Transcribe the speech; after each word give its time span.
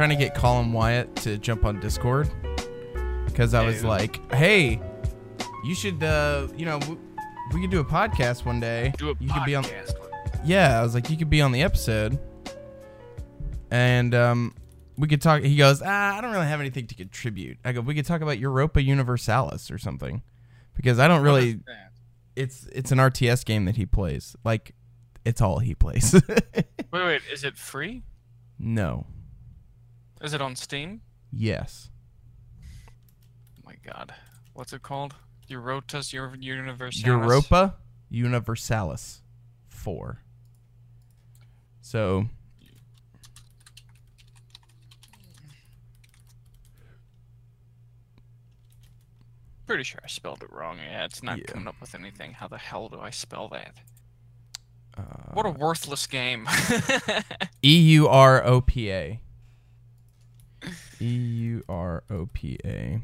Trying 0.00 0.08
to 0.08 0.16
get 0.16 0.34
Colin 0.34 0.72
Wyatt 0.72 1.14
to 1.16 1.36
jump 1.36 1.66
on 1.66 1.78
Discord 1.78 2.30
because 3.26 3.52
I 3.52 3.62
was 3.62 3.84
like, 3.84 4.32
hey, 4.32 4.80
you 5.62 5.74
should, 5.74 6.02
uh, 6.02 6.48
you 6.56 6.64
know, 6.64 6.78
we, 6.88 6.96
we 7.52 7.60
could 7.60 7.70
do 7.70 7.80
a 7.80 7.84
podcast 7.84 8.46
one 8.46 8.60
day. 8.60 8.94
Do 8.96 9.10
a 9.10 9.14
you 9.20 9.30
could 9.30 9.44
be 9.44 9.54
on. 9.54 9.62
podcast. 9.62 9.92
Yeah, 10.42 10.80
I 10.80 10.82
was 10.82 10.94
like, 10.94 11.10
you 11.10 11.18
could 11.18 11.28
be 11.28 11.42
on 11.42 11.52
the 11.52 11.62
episode, 11.62 12.18
and 13.70 14.14
um, 14.14 14.54
we 14.96 15.06
could 15.06 15.20
talk. 15.20 15.42
He 15.42 15.56
goes, 15.56 15.82
ah, 15.84 16.16
I 16.16 16.22
don't 16.22 16.32
really 16.32 16.46
have 16.46 16.60
anything 16.60 16.86
to 16.86 16.94
contribute. 16.94 17.58
I 17.62 17.72
go, 17.72 17.82
we 17.82 17.94
could 17.94 18.06
talk 18.06 18.22
about 18.22 18.38
Europa 18.38 18.80
Universalis 18.80 19.70
or 19.70 19.76
something, 19.76 20.22
because 20.74 20.98
I 20.98 21.08
don't 21.08 21.22
really. 21.22 21.60
It's 22.36 22.66
it's 22.72 22.90
an 22.90 22.96
RTS 22.96 23.44
game 23.44 23.66
that 23.66 23.76
he 23.76 23.84
plays. 23.84 24.34
Like, 24.44 24.74
it's 25.26 25.42
all 25.42 25.58
he 25.58 25.74
plays. 25.74 26.14
Wait, 26.90 27.04
wait. 27.04 27.20
Is 27.30 27.44
it 27.44 27.58
free? 27.58 28.02
no. 28.58 29.04
Is 30.20 30.32
it 30.34 30.40
on 30.42 30.54
Steam? 30.56 31.00
Yes. 31.32 31.90
Oh 33.58 33.62
my 33.64 33.74
god. 33.84 34.14
What's 34.52 34.72
it 34.72 34.82
called? 34.82 35.14
Eurotas 35.48 36.12
Universalis. 36.12 37.04
Europa 37.04 37.74
Universalis 38.10 39.22
4. 39.68 40.20
So, 41.80 42.26
Pretty 49.66 49.84
sure 49.84 50.00
I 50.02 50.08
spelled 50.08 50.42
it 50.42 50.52
wrong. 50.52 50.78
Yeah, 50.78 51.04
it's 51.04 51.22
not 51.22 51.38
Yeah. 51.38 51.44
coming 51.46 51.68
up 51.68 51.80
with 51.80 51.94
anything. 51.94 52.32
How 52.32 52.48
the 52.48 52.58
hell 52.58 52.88
do 52.88 52.98
I 53.00 53.10
spell 53.10 53.48
that? 53.48 53.76
uh, 54.98 55.02
What 55.32 55.46
a 55.46 55.50
worthless 55.50 56.06
game. 56.08 56.48
E 57.62 57.78
U 57.92 58.08
R 58.08 58.44
O 58.44 58.60
P 58.60 58.90
A. 58.90 59.20
E 61.00 61.06
U 61.06 61.64
R 61.68 62.04
O 62.10 62.28
P 62.32 62.58
A. 62.64 63.00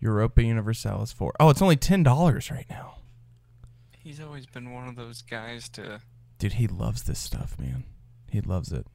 Europa 0.00 0.42
Universalis 0.42 1.12
4. 1.12 1.34
Oh, 1.38 1.50
it's 1.50 1.60
only 1.60 1.76
$10 1.76 2.50
right 2.50 2.66
now. 2.70 2.94
He's 4.02 4.18
always 4.18 4.46
been 4.46 4.72
one 4.72 4.88
of 4.88 4.96
those 4.96 5.20
guys 5.22 5.68
to. 5.70 6.00
Dude, 6.38 6.54
he 6.54 6.66
loves 6.66 7.02
this 7.02 7.18
stuff, 7.18 7.58
man. 7.58 7.84
He 8.30 8.40
loves 8.40 8.72
it. 8.72 8.86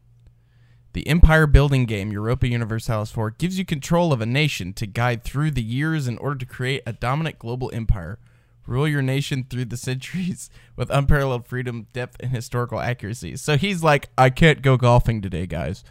The 0.93 1.07
empire 1.07 1.45
building 1.45 1.85
game 1.85 2.11
Europa 2.11 2.47
Universalis 2.47 3.11
4 3.11 3.31
gives 3.31 3.59
you 3.59 3.65
control 3.65 4.13
of 4.13 4.21
a 4.21 4.25
nation 4.25 4.73
to 4.73 4.87
guide 4.87 5.23
through 5.23 5.51
the 5.51 5.61
years 5.61 6.07
in 6.07 6.17
order 6.17 6.37
to 6.37 6.45
create 6.45 6.81
a 6.85 6.93
dominant 6.93 7.37
global 7.37 7.69
empire. 7.73 8.17
Rule 8.65 8.87
your 8.87 9.03
nation 9.03 9.45
through 9.47 9.65
the 9.65 9.77
centuries 9.77 10.49
with 10.75 10.89
unparalleled 10.89 11.45
freedom, 11.45 11.87
depth, 11.93 12.17
and 12.19 12.31
historical 12.31 12.79
accuracy. 12.79 13.35
So 13.35 13.57
he's 13.57 13.83
like, 13.83 14.09
I 14.17 14.31
can't 14.31 14.61
go 14.63 14.77
golfing 14.77 15.21
today, 15.21 15.45
guys. 15.45 15.83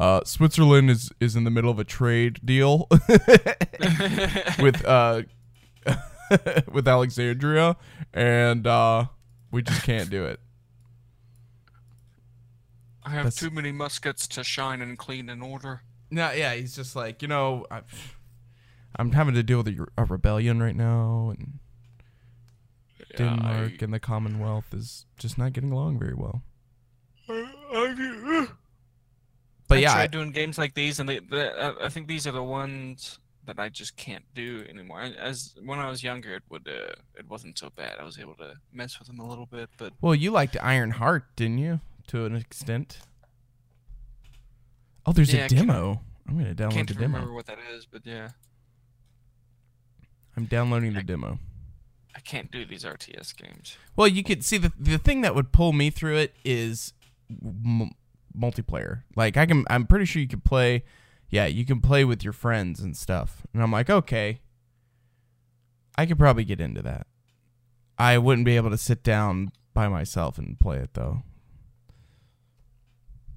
Uh, 0.00 0.24
Switzerland 0.24 0.88
is, 0.90 1.12
is 1.20 1.36
in 1.36 1.44
the 1.44 1.50
middle 1.50 1.70
of 1.70 1.78
a 1.78 1.84
trade 1.84 2.40
deal 2.42 2.86
with 4.58 4.82
uh, 4.86 5.20
with 6.72 6.88
Alexandria, 6.88 7.76
and 8.14 8.66
uh, 8.66 9.04
we 9.50 9.60
just 9.62 9.82
can't 9.82 10.08
do 10.08 10.24
it. 10.24 10.40
I 13.04 13.10
have 13.10 13.24
That's- 13.24 13.36
too 13.36 13.50
many 13.50 13.72
muskets 13.72 14.26
to 14.28 14.42
shine 14.42 14.80
and 14.80 14.96
clean 14.98 15.28
in 15.28 15.42
order. 15.42 15.82
No, 16.10 16.30
yeah, 16.32 16.54
he's 16.54 16.74
just 16.74 16.96
like 16.96 17.20
you 17.20 17.28
know, 17.28 17.66
I, 17.70 17.82
I'm 18.96 19.12
having 19.12 19.34
to 19.34 19.42
deal 19.42 19.58
with 19.62 19.68
a, 19.68 19.86
a 19.98 20.04
rebellion 20.06 20.62
right 20.62 20.74
now, 20.76 21.34
and 21.36 21.58
Yeah, 23.10 23.16
Denmark 23.18 23.72
I- 23.72 23.84
and 23.84 23.92
the 23.92 24.00
Commonwealth 24.00 24.72
is 24.72 25.04
just 25.18 25.36
not 25.36 25.52
getting 25.52 25.72
along 25.72 25.98
very 25.98 26.14
well. 26.14 26.42
I, 27.28 28.46
But 29.70 29.78
I 29.78 29.80
yeah, 29.82 29.92
tried 29.94 30.02
I- 30.02 30.06
doing 30.08 30.30
games 30.32 30.58
like 30.58 30.74
these, 30.74 31.00
and 31.00 31.08
they, 31.08 31.20
they, 31.20 31.48
I 31.48 31.86
I 31.86 31.88
think 31.88 32.06
these 32.08 32.26
are 32.26 32.32
the 32.32 32.42
ones 32.42 33.18
that 33.46 33.58
I 33.58 33.68
just 33.70 33.96
can't 33.96 34.24
do 34.34 34.64
anymore. 34.68 35.00
As 35.18 35.54
when 35.64 35.78
I 35.78 35.88
was 35.88 36.02
younger, 36.02 36.34
it 36.34 36.42
would 36.50 36.68
uh, 36.68 36.92
it 37.16 37.26
wasn't 37.28 37.58
so 37.58 37.70
bad. 37.74 37.94
I 37.98 38.04
was 38.04 38.18
able 38.18 38.34
to 38.34 38.54
mess 38.72 38.98
with 38.98 39.08
them 39.08 39.18
a 39.20 39.26
little 39.26 39.46
bit, 39.46 39.70
but 39.78 39.92
well, 40.02 40.14
you 40.14 40.30
liked 40.30 40.56
Iron 40.60 40.90
Heart, 40.90 41.24
didn't 41.36 41.58
you, 41.58 41.80
to 42.08 42.26
an 42.26 42.36
extent? 42.36 42.98
Oh, 45.06 45.12
there's 45.12 45.32
Yeah, 45.32 45.42
a 45.42 45.44
I 45.44 45.48
demo. 45.48 46.00
I'm 46.28 46.36
gonna 46.38 46.54
download 46.54 46.56
the 46.56 46.62
demo. 46.64 46.70
can't 46.74 46.88
the 46.88 46.94
demo. 46.94 47.14
remember 47.14 47.32
what 47.34 47.46
that 47.46 47.58
is. 47.74 47.86
But 47.86 48.02
yeah, 48.04 48.28
I'm 50.36 50.44
downloading 50.46 50.92
the 50.94 51.02
demo. 51.02 51.38
I 52.14 52.20
can't 52.20 52.50
do 52.50 52.64
these 52.66 52.84
RTS 52.84 53.36
games. 53.36 53.76
Well, 53.96 54.08
you 54.08 54.22
could 54.22 54.44
see 54.44 54.58
the 54.58 54.72
the 54.78 54.98
thing 54.98 55.20
that 55.22 55.34
would 55.34 55.52
pull 55.52 55.72
me 55.72 55.90
through 55.90 56.16
it 56.16 56.34
is 56.44 56.92
m- 57.30 57.92
multiplayer. 58.38 59.02
Like 59.16 59.36
I 59.36 59.46
can, 59.46 59.64
I'm 59.70 59.86
pretty 59.86 60.04
sure 60.04 60.20
you 60.22 60.28
could 60.28 60.44
play. 60.44 60.84
Yeah, 61.28 61.46
you 61.46 61.64
can 61.64 61.80
play 61.80 62.04
with 62.04 62.24
your 62.24 62.32
friends 62.32 62.80
and 62.80 62.96
stuff. 62.96 63.46
And 63.54 63.62
I'm 63.62 63.70
like, 63.70 63.88
okay, 63.88 64.40
I 65.96 66.06
could 66.06 66.18
probably 66.18 66.44
get 66.44 66.60
into 66.60 66.82
that. 66.82 67.06
I 67.98 68.18
wouldn't 68.18 68.46
be 68.46 68.56
able 68.56 68.70
to 68.70 68.78
sit 68.78 69.02
down 69.02 69.52
by 69.74 69.88
myself 69.88 70.38
and 70.38 70.58
play 70.58 70.78
it 70.78 70.94
though. 70.94 71.22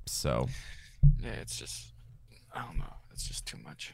So 0.06 0.48
Yeah, 1.22 1.32
it's 1.42 1.58
just 1.58 1.94
I 2.54 2.62
don't 2.64 2.78
know. 2.78 2.94
It's 3.12 3.28
just 3.28 3.46
too 3.46 3.58
much. 3.58 3.94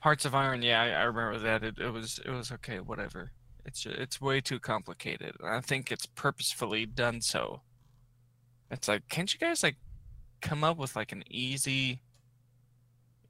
Hearts 0.00 0.24
of 0.24 0.34
Iron, 0.34 0.62
yeah, 0.62 0.80
I, 0.80 0.88
I 0.88 1.02
remember 1.02 1.38
that. 1.40 1.62
It, 1.62 1.78
it 1.78 1.90
was 1.90 2.20
it 2.24 2.30
was 2.30 2.50
okay, 2.52 2.80
whatever. 2.80 3.32
It's 3.66 3.84
it's 3.86 4.20
way 4.20 4.40
too 4.40 4.58
complicated. 4.58 5.36
I 5.44 5.60
think 5.60 5.92
it's 5.92 6.06
purposefully 6.06 6.86
done 6.86 7.20
so. 7.20 7.60
It's 8.70 8.88
like, 8.88 9.08
can't 9.08 9.32
you 9.32 9.40
guys 9.40 9.62
like 9.62 9.76
come 10.40 10.64
up 10.64 10.76
with 10.76 10.96
like 10.96 11.12
an 11.12 11.24
easy 11.28 12.00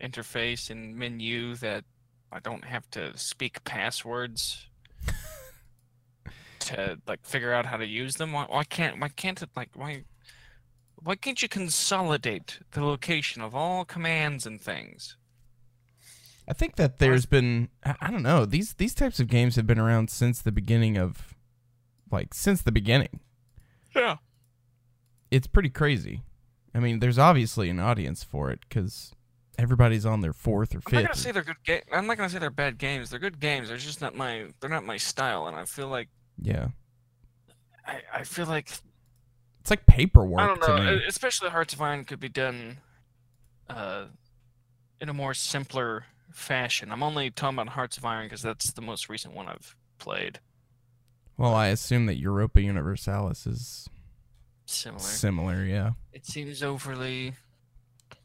interface 0.00 0.70
and 0.70 0.96
menu 0.96 1.54
that 1.56 1.84
I 2.32 2.40
don't 2.40 2.64
have 2.64 2.90
to 2.92 3.16
speak 3.16 3.64
passwords 3.64 4.68
to 6.60 6.98
like 7.06 7.24
figure 7.24 7.52
out 7.52 7.66
how 7.66 7.76
to 7.76 7.86
use 7.86 8.14
them? 8.14 8.32
Why, 8.32 8.46
why 8.48 8.64
can't 8.64 9.00
why 9.00 9.08
can't 9.08 9.40
it 9.42 9.50
like 9.56 9.70
why 9.74 10.04
why 11.02 11.16
can't 11.16 11.40
you 11.40 11.48
consolidate 11.48 12.58
the 12.72 12.84
location 12.84 13.42
of 13.42 13.54
all 13.54 13.84
commands 13.84 14.46
and 14.46 14.60
things? 14.60 15.16
I 16.46 16.52
think 16.52 16.76
that 16.76 16.98
there's 16.98 17.26
been 17.26 17.68
I 17.84 17.94
I 18.00 18.10
don't 18.10 18.22
know 18.22 18.44
these 18.44 18.74
these 18.74 18.94
types 18.94 19.20
of 19.20 19.28
games 19.28 19.56
have 19.56 19.66
been 19.66 19.78
around 19.78 20.10
since 20.10 20.42
the 20.42 20.52
beginning 20.52 20.98
of 20.98 21.34
like 22.10 22.34
since 22.34 22.62
the 22.62 22.72
beginning. 22.72 23.20
Yeah. 23.94 24.16
It's 25.30 25.46
pretty 25.46 25.70
crazy. 25.70 26.22
I 26.74 26.78
mean, 26.80 27.00
there's 27.00 27.18
obviously 27.18 27.68
an 27.70 27.80
audience 27.80 28.22
for 28.22 28.50
it 28.50 28.60
because 28.68 29.12
everybody's 29.58 30.06
on 30.06 30.20
their 30.20 30.32
fourth 30.32 30.74
or 30.74 30.80
fifth. 30.80 30.94
I'm 30.94 31.02
not 31.02 31.08
gonna 31.10 31.16
say 31.20 31.32
they're 31.32 31.42
good 31.42 31.56
ga- 31.66 31.82
I'm 31.92 32.06
not 32.06 32.16
gonna 32.16 32.30
say 32.30 32.38
they're 32.38 32.50
bad 32.50 32.78
games. 32.78 33.10
They're 33.10 33.18
good 33.18 33.40
games. 33.40 33.68
They're 33.68 33.76
just 33.76 34.00
not 34.00 34.14
my 34.14 34.46
they're 34.60 34.70
not 34.70 34.84
my 34.84 34.96
style, 34.96 35.46
and 35.46 35.56
I 35.56 35.64
feel 35.64 35.88
like 35.88 36.08
yeah, 36.40 36.68
I, 37.86 38.00
I 38.14 38.24
feel 38.24 38.46
like 38.46 38.70
it's 39.60 39.70
like 39.70 39.84
paperwork 39.86 40.40
I 40.40 40.46
don't 40.46 40.62
to 40.62 40.68
know. 40.76 40.96
me. 40.96 41.02
Especially 41.06 41.50
Hearts 41.50 41.74
of 41.74 41.82
Iron 41.82 42.04
could 42.04 42.20
be 42.20 42.28
done 42.28 42.78
uh, 43.68 44.06
in 45.00 45.08
a 45.08 45.12
more 45.14 45.34
simpler 45.34 46.04
fashion. 46.32 46.90
I'm 46.92 47.02
only 47.02 47.30
talking 47.30 47.58
about 47.58 47.72
Hearts 47.74 47.98
of 47.98 48.04
Iron 48.04 48.26
because 48.26 48.42
that's 48.42 48.72
the 48.72 48.82
most 48.82 49.08
recent 49.08 49.34
one 49.34 49.48
I've 49.48 49.76
played. 49.98 50.38
well, 51.36 51.54
I 51.54 51.66
assume 51.68 52.06
that 52.06 52.16
Europa 52.16 52.62
Universalis 52.62 53.46
is 53.46 53.88
Similar. 54.70 55.02
similar. 55.02 55.64
Yeah, 55.64 55.90
It 56.12 56.24
seems 56.26 56.62
overly 56.62 57.34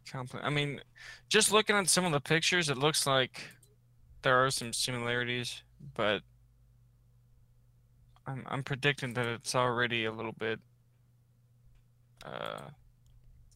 complex. 0.09 0.45
I 0.45 0.49
mean, 0.49 0.79
just 1.27 1.51
looking 1.51 1.75
at 1.75 1.89
some 1.89 2.05
of 2.05 2.11
the 2.11 2.19
pictures, 2.19 2.69
it 2.69 2.77
looks 2.77 3.07
like 3.07 3.41
there 4.21 4.43
are 4.45 4.51
some 4.51 4.71
similarities, 4.71 5.63
but 5.95 6.21
I'm 8.27 8.43
I'm 8.47 8.63
predicting 8.63 9.13
that 9.15 9.25
it's 9.25 9.55
already 9.55 10.05
a 10.05 10.11
little 10.11 10.33
bit 10.33 10.59
uh 12.25 12.61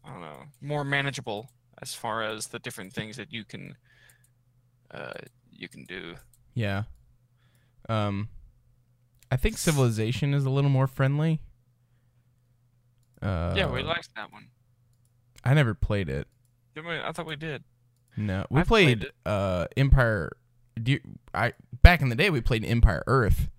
I 0.05 0.09
don't 0.11 0.21
know, 0.21 0.43
more 0.61 0.83
manageable 0.83 1.49
as 1.81 1.93
far 1.93 2.23
as 2.23 2.47
the 2.47 2.59
different 2.59 2.93
things 2.93 3.17
that 3.17 3.31
you 3.31 3.45
can 3.45 3.75
uh 4.91 5.13
you 5.51 5.67
can 5.69 5.85
do. 5.85 6.15
yeah. 6.53 6.83
Um, 7.87 8.29
I 9.31 9.35
think 9.37 9.57
Civilization 9.57 10.33
is 10.33 10.45
a 10.45 10.49
little 10.49 10.69
more 10.69 10.85
friendly. 10.87 11.41
Uh, 13.21 13.53
yeah, 13.55 13.69
we 13.69 13.83
liked 13.83 14.09
that 14.15 14.31
one. 14.31 14.47
I 15.43 15.53
never 15.53 15.73
played 15.73 16.09
it. 16.09 16.27
Did 16.75 16.85
we? 16.85 16.97
I 16.99 17.11
thought 17.11 17.25
we 17.25 17.35
did. 17.35 17.63
No, 18.17 18.45
we 18.49 18.63
played 18.63 19.01
played, 19.01 19.11
uh 19.25 19.67
Empire. 19.77 20.31
Do 20.81 20.93
you, 20.93 20.99
I 21.33 21.53
back 21.81 22.01
in 22.01 22.09
the 22.09 22.15
day 22.15 22.29
we 22.29 22.41
played 22.41 22.63
Empire 22.65 23.03
Earth. 23.07 23.49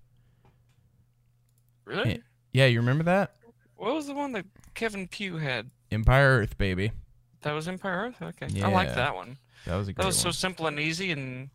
Really? 1.85 2.21
Yeah, 2.53 2.65
you 2.67 2.79
remember 2.79 3.03
that 3.05 3.35
What 3.75 3.93
was 3.93 4.07
the 4.07 4.13
one 4.13 4.31
that 4.33 4.45
Kevin 4.73 5.07
Pugh 5.07 5.37
had? 5.37 5.69
Empire 5.91 6.39
Earth, 6.39 6.57
baby. 6.57 6.91
That 7.41 7.53
was 7.53 7.67
Empire 7.67 8.07
Earth? 8.07 8.21
Okay. 8.21 8.61
I 8.61 8.69
like 8.69 8.93
that 8.95 9.15
one. 9.15 9.37
That 9.65 9.75
was 9.75 9.89
a 9.89 9.93
That 9.93 10.05
was 10.05 10.15
one. 10.23 10.31
so 10.33 10.37
simple 10.37 10.67
and 10.67 10.79
easy 10.79 11.11
and 11.11 11.49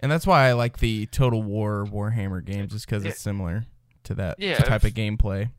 And 0.00 0.10
that's 0.10 0.26
why 0.26 0.48
I 0.48 0.52
like 0.52 0.78
the 0.78 1.06
Total 1.06 1.42
War 1.42 1.84
Warhammer 1.90 2.44
games, 2.44 2.72
just 2.72 2.86
because 2.86 3.04
Yeah. 3.04 3.10
it's 3.10 3.20
similar 3.20 3.66
to 4.04 4.14
that 4.14 4.38
Yeah, 4.38 4.56
type 4.58 4.84
if- 4.84 4.90
of 4.90 4.94
gameplay. 4.94 5.50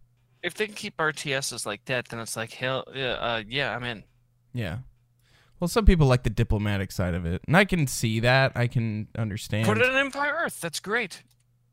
If 0.44 0.54
they 0.54 0.66
can 0.68 0.76
keep 0.76 0.98
RTSs 0.98 1.66
like 1.66 1.86
that, 1.86 2.08
then 2.10 2.20
it's 2.20 2.36
like 2.38 2.54
hell, 2.54 2.86
yeah, 2.94 3.14
uh, 3.14 3.44
yeah, 3.48 3.76
I'm 3.76 3.84
in. 3.84 4.04
Yeah. 4.54 4.80
Well, 5.60 5.68
some 5.68 5.86
people 5.86 6.08
like 6.08 6.24
the 6.24 6.30
diplomatic 6.30 6.92
side 6.92 7.14
of 7.14 7.26
it, 7.26 7.42
and 7.46 7.58
I 7.58 7.66
can 7.66 7.86
see 7.88 8.22
that. 8.22 8.54
I 8.56 8.68
can 8.68 9.08
understand. 9.18 9.66
Put 9.68 9.78
it 9.78 9.86
in 9.90 9.96
Empire 9.96 10.34
Earth. 10.46 10.62
That's 10.62 10.80
great. 10.80 11.24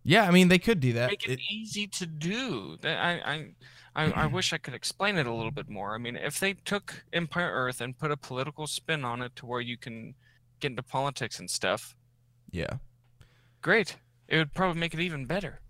Yeah, 0.02 0.24
I 0.26 0.30
mean 0.30 0.48
they 0.48 0.58
could 0.58 0.80
do 0.80 0.92
that. 0.94 1.10
Make 1.10 1.24
it, 1.28 1.32
It- 1.32 1.40
easy 1.50 1.86
to 1.88 2.06
do. 2.06 2.78
I, 2.84 2.88
I, 2.88 3.46
I, 3.94 4.12
I 4.12 4.26
wish 4.32 4.52
I 4.52 4.58
could 4.58 4.74
explain 4.74 5.16
it 5.16 5.26
a 5.26 5.32
little 5.32 5.50
bit 5.52 5.68
more. 5.68 5.94
I 5.94 5.98
mean, 5.98 6.16
if 6.16 6.38
they 6.40 6.54
took 6.54 7.04
Empire 7.12 7.50
Earth 7.52 7.80
and 7.80 7.96
put 7.96 8.10
a 8.10 8.16
political 8.16 8.66
spin 8.66 9.04
on 9.04 9.22
it 9.22 9.34
to 9.36 9.46
where 9.46 9.60
you 9.60 9.76
can 9.76 10.14
get 10.60 10.70
into 10.72 10.82
politics 10.82 11.38
and 11.38 11.48
stuff, 11.50 11.94
yeah, 12.50 12.74
great. 13.62 13.96
It 14.28 14.38
would 14.38 14.52
probably 14.54 14.80
make 14.80 14.94
it 14.94 15.00
even 15.00 15.26
better. 15.26 15.60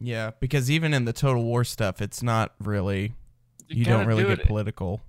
Yeah, 0.00 0.30
because 0.40 0.70
even 0.70 0.92
in 0.94 1.04
the 1.04 1.12
Total 1.12 1.42
War 1.42 1.64
stuff, 1.64 2.00
it's 2.02 2.22
not 2.22 2.52
really. 2.58 3.14
You, 3.68 3.84
gotta 3.84 3.98
don't 3.98 4.06
really 4.06 4.22
do 4.24 4.28
get 4.30 4.40
it- 4.40 4.46
political. 4.46 5.02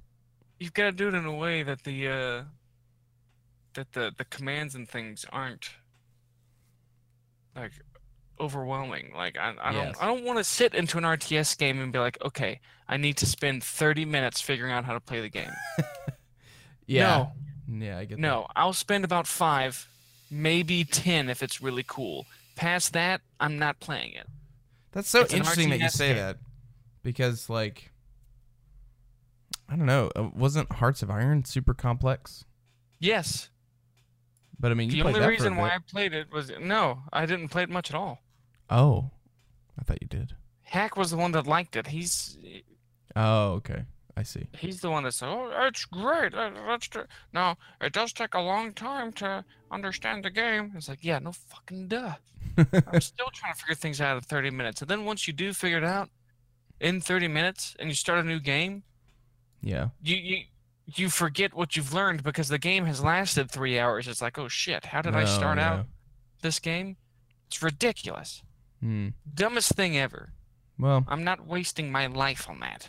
You've 0.59 0.73
got 0.73 0.85
to 0.85 0.91
do 0.93 1.09
it 1.09 1.13
in 1.13 1.25
a 1.25 1.33
way 1.35 1.63
that 1.63 1.83
the 1.83 2.07
uh, 2.07 2.43
that 3.73 3.91
the 3.91 4.13
the 4.17 4.23
commands 4.25 4.73
and 4.75 4.87
things 4.87 5.25
aren't 5.31 5.69
like 7.55 7.71
overwhelming. 8.39 9.11
Like 9.15 9.37
I, 9.37 9.53
I 9.61 9.71
Yes. 9.73 9.95
don't 9.97 10.03
I 10.03 10.05
don't 10.07 10.23
want 10.23 10.37
to 10.37 10.43
sit 10.43 10.73
into 10.73 10.97
an 10.97 11.03
RTS 11.03 11.57
game 11.57 11.79
and 11.81 11.91
be 11.91 11.99
like, 11.99 12.17
okay, 12.23 12.61
I 12.87 12.97
need 12.97 13.17
to 13.17 13.25
spend 13.25 13.63
30 13.63 14.05
minutes 14.05 14.39
figuring 14.41 14.71
out 14.71 14.85
how 14.85 14.93
to 14.93 14.99
play 14.99 15.21
the 15.21 15.29
game. 15.29 15.51
Yeah, 16.87 17.29
yeah, 17.67 17.97
I 17.97 18.05
get 18.05 18.19
No, 18.19 18.41
no, 18.41 18.47
I'll 18.55 18.71
spend 18.71 19.05
about 19.05 19.25
five, 19.25 19.87
maybe 20.29 20.83
10 20.83 21.29
if 21.31 21.41
it's 21.41 21.59
really 21.59 21.83
cool. 21.87 22.27
Past 22.55 22.93
that, 22.93 23.21
I'm 23.39 23.57
not 23.57 23.79
playing 23.79 24.13
it. 24.13 24.27
That. 24.95 24.99
That's 24.99 25.09
so 25.09 25.21
It's 25.21 25.33
interesting 25.33 25.69
that 25.69 25.79
you 25.79 25.89
say 25.89 26.09
game. 26.09 26.17
that, 26.17 26.37
because 27.03 27.49
like, 27.49 27.91
I 29.69 29.75
don't 29.75 29.85
know, 29.85 30.09
uh, 30.15 30.29
wasn't 30.33 30.71
Hearts 30.73 31.01
of 31.03 31.09
Iron 31.11 31.45
super 31.45 31.73
complex? 31.73 32.45
Yes, 32.99 33.49
But 34.59 34.71
I 34.71 34.73
mean, 34.73 34.89
you 34.89 35.03
the 35.03 35.07
only 35.09 35.19
that 35.19 35.27
reason 35.27 35.53
for 35.53 35.59
a 35.59 35.61
why 35.63 35.69
bit. 35.69 35.75
I 35.75 35.91
played 35.91 36.13
it 36.13 36.31
was 36.31 36.51
no, 36.61 37.03
I 37.13 37.25
didn't 37.25 37.49
play 37.49 37.63
it 37.63 37.69
much 37.69 37.89
at 37.91 37.95
all. 37.95 38.23
Oh, 38.69 39.11
I 39.79 39.83
thought 39.83 39.97
you 40.01 40.07
did. 40.07 40.33
Hack 40.63 40.95
was 40.97 41.11
the 41.11 41.17
one 41.17 41.31
that 41.33 41.45
liked 41.45 41.75
it. 41.75 41.87
He's 41.87 42.37
Oh, 43.15 43.51
okay, 43.53 43.83
I 44.17 44.23
see. 44.23 44.47
He's 44.57 44.79
the 44.79 44.89
one 44.89 45.03
that 45.03 45.13
said, 45.13 45.27
"Oh, 45.27 45.51
it's 45.67 45.83
great. 45.85 46.33
Let's 46.33 46.87
do." 46.87 47.03
No, 47.33 47.55
it 47.81 47.91
does 47.91 48.13
take 48.13 48.33
a 48.33 48.39
long 48.39 48.73
time 48.73 49.11
to 49.13 49.43
understand 49.71 50.23
the 50.23 50.29
game. 50.31 50.71
It's 50.75 50.87
like, 50.87 51.03
yeah, 51.03 51.19
no 51.19 51.33
fucking 51.33 51.89
duh. 51.89 52.13
I'm 52.57 53.01
still 53.01 53.29
trying 53.33 53.53
to 53.53 53.59
figure 53.59 53.75
things 53.75 53.99
out 53.99 54.15
in 54.15 54.21
30 54.21 54.51
minutes, 54.51 54.81
and 54.81 54.89
then 54.89 55.03
once 55.03 55.27
you 55.27 55.33
do 55.33 55.51
figure 55.51 55.79
it 55.79 55.83
out 55.83 56.09
in 56.79 57.01
30 57.01 57.27
minutes, 57.27 57.75
and 57.77 57.89
you 57.89 57.95
start 57.95 58.19
a 58.19 58.23
new 58.27 58.39
game, 58.39 58.83
yeah, 59.61 59.89
you 60.01 60.15
you 60.15 60.37
you 60.85 61.09
forget 61.09 61.53
what 61.53 61.75
you've 61.75 61.93
learned 61.93 62.23
because 62.23 62.47
the 62.47 62.59
game 62.59 62.85
has 62.85 63.03
lasted 63.03 63.51
three 63.51 63.77
hours. 63.79 64.07
It's 64.07 64.21
like, 64.21 64.37
oh 64.37 64.47
shit, 64.47 64.85
how 64.85 65.01
did 65.01 65.15
I 65.15 65.23
Oh, 65.23 65.25
start 65.25 65.59
out 65.59 65.87
this 66.41 66.59
game? 66.59 66.95
It's 67.47 67.61
ridiculous. 67.61 68.43
Hmm. 68.79 69.09
Dumbest 69.33 69.73
thing 69.73 69.97
ever. 69.97 70.31
Well, 70.79 71.03
I'm 71.07 71.23
not 71.23 71.45
wasting 71.47 71.91
my 71.91 72.05
life 72.07 72.49
on 72.49 72.59
that. 72.59 72.87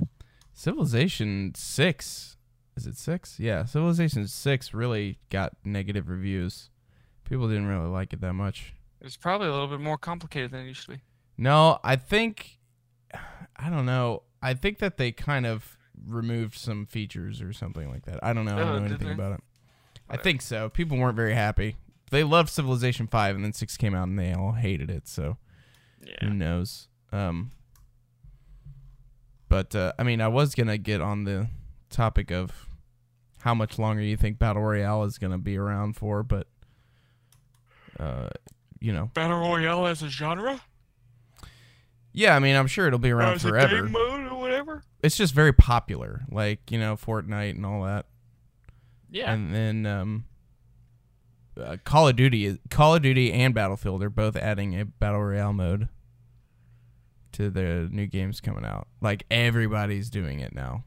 Civilization 0.58 1.53
Six, 1.55 2.38
is 2.79 2.87
it 2.87 2.97
six? 2.97 3.38
Yeah, 3.38 3.67
Civilization 3.67 4.26
Six 4.26 4.73
really 4.73 5.19
got 5.29 5.53
negative 5.67 6.08
reviews. 6.08 6.70
People 7.25 7.47
didn't 7.47 7.67
really 7.67 7.88
like 7.91 8.14
it 8.14 8.23
that 8.23 8.32
much. 8.32 8.73
It 8.99 9.05
was 9.05 9.19
probably 9.19 9.49
a 9.49 9.53
little 9.53 9.67
bit 9.69 9.81
more 9.81 9.99
complicated 9.99 10.53
than 10.53 10.61
it 10.64 10.69
used 10.69 10.87
to 10.87 10.93
be. 10.93 11.00
No, 11.37 11.79
I 11.85 11.97
think 11.97 12.58
I 13.56 13.69
don't 13.69 13.85
know. 13.85 14.23
I 14.41 14.55
think 14.55 14.79
that 14.79 14.97
they 14.97 15.12
kind 15.12 15.44
of 15.44 15.76
removed 16.06 16.55
some 16.56 16.87
features 16.87 17.43
or 17.43 17.52
something 17.52 17.91
like 17.91 18.06
that. 18.06 18.19
I 18.25 18.32
don't 18.32 18.47
know. 18.47 18.56
I 18.56 18.62
Oh, 18.62 18.64
don't 18.64 18.79
know 18.79 18.85
anything 18.87 19.09
they? 19.09 19.12
about 19.14 19.32
it. 19.32 19.41
I 20.09 20.17
think 20.17 20.41
so. 20.41 20.70
People 20.70 20.97
weren't 20.97 21.17
very 21.17 21.35
happy. 21.35 21.76
They 22.11 22.25
loved 22.25 22.49
Civilization 22.49 23.09
Five, 23.09 23.37
and 23.37 23.44
then 23.44 23.52
Six 23.52 23.76
came 23.76 23.94
out, 23.94 24.09
and 24.09 24.19
they 24.19 24.32
all 24.32 24.52
hated 24.52 24.91
it. 24.91 25.06
So 25.06 25.37
Yeah. 26.02 26.14
who 26.23 26.31
knows? 26.32 26.88
Um, 27.12 27.50
but 29.48 29.75
uh, 29.75 29.93
I 29.98 30.02
mean, 30.02 30.20
I 30.20 30.28
was 30.28 30.54
gonna 30.54 30.78
get 30.78 31.00
on 31.00 31.25
the 31.25 31.48
topic 31.90 32.31
of 32.31 32.69
how 33.40 33.54
much 33.54 33.78
longer 33.78 34.02
you 34.02 34.16
think 34.16 34.38
Battle 34.38 34.62
Royale 34.62 35.04
is 35.04 35.19
gonna 35.19 35.38
be 35.38 35.56
around 35.56 35.96
for, 35.96 36.22
but 36.22 36.46
uh, 37.98 38.28
you 38.81 38.93
know, 38.93 39.10
Battle 39.14 39.38
Royale 39.38 39.87
as 39.87 40.02
a 40.02 40.08
genre? 40.08 40.60
yeah, 42.12 42.34
I 42.34 42.38
mean, 42.38 42.56
I'm 42.56 42.66
sure 42.66 42.87
it'll 42.87 42.98
be 42.98 43.10
around 43.10 43.37
a 43.37 43.38
forever. 43.38 43.82
game 43.82 43.93
mode 43.93 44.32
or 44.32 44.38
whatever? 44.38 44.82
It's 45.02 45.16
just 45.16 45.34
very 45.34 45.52
popular, 45.52 46.22
like 46.31 46.70
you 46.70 46.78
know, 46.78 46.96
Fortnite 46.96 47.50
and 47.50 47.66
all 47.66 47.82
that. 47.84 48.06
Yeah. 49.10 49.32
And 49.32 49.54
then 49.54 49.87
um, 49.87 50.25
uh, 51.60 51.76
Call 51.84 52.08
of 52.08 52.16
Duty, 52.16 52.58
Call 52.70 52.94
of 52.94 53.02
Duty 53.02 53.32
and 53.32 53.54
Battlefield 53.54 54.02
are 54.02 54.10
both 54.10 54.34
adding 54.34 54.78
a 54.78 54.84
battle 54.84 55.22
royale 55.22 55.52
mode 55.52 55.88
to 57.37 57.50
the 57.50 57.88
new 57.91 58.06
games 58.06 58.41
coming 58.41 58.65
out. 58.65 58.87
Like 59.00 59.25
everybody's 59.31 60.11
doing 60.11 60.41
it 60.41 60.55
now 60.55 60.85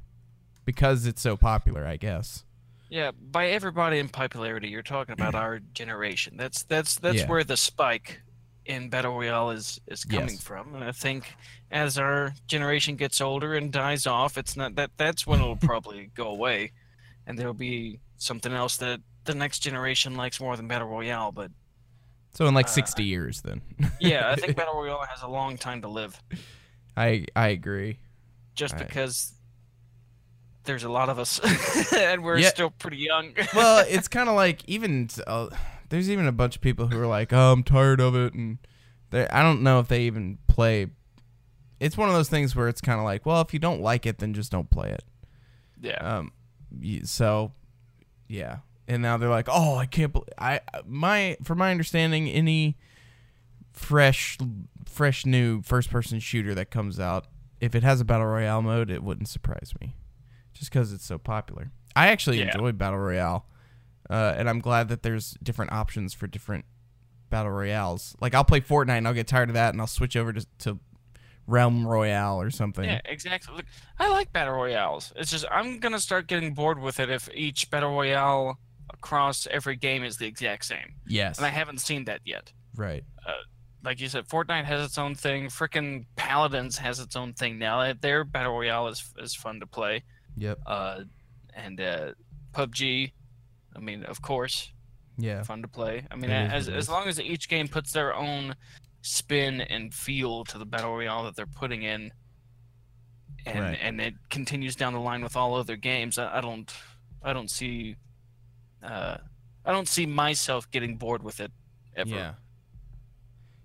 because 0.65 1.05
it's 1.05 1.21
so 1.21 1.35
popular, 1.37 1.85
I 1.85 1.97
guess. 1.97 2.43
yeah, 2.89 3.11
by 3.11 3.47
everybody 3.49 3.99
in 3.99 4.09
popularity, 4.09 4.67
you're 4.69 4.81
talking 4.83 5.13
about 5.13 5.35
our 5.35 5.59
generation. 5.73 6.35
That's 6.37 6.63
that's 6.63 6.95
that's 6.99 7.19
Yeah. 7.19 7.27
where 7.27 7.43
the 7.43 7.57
spike 7.57 8.21
in 8.65 8.89
Battle 8.89 9.13
Royale 9.17 9.51
is 9.51 9.79
is 9.87 10.03
coming 10.05 10.29
Yes. 10.35 10.43
from. 10.43 10.75
And 10.75 10.83
I 10.83 10.91
think 10.91 11.35
as 11.71 11.97
our 11.97 12.33
generation 12.47 12.95
gets 12.95 13.21
older 13.21 13.55
and 13.55 13.71
dies 13.71 14.05
off, 14.07 14.37
it's 14.37 14.55
not 14.57 14.75
that 14.75 14.91
that's 14.97 15.25
when 15.27 15.39
it'll 15.39 15.55
probably 15.71 16.11
go 16.15 16.27
away. 16.29 16.71
And 17.27 17.37
there'll 17.37 17.53
be 17.53 17.99
something 18.17 18.51
else 18.53 18.77
that 18.77 19.01
the 19.25 19.35
next 19.35 19.59
generation 19.59 20.15
likes 20.15 20.39
more 20.41 20.57
than 20.57 20.67
Battle 20.67 20.87
Royale, 20.87 21.31
but 21.31 21.51
So 22.39 22.47
in 22.47 22.53
like 22.53 22.67
Uh, 22.67 22.69
60 22.69 23.03
years, 23.03 23.41
then. 23.41 23.61
yeah, 23.99 24.29
I 24.31 24.35
think 24.37 24.55
Battle 24.55 24.75
Royale 24.75 25.03
has 25.09 25.23
a 25.23 25.27
long 25.27 25.57
time 25.57 25.81
to 25.81 25.89
live. 25.89 26.17
I 26.95 27.25
I 27.35 27.49
agree. 27.49 27.99
just 28.55 28.75
Right. 28.75 28.87
because 28.87 29.33
there's 30.63 30.85
a 30.85 30.89
lot 30.89 31.09
of 31.09 31.19
us 31.19 31.39
and 31.93 32.23
we're 32.23 32.37
Yeah. 32.37 32.47
still 32.47 32.69
pretty 32.69 32.95
young. 32.99 33.33
well, 33.53 33.83
it's 33.89 34.07
kind 34.07 34.29
of 34.29 34.35
like 34.35 34.63
even 34.69 35.09
uh, 35.27 35.49
there's 35.89 36.09
even 36.09 36.27
a 36.27 36.31
bunch 36.31 36.55
of 36.55 36.61
people 36.61 36.87
who 36.87 36.97
are 37.01 37.07
like, 37.07 37.33
"Oh, 37.33 37.51
I'm 37.51 37.61
tired 37.63 37.99
of 37.99 38.15
it," 38.15 38.33
and 38.33 38.57
they 39.09 39.27
I 39.27 39.41
don't 39.43 39.61
know 39.61 39.79
if 39.81 39.89
they 39.89 40.03
even 40.03 40.37
play. 40.47 40.87
It's 41.81 41.97
one 41.97 42.07
of 42.07 42.15
those 42.15 42.29
things 42.29 42.55
where 42.55 42.69
it's 42.69 42.79
kind 42.79 42.99
of 42.99 43.03
like, 43.05 43.25
well, 43.25 43.41
if 43.41 43.53
you 43.53 43.59
don't 43.59 43.81
like 43.81 44.05
it, 44.05 44.19
then 44.19 44.33
just 44.33 44.49
don't 44.49 44.69
play 44.69 44.91
it. 44.91 45.03
yeah. 45.81 45.97
Um, 45.97 46.31
so 47.03 47.51
yeah, 48.29 48.59
and 48.89 49.01
now 49.01 49.15
they're 49.17 49.29
like, 49.29 49.47
"Oh, 49.49 49.75
I 49.77 49.85
can't." 49.85 50.11
Bel 50.11 50.25
I 50.37 50.59
my 50.85 51.37
from 51.43 51.59
my 51.59 51.71
understanding, 51.71 52.27
any 52.27 52.75
fresh 53.71 54.37
fresh 54.85 55.25
new 55.25 55.61
first 55.61 55.89
person 55.89 56.19
shooter 56.19 56.53
that 56.55 56.71
comes 56.71 56.99
out, 56.99 57.27
if 57.61 57.75
it 57.75 57.83
has 57.83 58.01
a 58.01 58.05
battle 58.05 58.25
royale 58.25 58.61
mode, 58.61 58.89
it 58.89 59.03
wouldn't 59.03 59.29
surprise 59.29 59.73
me, 59.79 59.95
just 60.53 60.71
because 60.71 60.91
it's 60.91 61.05
so 61.05 61.17
popular. 61.17 61.71
I 61.95 62.07
actually 62.07 62.39
Yeah. 62.39 62.45
enjoy 62.47 62.71
battle 62.73 62.99
royale, 62.99 63.45
uh, 64.09 64.33
and 64.37 64.49
I'm 64.49 64.59
glad 64.59 64.89
that 64.89 65.03
there's 65.03 65.31
different 65.43 65.71
options 65.71 66.13
for 66.13 66.27
different 66.27 66.65
battle 67.29 67.51
royales. 67.51 68.15
Like 68.19 68.33
I'll 68.33 68.43
play 68.43 68.59
Fortnite 68.61 68.97
and 68.97 69.07
I'll 69.07 69.13
get 69.13 69.27
tired 69.27 69.49
of 69.49 69.53
that, 69.53 69.73
and 69.73 69.79
I'll 69.81 69.87
switch 69.87 70.15
over 70.15 70.33
to, 70.33 70.45
to 70.59 70.79
Realm 71.47 71.85
Royale 71.87 72.41
or 72.41 72.49
something. 72.51 72.85
Yeah, 72.85 73.01
exactly. 73.05 73.55
Look, 73.55 73.65
I 73.97 74.09
like 74.09 74.31
battle 74.33 74.53
royales. 74.55 75.13
It's 75.15 75.31
just 75.31 75.45
I'm 75.51 75.79
gonna 75.79 75.99
start 75.99 76.27
getting 76.27 76.53
bored 76.53 76.79
with 76.79 76.99
it 76.99 77.09
if 77.09 77.29
each 77.33 77.69
battle 77.69 77.91
royale 77.91 78.59
across 79.03 79.47
every 79.49 79.75
game 79.75 80.03
is 80.03 80.17
the 80.17 80.25
exact 80.27 80.65
same, 80.65 80.95
Yes, 81.07 81.37
and 81.37 81.45
I 81.45 81.49
haven't 81.49 81.79
seen 81.79 82.05
that 82.05 82.21
yet. 82.25 82.51
right. 82.75 83.03
Like 83.81 84.01
you 84.01 84.09
said, 84.09 84.27
Fortnite 84.27 84.65
has 84.65 84.85
its 84.85 84.97
own 84.97 85.15
thing. 85.15 85.47
Frickin' 85.47 86.05
Paladins 86.17 86.77
has 86.79 86.99
its 86.99 87.15
own 87.15 87.31
thing 87.31 87.57
now. 87.57 87.93
Their 87.93 88.25
battle 88.25 88.51
royale 88.51 88.89
is 88.89 89.13
is 89.17 89.33
fun 89.33 89.61
to 89.61 89.65
play. 89.65 90.03
Yep. 90.35 90.59
Uh, 90.65 90.99
and 91.53 91.79
uh, 91.79 92.11
PUBG, 92.51 93.13
I 93.73 93.79
mean, 93.79 94.03
of 94.03 94.21
course, 94.21 94.73
Yeah. 95.17 95.43
fun 95.43 95.61
to 95.61 95.69
play. 95.69 96.05
I 96.11 96.17
mean, 96.17 96.29
It 96.29 96.47
is 96.47 96.51
as 96.53 96.67
it 96.67 96.73
as 96.75 96.83
is. 96.85 96.89
long 96.89 97.07
as 97.07 97.21
each 97.21 97.47
game 97.47 97.69
puts 97.69 97.93
their 97.93 98.13
own 98.13 98.55
spin 99.01 99.61
and 99.61 99.93
feel 99.93 100.43
to 100.43 100.57
the 100.57 100.65
battle 100.65 100.91
royale 100.93 101.23
that 101.23 101.37
they're 101.37 101.45
putting 101.61 101.83
in, 101.83 102.11
and 103.45 103.59
Right. 103.61 103.79
and 103.81 104.01
it 104.01 104.15
continues 104.29 104.75
down 104.75 104.91
the 104.91 104.99
line 104.99 105.23
with 105.23 105.37
all 105.37 105.55
other 105.55 105.77
games, 105.77 106.17
I, 106.17 106.39
I 106.39 106.41
don't 106.41 106.69
I 107.23 107.31
don't 107.31 107.49
see 107.49 107.95
uh, 108.83 109.17
I 109.65 109.71
don't 109.71 109.87
see 109.87 110.05
myself 110.05 110.69
getting 110.71 110.95
bored 110.95 111.23
with 111.23 111.39
it 111.39 111.51
ever. 111.95 112.09
Yeah. 112.09 112.33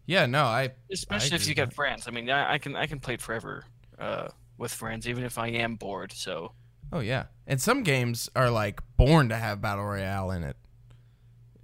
Yeah, 0.06 0.26
no, 0.26 0.44
I 0.44 0.72
Especially 0.90 1.36
if 1.36 1.48
you 1.48 1.54
get 1.54 1.72
friends. 1.72 2.06
I 2.06 2.10
mean, 2.10 2.28
I, 2.28 2.54
I 2.54 2.58
can 2.58 2.76
I 2.76 2.86
can 2.86 3.00
play 3.00 3.14
it 3.14 3.22
forever 3.22 3.64
uh, 3.98 4.28
with 4.58 4.72
friends, 4.72 5.08
even 5.08 5.24
if 5.24 5.38
I 5.38 5.48
am 5.48 5.76
bored. 5.76 6.12
So 6.12 6.52
Oh 6.92 7.00
yeah. 7.00 7.24
And 7.46 7.60
some 7.60 7.82
games 7.82 8.28
are 8.36 8.50
like 8.50 8.80
born 8.96 9.28
to 9.30 9.36
have 9.36 9.60
battle 9.60 9.84
royale 9.84 10.30
in 10.30 10.44
it. 10.44 10.56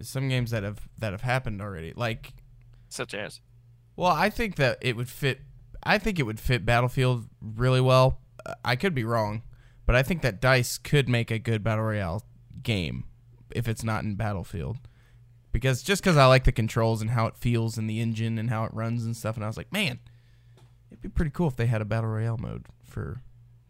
Some 0.01 0.29
games 0.29 0.51
that 0.53 0.63
have 0.63 0.89
that 0.99 1.13
have 1.13 1.21
happened 1.21 1.61
already. 1.61 1.93
Like 1.95 2.33
such 2.89 3.15
as 3.15 3.41
well, 3.97 4.13
I 4.13 4.31
think 4.31 4.57
that 4.57 4.79
it 4.81 4.97
would 4.97 5.09
fit 5.09 5.41
I 5.83 5.99
think 5.99 6.19
it 6.19 6.23
would 6.23 6.41
fit 6.41 6.65
Battlefield 6.65 7.27
really 7.41 7.81
well. 7.81 8.21
Uh, 8.45 8.55
I 8.65 8.77
could 8.77 8.95
be 8.95 9.05
wrong, 9.05 9.43
but 9.87 9.95
I 9.95 10.03
think 10.03 10.23
that 10.23 10.41
Dice 10.41 10.79
could 10.79 11.09
make 11.09 11.31
a 11.31 11.39
good 11.39 11.63
battle 11.63 11.85
royale 11.85 12.23
game 12.63 13.05
if 13.55 13.69
it's 13.69 13.85
not 13.85 14.05
in 14.05 14.15
Battlefield. 14.17 14.79
Because 15.53 15.83
just 15.83 16.03
because 16.03 16.17
I 16.17 16.27
like 16.27 16.45
the 16.45 16.53
controls 16.53 17.01
and 17.03 17.11
how 17.11 17.27
it 17.27 17.37
feels 17.37 17.77
and 17.77 17.91
the 17.91 18.01
engine 18.01 18.39
and 18.39 18.51
how 18.51 18.65
it 18.65 18.73
runs 18.73 19.05
and 19.05 19.17
stuff, 19.17 19.35
and 19.37 19.45
I 19.45 19.49
was 19.49 19.57
like, 19.57 19.73
man, 19.73 19.99
it'd 20.91 21.03
be 21.03 21.09
pretty 21.09 21.33
cool 21.33 21.49
if 21.49 21.57
they 21.57 21.67
had 21.67 21.81
a 21.81 21.85
battle 21.85 22.11
royale 22.11 22.39
mode 22.39 22.67
for. 22.85 23.21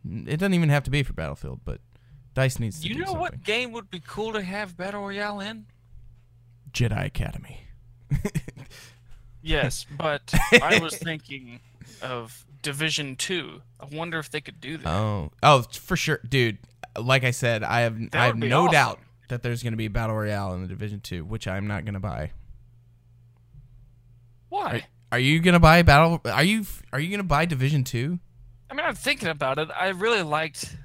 It 0.04 0.36
doesn't 0.38 0.54
even 0.54 0.68
have 0.70 0.84
to 0.84 0.90
be 0.90 1.02
for 1.02 1.12
Battlefield, 1.14 1.60
but 1.64 1.80
Dice 2.34 2.58
needs 2.58 2.80
to 2.80 2.88
You 2.88 2.94
do 2.94 3.00
know 3.00 3.06
something. 3.06 3.20
what 3.20 3.42
game 3.44 3.72
would 3.72 3.90
be 3.90 4.00
cool 4.06 4.32
to 4.34 4.42
have 4.42 4.76
battle 4.76 5.02
royale 5.02 5.40
in? 5.40 5.66
Jedi 6.72 7.04
Academy. 7.06 7.62
Yes, 9.42 9.86
but 9.98 10.34
I 10.62 10.78
was 10.80 10.96
thinking 10.96 11.60
of 12.02 12.44
Division 12.62 13.16
Two. 13.16 13.62
I 13.80 13.86
wonder 13.94 14.18
if 14.18 14.30
they 14.30 14.40
could 14.40 14.60
do 14.60 14.76
that. 14.78 14.86
Oh, 14.88 15.30
oh, 15.42 15.62
for 15.62 15.96
sure, 15.96 16.20
dude. 16.28 16.58
Like 16.98 17.24
I 17.24 17.30
said, 17.30 17.62
I 17.62 17.80
have 17.80 17.98
That 18.10 18.20
I 18.20 18.26
have 18.26 18.36
no 18.36 18.62
awesome. 18.62 18.72
doubt 18.72 19.00
that 19.30 19.42
there's 19.42 19.62
going 19.62 19.72
to 19.72 19.76
be 19.76 19.86
a 19.86 19.90
battle 19.90 20.14
royale 20.14 20.52
in 20.52 20.62
the 20.62 20.68
Division 20.68 21.00
Two, 21.00 21.24
which 21.24 21.48
I'm 21.48 21.66
not 21.66 21.84
going 21.84 21.94
to 21.94 22.00
buy. 22.00 22.32
Why? 24.48 24.84
Are, 25.10 25.16
are 25.16 25.18
you 25.18 25.40
going 25.40 25.54
to 25.54 25.60
buy 25.60 25.82
battle? 25.82 26.20
Are 26.24 26.44
you 26.44 26.64
are 26.92 27.00
you 27.00 27.08
going 27.08 27.18
to 27.18 27.24
buy 27.24 27.46
Division 27.46 27.82
Two? 27.84 28.18
I 28.70 28.74
mean, 28.74 28.86
I'm 28.86 28.94
thinking 28.94 29.28
about 29.28 29.58
it. 29.58 29.68
I 29.74 29.88
really 29.88 30.22
liked 30.22 30.76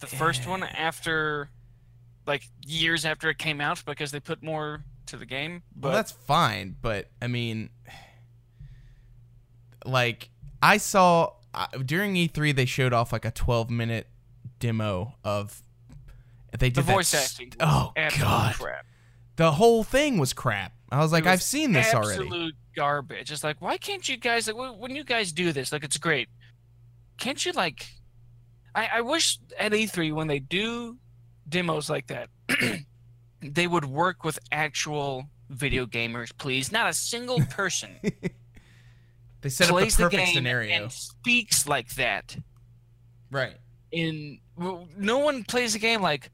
the 0.00 0.06
first 0.06 0.46
one 0.46 0.62
after, 0.62 1.48
like 2.26 2.42
years 2.66 3.06
after 3.06 3.30
it 3.30 3.38
came 3.38 3.60
out, 3.60 3.82
because 3.86 4.10
they 4.10 4.20
put 4.20 4.42
more 4.42 4.84
to 5.06 5.16
the 5.16 5.26
game. 5.26 5.62
But 5.74 5.88
Well, 5.88 5.96
that's 5.96 6.12
fine, 6.12 6.76
but 6.82 7.10
I 7.22 7.26
mean, 7.26 7.70
like 9.84 10.28
I 10.62 10.76
saw 10.76 11.32
uh, 11.54 11.66
during 11.84 12.14
E3, 12.14 12.54
they 12.54 12.66
showed 12.66 12.92
off 12.92 13.12
like 13.12 13.24
a 13.24 13.30
12 13.30 13.70
minute 13.70 14.08
demo 14.58 15.14
of. 15.24 15.62
They 16.58 16.70
did 16.70 16.84
the 16.84 16.92
voice 16.92 17.14
acting. 17.14 17.52
Oh 17.60 17.92
absolute 17.96 18.24
god, 18.24 18.54
crap. 18.54 18.86
the 19.36 19.52
whole 19.52 19.84
thing 19.84 20.18
was 20.18 20.32
crap. 20.32 20.72
I 20.90 20.98
was 20.98 21.12
like, 21.12 21.24
was 21.24 21.32
I've 21.32 21.42
seen 21.42 21.72
this 21.72 21.94
already. 21.94 22.22
Absolute 22.22 22.54
garbage. 22.74 23.30
It's 23.30 23.44
like, 23.44 23.60
why 23.60 23.76
can't 23.76 24.08
you 24.08 24.16
guys 24.16 24.48
like 24.48 24.78
when 24.78 24.94
you 24.94 25.04
guys 25.04 25.32
do 25.32 25.52
this? 25.52 25.72
Like, 25.72 25.84
it's 25.84 25.96
great. 25.98 26.28
Can't 27.18 27.44
you 27.44 27.52
like? 27.52 27.86
I 28.74 28.88
I 28.94 29.00
wish 29.02 29.38
at 29.58 29.72
E3 29.72 30.12
when 30.12 30.26
they 30.26 30.38
do 30.40 30.96
demos 31.48 31.88
like 31.90 32.06
that, 32.08 32.28
they 33.40 33.66
would 33.66 33.84
work 33.84 34.24
with 34.24 34.38
actual 34.52 35.26
video 35.48 35.86
gamers, 35.86 36.30
please. 36.36 36.70
Not 36.72 36.88
a 36.88 36.92
single 36.92 37.40
person 37.50 37.96
They 39.40 39.48
set 39.48 39.68
up 39.68 39.68
the 39.68 39.80
plays 39.80 39.96
the, 39.96 40.04
perfect 40.04 40.24
game 40.26 40.34
scenario. 40.34 40.82
and 40.82 40.92
speaks 40.92 41.66
like 41.66 41.94
that. 41.94 42.36
Right. 43.30 43.56
In 43.92 44.38
no 44.96 45.18
one 45.18 45.44
plays 45.44 45.72
the 45.72 45.78
game 45.78 46.02
like, 46.02 46.30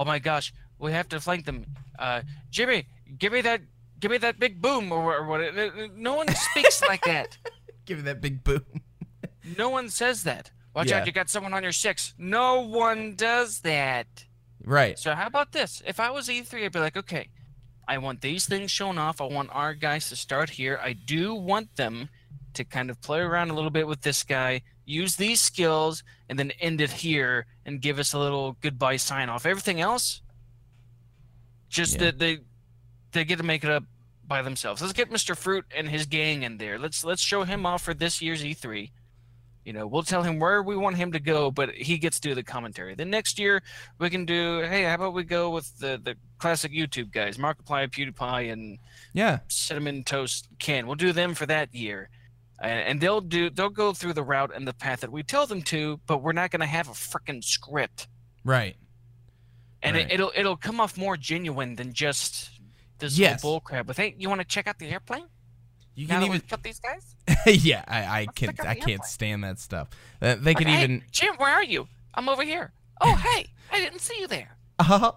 oh 0.00 0.04
my 0.04 0.18
gosh, 0.18 0.52
we 0.80 0.90
have 0.92 1.08
to 1.10 1.20
flank 1.20 1.44
them. 1.44 1.66
Uh, 1.98 2.22
Jimmy, 2.50 2.86
give 3.18 3.32
me 3.32 3.40
that, 3.42 3.60
give 4.00 4.10
me 4.10 4.18
that 4.18 4.40
big 4.40 4.60
boom 4.60 4.90
or, 4.90 5.14
or 5.18 5.26
what? 5.26 5.40
No 5.96 6.14
one 6.14 6.26
speaks 6.34 6.82
like 6.88 7.04
that. 7.04 7.38
Give 7.84 7.98
me 7.98 8.04
that 8.04 8.20
big 8.20 8.42
boom. 8.42 8.64
No 9.56 9.68
one 9.70 9.88
says 9.88 10.22
that. 10.24 10.50
Watch 10.74 10.90
Yeah. 10.90 10.98
out, 10.98 11.06
you 11.06 11.12
got 11.12 11.28
someone 11.30 11.54
on 11.54 11.62
your 11.62 11.72
six. 11.72 12.14
No 12.18 12.60
one 12.60 13.16
does 13.16 13.60
that. 13.60 14.06
Right. 14.62 14.98
So 14.98 15.14
how 15.14 15.26
about 15.26 15.52
this? 15.52 15.82
If 15.86 15.98
I 15.98 16.10
was 16.10 16.28
E3, 16.28 16.64
I'd 16.64 16.72
be 16.72 16.78
like, 16.78 16.96
okay, 16.96 17.28
I 17.88 17.98
want 17.98 18.20
these 18.20 18.46
things 18.46 18.70
shown 18.70 18.98
off. 18.98 19.20
I 19.20 19.24
want 19.24 19.48
our 19.52 19.74
guys 19.74 20.08
to 20.10 20.16
start 20.16 20.50
here. 20.50 20.78
I 20.80 20.92
do 20.92 21.34
want 21.34 21.74
them 21.76 22.10
to 22.54 22.64
kind 22.64 22.90
of 22.90 23.00
play 23.00 23.18
around 23.20 23.50
a 23.50 23.54
little 23.54 23.70
bit 23.70 23.88
with 23.88 24.02
this 24.02 24.22
guy, 24.22 24.60
use 24.90 25.16
these 25.16 25.40
skills, 25.40 26.02
and 26.28 26.38
then 26.38 26.50
end 26.60 26.80
it 26.80 26.90
here 26.90 27.46
and 27.64 27.80
give 27.80 27.98
us 27.98 28.12
a 28.12 28.18
little 28.18 28.56
goodbye 28.60 28.96
sign 28.96 29.28
off. 29.28 29.46
Everything 29.46 29.80
else, 29.80 30.22
just 31.68 31.94
Yeah. 31.94 31.98
that 32.06 32.18
they 32.18 32.38
they 33.12 33.24
get 33.24 33.38
to 33.38 33.42
make 33.44 33.64
it 33.64 33.70
up 33.70 33.84
by 34.24 34.40
themselves. 34.42 34.80
Let's 34.80 34.92
get 34.92 35.10
Mr. 35.10 35.36
Fruit 35.36 35.64
and 35.76 35.88
his 35.88 36.06
gang 36.06 36.42
in 36.44 36.58
there. 36.58 36.78
Let's 36.78 37.04
let's 37.04 37.22
show 37.22 37.42
him 37.44 37.66
off 37.66 37.82
for 37.82 37.94
this 37.94 38.22
year's 38.22 38.42
E3. 38.44 38.92
You 39.64 39.72
know, 39.74 39.86
we'll 39.86 40.02
tell 40.04 40.22
him 40.22 40.38
where 40.38 40.62
we 40.62 40.74
want 40.76 40.96
him 40.96 41.12
to 41.12 41.20
go, 41.20 41.50
but 41.50 41.70
he 41.74 41.98
gets 41.98 42.18
to 42.20 42.28
do 42.30 42.34
the 42.34 42.42
commentary. 42.42 42.94
Then 42.94 43.10
next 43.10 43.38
year 43.38 43.62
we 43.98 44.08
can 44.08 44.24
do. 44.24 44.60
Hey, 44.62 44.84
how 44.84 44.94
about 44.94 45.12
we 45.14 45.24
go 45.24 45.50
with 45.50 45.76
the 45.78 46.00
the 46.02 46.16
classic 46.38 46.72
YouTube 46.72 47.10
guys, 47.12 47.36
Markiplier, 47.36 47.88
PewDiePie, 47.88 48.52
and 48.52 48.78
Yeah. 49.12 49.40
Cinnamon 49.48 50.04
Toast 50.04 50.48
Ken. 50.58 50.86
We'll 50.86 50.94
do 50.96 51.12
them 51.12 51.34
for 51.34 51.46
that 51.46 51.74
year, 51.74 52.08
and, 52.60 52.80
and 52.80 53.00
they'll 53.00 53.20
do. 53.20 53.50
They'll 53.50 53.68
go 53.70 53.92
through 53.92 54.12
the 54.14 54.22
route 54.22 54.52
and 54.54 54.66
the 54.68 54.72
path 54.74 55.00
that 55.00 55.10
we 55.12 55.22
tell 55.22 55.46
them 55.46 55.62
to, 55.62 56.00
but 56.06 56.22
we're 56.22 56.32
not 56.32 56.50
going 56.50 56.60
to 56.60 56.66
have 56.66 56.88
a 56.88 56.92
freaking 56.92 57.42
script, 57.42 58.08
Right. 58.44 58.76
and 59.82 59.96
Right. 59.96 60.06
it, 60.06 60.12
it'll 60.12 60.32
it'll 60.36 60.56
come 60.56 60.80
off 60.80 60.96
more 60.98 61.16
genuine 61.16 61.76
than 61.76 61.92
just 61.92 62.50
this 62.98 63.18
Yes. 63.18 63.42
whole 63.42 63.60
bullcrap. 63.60 63.86
With 63.86 63.96
hey, 63.96 64.14
you 64.18 64.28
want 64.28 64.40
to 64.40 64.46
check 64.46 64.66
out 64.66 64.78
the 64.78 64.88
airplane? 64.88 65.24
You 65.94 66.06
can 66.06 66.20
that 66.20 66.26
even 66.26 66.40
cut 66.42 66.62
these 66.62 66.80
guys. 66.80 67.16
yeah, 67.64 67.84
I, 67.88 68.20
I 68.22 68.26
can 68.26 68.50
out 68.50 68.60
I 68.60 68.74
can't 68.74 68.88
airplane. 68.90 69.02
stand 69.02 69.44
that 69.44 69.58
stuff. 69.58 69.88
Uh, 70.22 70.36
they 70.38 70.54
could 70.54 70.66
Like, 70.66 70.76
hey, 70.76 70.84
even 70.84 71.02
Jim, 71.10 71.34
where 71.36 71.52
are 71.52 71.64
you? 71.64 71.88
I'm 72.14 72.28
over 72.28 72.42
here. 72.42 72.72
Oh, 73.00 73.14
hey, 73.16 73.46
I 73.72 73.78
didn't 73.78 74.00
see 74.00 74.18
you 74.20 74.26
there. 74.26 74.56
uh, 74.78 75.12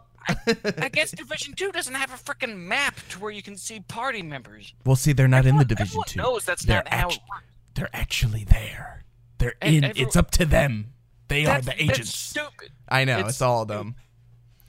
I 0.79 0.89
guess 0.89 1.11
Division 1.11 1.53
Two 1.53 1.71
doesn't 1.71 1.93
have 1.93 2.11
a 2.13 2.17
freaking 2.17 2.57
map 2.57 2.95
to 3.09 3.19
where 3.19 3.31
you 3.31 3.41
can 3.43 3.57
see 3.57 3.79
party 3.81 4.21
members. 4.21 4.73
Well, 4.85 4.95
see, 4.95 5.13
they're 5.13 5.27
not 5.27 5.45
in 5.45 5.57
the 5.57 5.65
division 5.65 6.01
two. 6.07 6.19
knows 6.19 6.45
that's 6.45 6.63
They're 6.65 6.77
not 6.77 6.87
how 6.87 7.07
it 7.09 7.13
actu- 7.13 7.19
works. 7.29 7.43
They're 7.75 7.89
actually 7.93 8.43
there. 8.43 9.03
They're 9.39 9.55
And 9.61 9.75
in. 9.75 9.83
every- 9.85 10.01
it's 10.01 10.15
up 10.15 10.31
to 10.31 10.45
them. 10.45 10.93
They 11.27 11.45
are 11.45 11.59
the 11.61 11.67
that's 11.67 11.81
agents. 11.81 12.15
stupid. 12.15 12.69
I 12.87 13.05
know. 13.05 13.19
it's 13.19 13.29
It's, 13.29 13.41
all 13.41 13.65
dumb. 13.65 13.95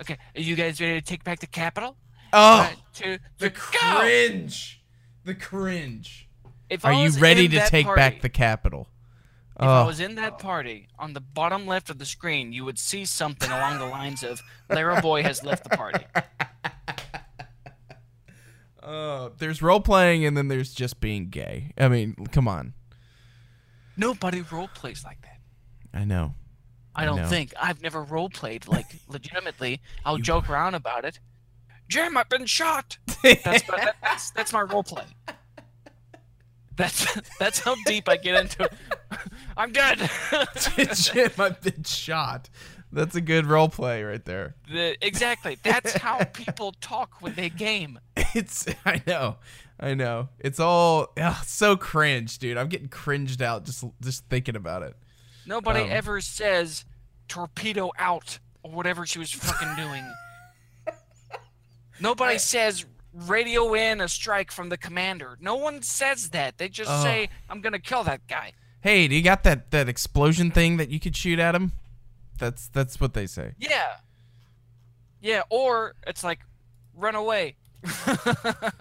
Okay, 0.01 0.17
are 0.35 0.41
you 0.41 0.57
guys 0.57 0.81
ready 0.81 1.01
to 1.01 1.07
take 1.07 1.23
back 1.25 1.41
the 1.41 1.47
capital? 1.47 1.97
Oh, 2.33 2.59
One, 2.65 2.77
two, 2.95 3.19
the 3.39 3.51
go! 3.51 3.59
cringe. 4.01 4.83
The 5.25 5.35
cringe. 5.35 6.29
If 6.71 6.85
Are 6.85 6.93
you 6.93 7.11
ready 7.21 7.47
to 7.49 7.69
take 7.69 7.87
back 7.95 8.21
the 8.23 8.29
capital? 8.29 8.89
If 9.57 9.63
I 9.63 9.83
Oh, 9.83 9.87
was 9.87 10.01
in 10.01 10.17
that 10.17 10.39
party, 10.41 10.89
on 10.99 11.13
the 11.13 11.21
bottom 11.21 11.67
left 11.67 11.89
of 11.89 11.99
the 11.99 12.05
screen, 12.05 12.53
you 12.53 12.65
would 12.65 12.79
see 12.79 13.05
something 13.05 13.51
along 13.51 13.79
the 13.79 13.87
lines 13.87 14.25
of 14.25 14.43
"Lara 14.69 15.01
Boy 15.01 15.23
has 15.23 15.45
left 15.45 15.65
the 15.69 15.77
party." 15.77 16.05
oh, 18.83 19.33
there's 19.39 19.63
role 19.63 19.81
playing 19.81 20.25
and 20.27 20.37
then 20.37 20.49
there's 20.49 20.75
just 20.75 21.01
being 21.01 21.29
gay. 21.31 21.73
I 21.79 21.89
mean, 21.89 22.15
come 22.33 22.49
on. 22.49 22.75
Nobody 23.97 24.41
role 24.43 24.69
plays 24.75 25.05
like 25.05 25.21
that. 25.23 25.39
I 25.99 26.05
know. 26.05 26.35
I 26.97 27.05
don't 27.05 27.17
know. 27.17 27.27
think 27.29 27.53
I've 27.61 27.81
never 27.83 28.03
role 28.03 28.29
played 28.31 28.67
like 28.69 28.87
legitimately. 29.09 29.81
I'll 30.05 30.19
joke 30.19 30.49
around 30.51 30.75
about 30.75 31.05
it. 31.05 31.19
Jim, 31.89 32.17
I've 32.17 32.29
been 32.29 32.47
shot. 32.47 32.99
That's 33.23 33.69
my, 33.69 33.93
that's 34.03 34.31
that's 34.33 34.53
my 34.53 34.63
role 34.63 34.83
play. 34.83 35.05
That's 36.77 37.07
that's 37.39 37.61
how 37.61 37.77
deep 37.87 38.09
I 38.09 38.17
get 38.17 38.35
into 38.35 38.65
it. 38.65 38.73
I'm 39.57 39.73
dead. 39.73 40.11
Jim, 40.95 41.31
I've 41.39 41.61
been 41.61 41.85
shot. 41.85 42.49
That's 42.93 43.15
a 43.17 43.21
good 43.21 43.47
role 43.47 43.69
play 43.69 44.03
right 44.05 44.25
there. 44.25 44.55
The- 44.71 44.97
exactly. 45.05 45.59
That's 45.63 45.95
how 45.95 46.23
people 46.25 46.73
talk 46.81 47.21
when 47.21 47.35
they 47.35 47.49
game. 47.51 47.99
It's 48.35 48.67
I 48.85 49.03
know. 49.07 49.37
I 49.81 49.95
know. 49.95 50.29
It's 50.39 50.61
all 50.61 51.09
ugh, 51.21 51.45
so 51.45 51.77
cringe, 51.77 52.39
dude. 52.39 52.57
I'm 52.57 52.69
getting 52.69 52.89
cringed 52.89 53.43
out 53.43 53.65
just 53.65 53.85
just 54.01 54.25
thinking 54.29 54.57
about 54.57 54.83
it. 54.83 54.97
Nobody 55.47 55.81
Um, 55.83 55.91
ever 55.91 56.21
says 56.21 56.85
torpedo 57.29 57.91
out 57.99 58.39
or 58.63 58.71
whatever 58.73 59.05
she 59.07 59.19
was 59.19 59.31
fucking 59.33 59.75
doing. 59.77 60.05
Nobody 62.01 62.39
says 62.39 62.85
radio 63.13 63.75
in 63.75 64.01
a 64.01 64.09
strike 64.09 64.51
from 64.51 64.69
the 64.69 64.77
commander. 64.79 65.37
No 65.41 65.57
one 65.57 65.83
says 65.83 66.31
that. 66.31 66.59
They 66.59 66.69
just 66.69 66.91
Oh. 66.91 67.03
say, 67.03 67.29
I'm 67.49 67.61
gonna 67.61 67.79
kill 67.79 68.05
that 68.05 68.27
guy. 68.27 68.53
Hey, 68.85 69.09
do 69.09 69.15
you 69.15 69.23
got 69.23 69.45
that 69.45 69.71
that 69.71 69.89
explosion 69.89 70.51
thing 70.51 70.77
that 70.77 70.91
you 70.91 71.01
could 71.01 71.17
shoot 71.17 71.39
at 71.39 71.55
him? 71.55 71.73
That's 72.39 72.69
that's 72.69 73.01
what 73.01 73.15
they 73.15 73.27
say. 73.27 73.53
Yeah. 73.59 73.97
Yeah, 75.23 75.45
or 75.49 75.95
it's 76.07 76.23
like, 76.23 76.41
run 76.95 77.15
away. 77.15 77.57
I 77.87 78.73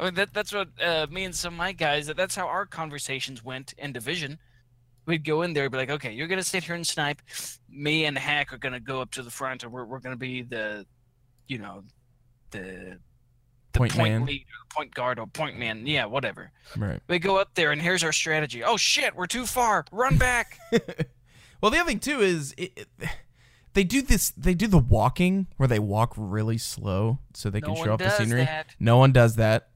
mean, 0.00 0.14
that, 0.14 0.30
that's 0.34 0.52
what 0.52 0.70
uh, 0.84 1.06
me 1.08 1.22
and 1.22 1.32
some 1.32 1.54
of 1.54 1.58
my 1.58 1.70
guys, 1.70 2.08
that, 2.08 2.16
that's 2.16 2.34
how 2.34 2.48
our 2.48 2.66
conversations 2.66 3.44
went 3.44 3.74
in 3.78 3.92
Division. 3.92 4.40
We'd 5.06 5.24
go 5.24 5.42
in 5.42 5.52
there 5.52 5.70
be 5.70 5.78
like, 5.78 5.90
okay, 5.90 6.10
you're 6.10 6.26
to 6.40 6.44
sit 6.44 6.64
here 6.64 6.74
and 6.74 6.84
snipe. 6.84 7.22
Me 7.70 8.06
and 8.06 8.18
Hack 8.18 8.52
are 8.52 8.58
to 8.72 8.80
go 8.80 9.00
up 9.00 9.12
to 9.12 9.22
the 9.22 9.30
front 9.30 9.62
and 9.62 9.70
we're, 9.70 9.84
we're 9.84 10.00
to 10.16 10.18
be 10.18 10.42
the, 10.42 10.84
you 11.46 11.58
know, 11.58 11.84
the, 12.50 12.98
the 13.72 13.78
Point 13.78 13.92
point, 13.94 14.12
man. 14.12 14.24
lead 14.26 14.42
or 14.42 14.74
point 14.74 14.94
guard 14.94 15.18
or 15.18 15.26
point 15.26 15.58
man. 15.58 15.86
Yeah, 15.86 16.06
whatever. 16.06 16.50
Right. 16.76 17.00
We 17.08 17.18
go 17.18 17.36
up 17.38 17.54
there 17.54 17.72
and 17.72 17.80
here's 17.80 18.04
our 18.04 18.12
strategy. 18.12 18.62
Oh 18.64 18.76
shit, 18.76 19.14
we're 19.16 19.26
too 19.26 19.46
far. 19.46 19.84
Run 19.92 20.16
back. 20.18 20.58
Well, 21.60 21.70
the 21.70 21.78
other 21.78 21.90
thing 21.90 22.00
too 22.00 22.20
is 22.20 22.52
it, 22.58 22.72
it- 22.76 23.08
they 23.74 23.84
do 23.84 24.02
this. 24.02 24.30
They 24.30 24.52
do 24.54 24.66
the 24.66 24.78
walking 24.78 25.46
where 25.58 25.68
they 25.68 25.78
walk 25.78 26.12
really 26.16 26.58
slow 26.58 27.20
so 27.34 27.50
they 27.50 27.60
No 27.60 27.68
can 27.68 27.76
show 27.84 27.92
off 27.92 27.98
the 28.00 28.10
scenery. 28.10 28.44
that. 28.44 28.74
No 28.80 28.96
one 28.98 29.12
does 29.12 29.36
that. 29.36 29.68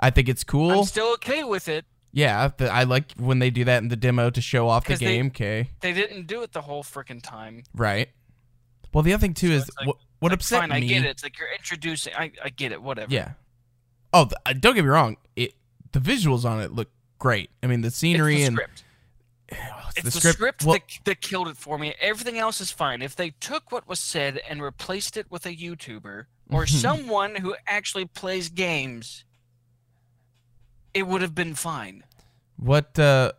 I 0.00 0.10
think 0.10 0.28
it's 0.28 0.42
cool. 0.42 0.72
I'm 0.72 0.84
still 0.84 1.12
okay 1.14 1.44
with 1.44 1.68
it. 1.68 1.84
Yeah, 2.12 2.50
the, 2.56 2.68
I 2.72 2.82
like 2.82 3.12
when 3.18 3.38
they 3.38 3.50
do 3.50 3.64
that 3.66 3.82
in 3.82 3.88
the 3.88 3.94
demo 3.94 4.30
to 4.30 4.40
show 4.40 4.68
off 4.68 4.84
the 4.84 4.94
'Cause 4.94 4.98
they- 4.98 5.06
game. 5.16 5.26
Okay, 5.28 5.70
They 5.80 5.92
didn't 5.92 6.26
do 6.26 6.42
it 6.42 6.52
the 6.52 6.62
whole 6.62 6.82
freaking 6.82 7.22
time. 7.22 7.62
right. 7.72 8.08
Well, 8.92 9.02
the 9.04 9.12
other 9.12 9.20
thing 9.20 9.34
too 9.34 9.48
So 9.48 9.54
is 9.54 9.70
like- 9.78 9.94
what, 10.20 10.30
Like, 10.30 10.40
upset 10.40 10.60
fine, 10.60 10.70
me. 10.70 10.76
I 10.76 10.80
get 10.80 11.04
it. 11.04 11.08
It's 11.08 11.22
like 11.22 11.38
you're 11.38 11.52
introducing. 11.52 12.14
I, 12.14 12.32
I 12.44 12.48
get 12.50 12.72
it. 12.72 12.82
Whatever. 12.82 13.12
Yeah. 13.12 13.32
Oh, 14.12 14.24
th- 14.24 14.34
uh, 14.46 14.52
don't 14.58 14.74
get 14.74 14.82
me 14.84 14.90
wrong. 14.90 15.16
It 15.36 15.54
the 15.92 16.00
visuals 16.00 16.44
on 16.44 16.60
it 16.60 16.72
look 16.72 16.88
great. 17.18 17.50
I 17.62 17.66
mean, 17.66 17.80
the 17.82 17.88
It's 17.88 17.96
scenery 17.96 18.36
the 18.36 18.44
and 18.44 18.54
script. 18.56 18.84
oh, 19.52 19.90
It's 19.96 20.14
the, 20.20 20.32
script, 20.32 20.64
that, 20.64 20.82
that 21.04 21.20
killed 21.20 21.48
it 21.48 21.56
for 21.56 21.78
me. 21.78 21.94
Everything 22.00 22.38
else 22.38 22.60
is 22.60 22.70
fine. 22.70 23.02
If 23.02 23.16
they 23.16 23.30
took 23.30 23.70
what 23.72 23.88
was 23.88 23.98
said 24.00 24.40
and 24.48 24.62
replaced 24.62 25.16
it 25.16 25.26
with 25.30 25.46
a 25.46 25.54
YouTuber 25.54 26.24
or 26.50 26.66
someone 26.66 27.36
who 27.36 27.54
actually 27.66 28.04
plays 28.06 28.48
games, 28.48 29.24
it 30.94 31.06
would 31.06 31.22
have 31.22 31.34
been 31.34 31.54
fine. 31.54 32.04
What 32.56 32.98
uh, 32.98 33.32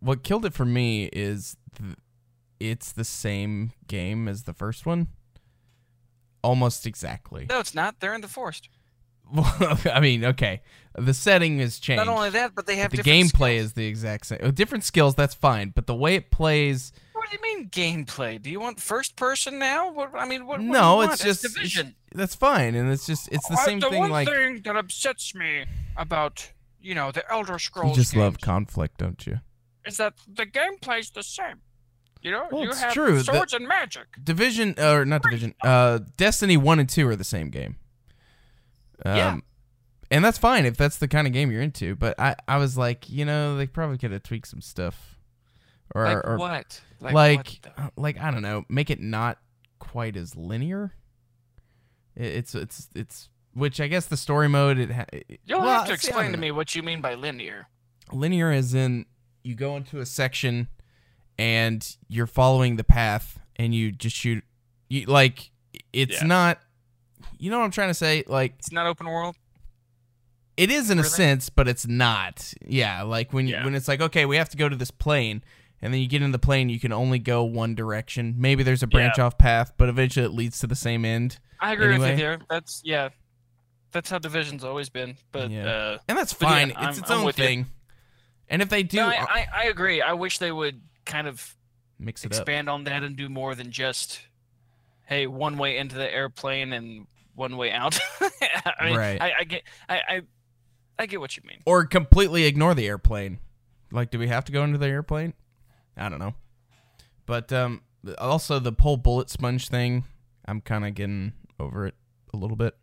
what 0.00 0.22
killed 0.22 0.44
it 0.44 0.52
for 0.54 0.64
me 0.66 1.06
is 1.12 1.56
th- 1.78 1.96
it's 2.60 2.92
the 2.92 3.04
same 3.04 3.72
game 3.86 4.28
as 4.28 4.42
the 4.44 4.52
first 4.52 4.86
one, 4.86 5.08
almost 6.46 6.86
exactly. 6.86 7.46
No, 7.48 7.58
it's 7.60 7.74
not. 7.74 8.00
They're 8.00 8.14
in 8.14 8.20
the 8.20 8.28
forest. 8.28 8.68
Well, 9.34 9.78
I 9.92 10.00
mean, 10.00 10.24
okay, 10.24 10.62
the 10.94 11.12
setting 11.12 11.58
has 11.58 11.78
changed. 11.80 12.04
Not 12.06 12.16
only 12.16 12.30
that, 12.30 12.54
but 12.54 12.66
they 12.66 12.76
have 12.76 12.90
the 12.92 12.98
different 12.98 13.24
gameplay 13.32 13.56
skills. 13.56 13.64
is 13.66 13.72
the 13.72 13.86
exact 13.86 14.26
same. 14.26 14.38
uh, 14.42 14.50
Different 14.52 14.84
skills, 14.84 15.14
that's 15.16 15.34
fine, 15.34 15.72
but 15.74 15.86
the 15.88 15.96
way 15.96 16.14
it 16.14 16.30
plays, 16.30 16.92
What 17.12 17.28
do 17.28 17.36
you 17.36 17.42
mean 17.42 17.68
gameplay? 17.68 18.40
Do 18.40 18.50
you 18.50 18.60
want 18.60 18.78
first 18.80 19.16
person 19.16 19.58
now? 19.58 19.90
What, 19.90 20.14
I 20.14 20.26
mean, 20.28 20.46
what? 20.46 20.60
what 20.60 20.66
no, 20.66 21.02
you 21.02 21.10
it's 21.10 21.22
just 21.24 21.44
it's- 21.44 21.54
division. 21.54 21.96
that's 22.14 22.36
fine, 22.36 22.76
and 22.76 22.90
it's 22.92 23.04
just 23.06 23.28
it's 23.32 23.48
the 23.48 23.54
Uh, 23.54 23.64
same 23.64 23.80
the 23.80 23.90
thing. 23.90 23.98
one 23.98 24.10
Like 24.10 24.28
thing 24.28 24.62
that 24.62 24.76
upsets 24.76 25.34
me 25.34 25.64
about 25.96 26.52
you 26.80 26.94
know 26.94 27.10
the 27.10 27.24
Elder 27.32 27.58
Scrolls. 27.58 27.96
you 27.96 28.02
just 28.02 28.14
love 28.14 28.40
conflict, 28.40 28.98
don't 28.98 29.26
you? 29.26 29.40
is 29.84 29.96
that 29.98 30.14
the 30.28 30.46
gameplay's 30.46 31.10
the 31.10 31.22
same. 31.22 31.62
You 32.26 32.32
know, 32.32 32.48
Well, 32.50 32.64
you 32.64 32.70
it's 32.70 32.80
have 32.80 32.92
true, 32.92 33.18
the- 33.18 33.22
swords 33.24 33.52
and 33.52 33.68
magic. 33.68 34.06
Division 34.22 34.74
or 34.80 35.04
not 35.04 35.22
Division. 35.22 35.54
Uh, 35.62 36.00
Destiny 36.16 36.56
one 36.56 36.80
and 36.80 36.88
two 36.88 37.06
are 37.08 37.14
the 37.14 37.22
same 37.22 37.50
game. 37.50 37.76
Um, 39.04 39.16
Yeah. 39.16 39.36
and 40.10 40.24
that's 40.24 40.36
fine 40.36 40.66
if 40.66 40.76
that's 40.76 40.98
the 40.98 41.06
kind 41.06 41.28
of 41.28 41.32
game 41.32 41.52
you're 41.52 41.62
into. 41.62 41.94
But 41.94 42.18
I, 42.18 42.34
I 42.48 42.56
was 42.56 42.76
like, 42.76 43.08
you 43.08 43.24
know, 43.24 43.56
they 43.56 43.68
probably 43.68 43.96
could 43.96 44.10
have 44.10 44.24
tweaked 44.24 44.48
some 44.48 44.60
stuff, 44.60 45.16
or 45.94 46.04
Like 46.04 46.26
or 46.26 46.36
what? 46.36 46.80
like 47.00 47.14
what 47.14 47.58
uh, 47.78 47.90
like 47.96 48.18
I 48.18 48.32
don't 48.32 48.42
know, 48.42 48.64
make 48.68 48.90
it 48.90 48.98
not 49.00 49.38
quite 49.78 50.16
as 50.16 50.34
linear. 50.34 50.94
It, 52.16 52.26
it's 52.26 52.54
it's 52.56 52.88
it's 52.96 53.28
which 53.54 53.80
I 53.80 53.86
guess 53.86 54.06
the 54.06 54.16
story 54.16 54.48
mode 54.48 54.78
it. 54.80 54.90
Ha- 54.90 55.04
You'll 55.44 55.60
well, 55.60 55.78
have 55.78 55.86
to 55.86 55.92
explain 55.92 56.32
to 56.32 56.38
me 56.38 56.50
what 56.50 56.74
you 56.74 56.82
mean 56.82 57.00
by 57.00 57.14
linear. 57.14 57.68
linear 58.12 58.50
is 58.50 58.74
in 58.74 59.06
you 59.44 59.54
go 59.54 59.76
into 59.76 60.00
a 60.00 60.06
section 60.06 60.66
and 61.38 61.96
you're 62.08 62.26
following 62.26 62.76
the 62.76 62.84
path 62.84 63.38
and 63.56 63.74
you 63.74 63.92
just 63.92 64.16
shoot 64.16 64.42
you 64.88 65.06
like 65.06 65.50
it's 65.92 66.20
Yeah. 66.20 66.26
not 66.26 66.58
you 67.38 67.50
know 67.50 67.58
what 67.58 67.64
I'm 67.64 67.70
trying 67.70 67.88
to 67.90 67.94
say 67.94 68.24
like 68.26 68.54
It's 68.58 68.72
not 68.72 68.86
open 68.86 69.06
world. 69.06 69.36
it 70.56 70.70
is 70.70 70.90
in 70.90 70.98
a 70.98 71.04
sense 71.04 71.50
but 71.50 71.68
it's 71.68 71.86
not 71.86 72.52
yeah 72.66 73.02
like 73.02 73.32
when 73.32 73.46
Yeah. 73.46 73.64
when 73.64 73.74
it's 73.74 73.88
like 73.88 74.00
okay 74.00 74.24
we 74.24 74.36
have 74.36 74.48
to 74.50 74.56
go 74.56 74.68
to 74.68 74.76
this 74.76 74.90
plane 74.90 75.42
and 75.82 75.92
then 75.92 76.00
you 76.00 76.08
get 76.08 76.22
in 76.22 76.32
the 76.32 76.38
plane 76.38 76.68
you 76.70 76.80
can 76.80 76.92
only 76.92 77.18
go 77.18 77.44
one 77.44 77.74
direction 77.74 78.34
maybe 78.38 78.62
there's 78.62 78.82
a 78.82 78.86
branch 78.86 79.18
off 79.18 79.36
path 79.38 79.72
but 79.76 79.88
eventually 79.88 80.24
it 80.24 80.30
leads 80.32 80.58
to 80.60 80.66
the 80.66 80.76
same 80.76 81.04
end 81.04 81.38
I 81.60 81.72
agree 81.72 81.96
with 81.98 82.10
you 82.10 82.16
there. 82.16 82.38
That's 82.50 82.82
yeah. 82.84 83.08
That's 83.92 84.10
how 84.10 84.18
division's 84.18 84.62
always 84.62 84.90
been. 84.90 85.16
But 85.32 85.50
Yeah. 85.50 85.64
uh, 85.66 85.98
and 86.06 86.18
that's 86.18 86.34
yeah, 86.38 86.48
fine 86.48 86.72
I'm- 86.72 86.90
it's 86.90 86.98
its 86.98 87.10
own 87.10 87.24
with 87.24 87.38
you. 87.38 87.44
thing 87.46 87.66
and 88.50 88.60
if 88.60 88.68
they 88.68 88.82
do 88.82 88.98
no, 88.98 89.08
I, 89.08 89.14
I 89.28 89.46
I 89.54 89.64
agree. 89.64 90.02
I 90.02 90.12
wish 90.12 90.36
they 90.38 90.52
would 90.52 90.82
kind 91.06 91.26
of 91.26 91.56
mix 91.98 92.24
it 92.24 92.26
up 92.26 92.32
expand 92.32 92.68
on 92.68 92.84
that 92.84 93.02
and 93.02 93.16
do 93.16 93.28
more 93.28 93.54
than 93.54 93.70
just 93.70 94.20
hey 95.06 95.26
one 95.26 95.56
way 95.56 95.78
into 95.78 95.94
the 95.96 96.12
airplane 96.12 96.72
and 96.72 97.06
one 97.34 97.56
way 97.56 97.70
out. 97.72 97.98
I 98.20 98.86
mean, 98.86 98.96
Right. 98.96 99.20
I, 99.20 99.32
I 99.40 99.44
get 99.44 99.62
I, 99.88 99.96
I 100.08 100.20
I 100.98 101.06
get 101.06 101.20
what 101.20 101.36
you 101.36 101.42
mean. 101.46 101.58
or 101.66 101.84
completely 101.86 102.44
ignore 102.44 102.74
the 102.74 102.86
airplane. 102.86 103.38
Like, 103.92 104.10
do 104.10 104.18
we 104.18 104.28
have 104.28 104.44
to 104.46 104.52
go 104.52 104.64
into 104.64 104.78
the 104.78 104.86
airplane? 104.88 105.34
I 105.96 106.08
don't 106.08 106.18
know. 106.18 106.34
But 107.24 107.52
um, 107.52 107.82
also 108.18 108.58
the 108.58 108.74
whole 108.78 108.96
bullet 108.96 109.30
sponge 109.30 109.68
thing, 109.68 110.04
I'm 110.46 110.60
kind 110.60 110.86
of 110.86 110.94
getting 110.94 111.32
over 111.60 111.86
it 111.86 111.94
a 112.32 112.36
little 112.36 112.56
bit. 112.56 112.74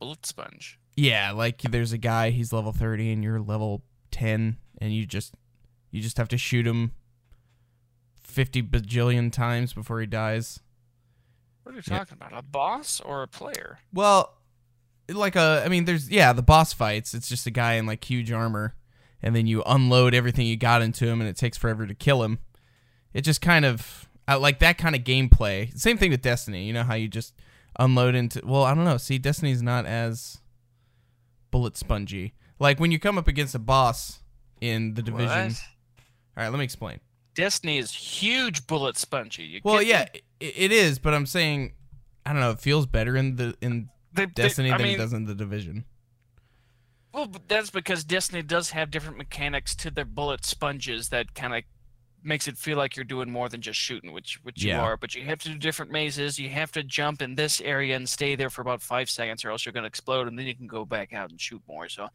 Bullet 0.00 0.24
sponge. 0.26 0.78
Yeah, 0.96 1.32
like 1.32 1.60
there's 1.62 1.92
a 1.92 1.98
guy, 1.98 2.30
he's 2.30 2.52
level 2.52 2.72
30 2.72 3.12
and 3.12 3.24
you're 3.24 3.40
level 3.40 3.82
10 4.12 4.56
and 4.78 4.92
you 4.94 5.06
just 5.06 5.34
you 5.90 6.00
just 6.00 6.18
have 6.18 6.28
to 6.28 6.38
shoot 6.38 6.66
him 6.66 6.92
50 8.34 8.62
bajillion 8.64 9.32
times 9.32 9.72
before 9.72 10.00
he 10.00 10.06
dies. 10.06 10.60
What 11.62 11.72
are 11.74 11.78
you 11.78 11.82
Yeah. 11.86 11.98
talking 11.98 12.14
about? 12.20 12.36
A 12.36 12.42
boss 12.42 13.00
or 13.00 13.22
a 13.22 13.28
player? 13.28 13.78
Well, 13.92 14.36
like 15.08 15.36
a, 15.36 15.62
I 15.64 15.68
mean, 15.68 15.84
there's 15.84 16.10
yeah, 16.10 16.32
the 16.32 16.42
boss 16.42 16.72
fights. 16.72 17.14
It's 17.14 17.28
just 17.28 17.46
a 17.46 17.50
guy 17.50 17.74
in 17.74 17.86
like 17.86 18.04
huge 18.04 18.30
armor, 18.32 18.74
and 19.22 19.34
then 19.34 19.46
you 19.46 19.62
unload 19.64 20.14
everything 20.14 20.46
you 20.46 20.56
got 20.56 20.82
into 20.82 21.06
him, 21.06 21.20
and 21.20 21.28
it 21.30 21.36
takes 21.36 21.56
forever 21.56 21.86
to 21.86 21.94
kill 21.94 22.22
him. 22.22 22.38
It 23.12 23.22
just 23.22 23.40
kind 23.40 23.64
of 23.64 24.08
I 24.26 24.34
like 24.34 24.58
that 24.58 24.78
kind 24.78 24.94
of 24.96 25.02
gameplay. 25.04 25.76
Same 25.78 25.96
thing 25.98 26.10
with 26.10 26.22
Destiny. 26.22 26.64
You 26.64 26.72
know 26.72 26.82
how 26.84 26.94
you 26.94 27.08
just 27.08 27.34
unload 27.78 28.14
into. 28.14 28.40
Well, 28.44 28.64
I 28.64 28.74
don't 28.74 28.84
know. 28.84 28.96
See, 28.96 29.18
Destiny's 29.18 29.62
not 29.62 29.86
as 29.86 30.40
bullet 31.50 31.76
spongy. 31.76 32.34
Like 32.58 32.80
when 32.80 32.90
you 32.90 32.98
come 32.98 33.18
up 33.18 33.28
against 33.28 33.54
a 33.54 33.58
boss 33.58 34.20
in 34.60 34.94
the 34.94 35.02
division. 35.02 35.28
What? 35.48 35.62
All 36.36 36.42
right, 36.44 36.48
let 36.48 36.58
me 36.58 36.64
explain. 36.64 36.98
Destiny 37.34 37.78
is 37.78 37.92
huge 37.92 38.66
bullet 38.66 38.96
spongy. 38.96 39.42
You 39.44 39.60
Well, 39.64 39.82
yeah, 39.82 40.06
it, 40.14 40.22
it 40.40 40.72
is, 40.72 40.98
but 40.98 41.14
I'm 41.14 41.26
saying 41.26 41.74
I 42.26 42.32
don't 42.32 42.40
know. 42.40 42.52
It 42.52 42.60
feels 42.60 42.86
better 42.86 43.16
in 43.16 43.36
the 43.36 43.56
in 43.60 43.88
they- 44.12 44.24
they- 44.26 44.32
Destiny 44.32 44.70
I 44.70 44.78
than 44.78 44.86
mean, 44.86 44.94
it 44.94 44.98
does 44.98 45.12
in 45.12 45.24
the 45.26 45.34
division. 45.34 45.84
Well, 47.12 47.30
that's 47.46 47.70
because 47.70 48.02
Destiny 48.02 48.42
does 48.42 48.70
have 48.70 48.90
different 48.90 49.18
mechanics 49.18 49.74
to 49.76 49.90
their 49.90 50.04
bullet 50.04 50.44
sponges 50.44 51.10
that 51.10 51.34
kind 51.34 51.54
of 51.54 51.62
makes 52.24 52.48
it 52.48 52.56
feel 52.56 52.76
like 52.76 52.96
you're 52.96 53.04
doing 53.04 53.30
more 53.30 53.48
than 53.48 53.60
just 53.60 53.78
shooting, 53.78 54.12
which 54.12 54.40
which 54.42 54.64
Yeah. 54.64 54.76
you 54.78 54.82
are. 54.82 54.96
But 54.96 55.14
you 55.14 55.24
have 55.24 55.38
to 55.40 55.50
do 55.50 55.58
different 55.58 55.92
mazes. 55.92 56.38
You 56.38 56.48
have 56.50 56.72
to 56.72 56.82
jump 56.82 57.22
in 57.22 57.34
this 57.36 57.60
area 57.60 57.94
and 57.96 58.08
stay 58.08 58.34
there 58.34 58.50
for 58.50 58.62
about 58.62 58.82
five 58.82 59.08
seconds, 59.10 59.44
or 59.44 59.50
else 59.50 59.64
you're 59.64 59.72
going 59.72 59.82
to 59.84 59.88
explode, 59.88 60.26
and 60.26 60.36
then 60.38 60.46
you 60.46 60.56
can 60.56 60.66
go 60.66 60.84
back 60.84 61.12
out 61.12 61.30
and 61.30 61.40
shoot 61.40 61.62
more. 61.68 61.88
So, 61.88 62.08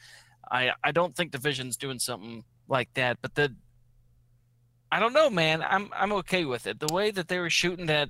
I 0.52 0.72
I 0.84 0.92
don't 0.92 1.16
think 1.16 1.32
Division's 1.32 1.78
doing 1.78 2.00
something 2.00 2.44
like 2.68 2.90
that. 2.96 3.20
But 3.22 3.36
the 3.36 3.56
I 4.92 5.00
don't 5.00 5.14
know, 5.14 5.30
man. 5.30 5.62
I'm 5.62 5.90
I'm 5.96 6.12
okay 6.14 6.46
with 6.46 6.66
it. 6.68 6.80
The 6.80 6.92
way 6.94 7.12
that 7.12 7.28
they 7.28 7.40
were 7.40 7.50
shooting 7.50 7.86
that 7.88 8.10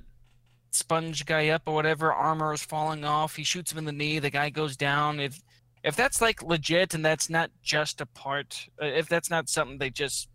sponge 0.70 1.26
guy 1.26 1.48
up 1.48 1.62
or 1.66 1.74
whatever, 1.74 2.12
armor 2.12 2.52
is 2.54 2.62
falling 2.62 3.04
off. 3.04 3.36
He 3.36 3.44
shoots 3.44 3.72
him 3.72 3.78
in 3.78 3.84
the 3.84 3.92
knee. 3.92 4.18
The 4.18 4.30
guy 4.30 4.50
goes 4.50 4.76
down. 4.76 5.20
If 5.20 5.40
if 5.82 5.96
that's 5.96 6.20
like 6.20 6.42
legit 6.42 6.94
and 6.94 7.04
that's 7.04 7.28
not 7.30 7.50
just 7.62 8.00
a 8.00 8.06
part, 8.06 8.66
uh, 8.82 8.86
if 8.86 9.08
that's 9.08 9.30
not 9.30 9.48
something 9.48 9.78
they 9.78 9.90
just 9.90 10.28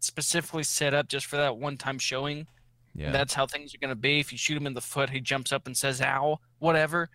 specifically 0.00 0.62
set 0.62 0.94
up 0.94 1.08
just 1.08 1.26
for 1.26 1.36
that 1.36 1.56
one 1.56 1.76
time 1.76 1.98
showing, 1.98 2.46
Yeah. 2.94 3.10
that's 3.10 3.32
how 3.34 3.46
things 3.46 3.74
are 3.74 3.78
going 3.78 3.88
to 3.90 3.94
be. 3.94 4.20
If 4.20 4.30
you 4.32 4.38
shoot 4.38 4.56
him 4.56 4.66
in 4.66 4.74
the 4.74 4.80
foot, 4.82 5.10
he 5.10 5.20
jumps 5.20 5.52
up 5.52 5.66
and 5.66 5.76
says 5.76 6.00
"ow," 6.00 6.40
whatever. 6.58 7.08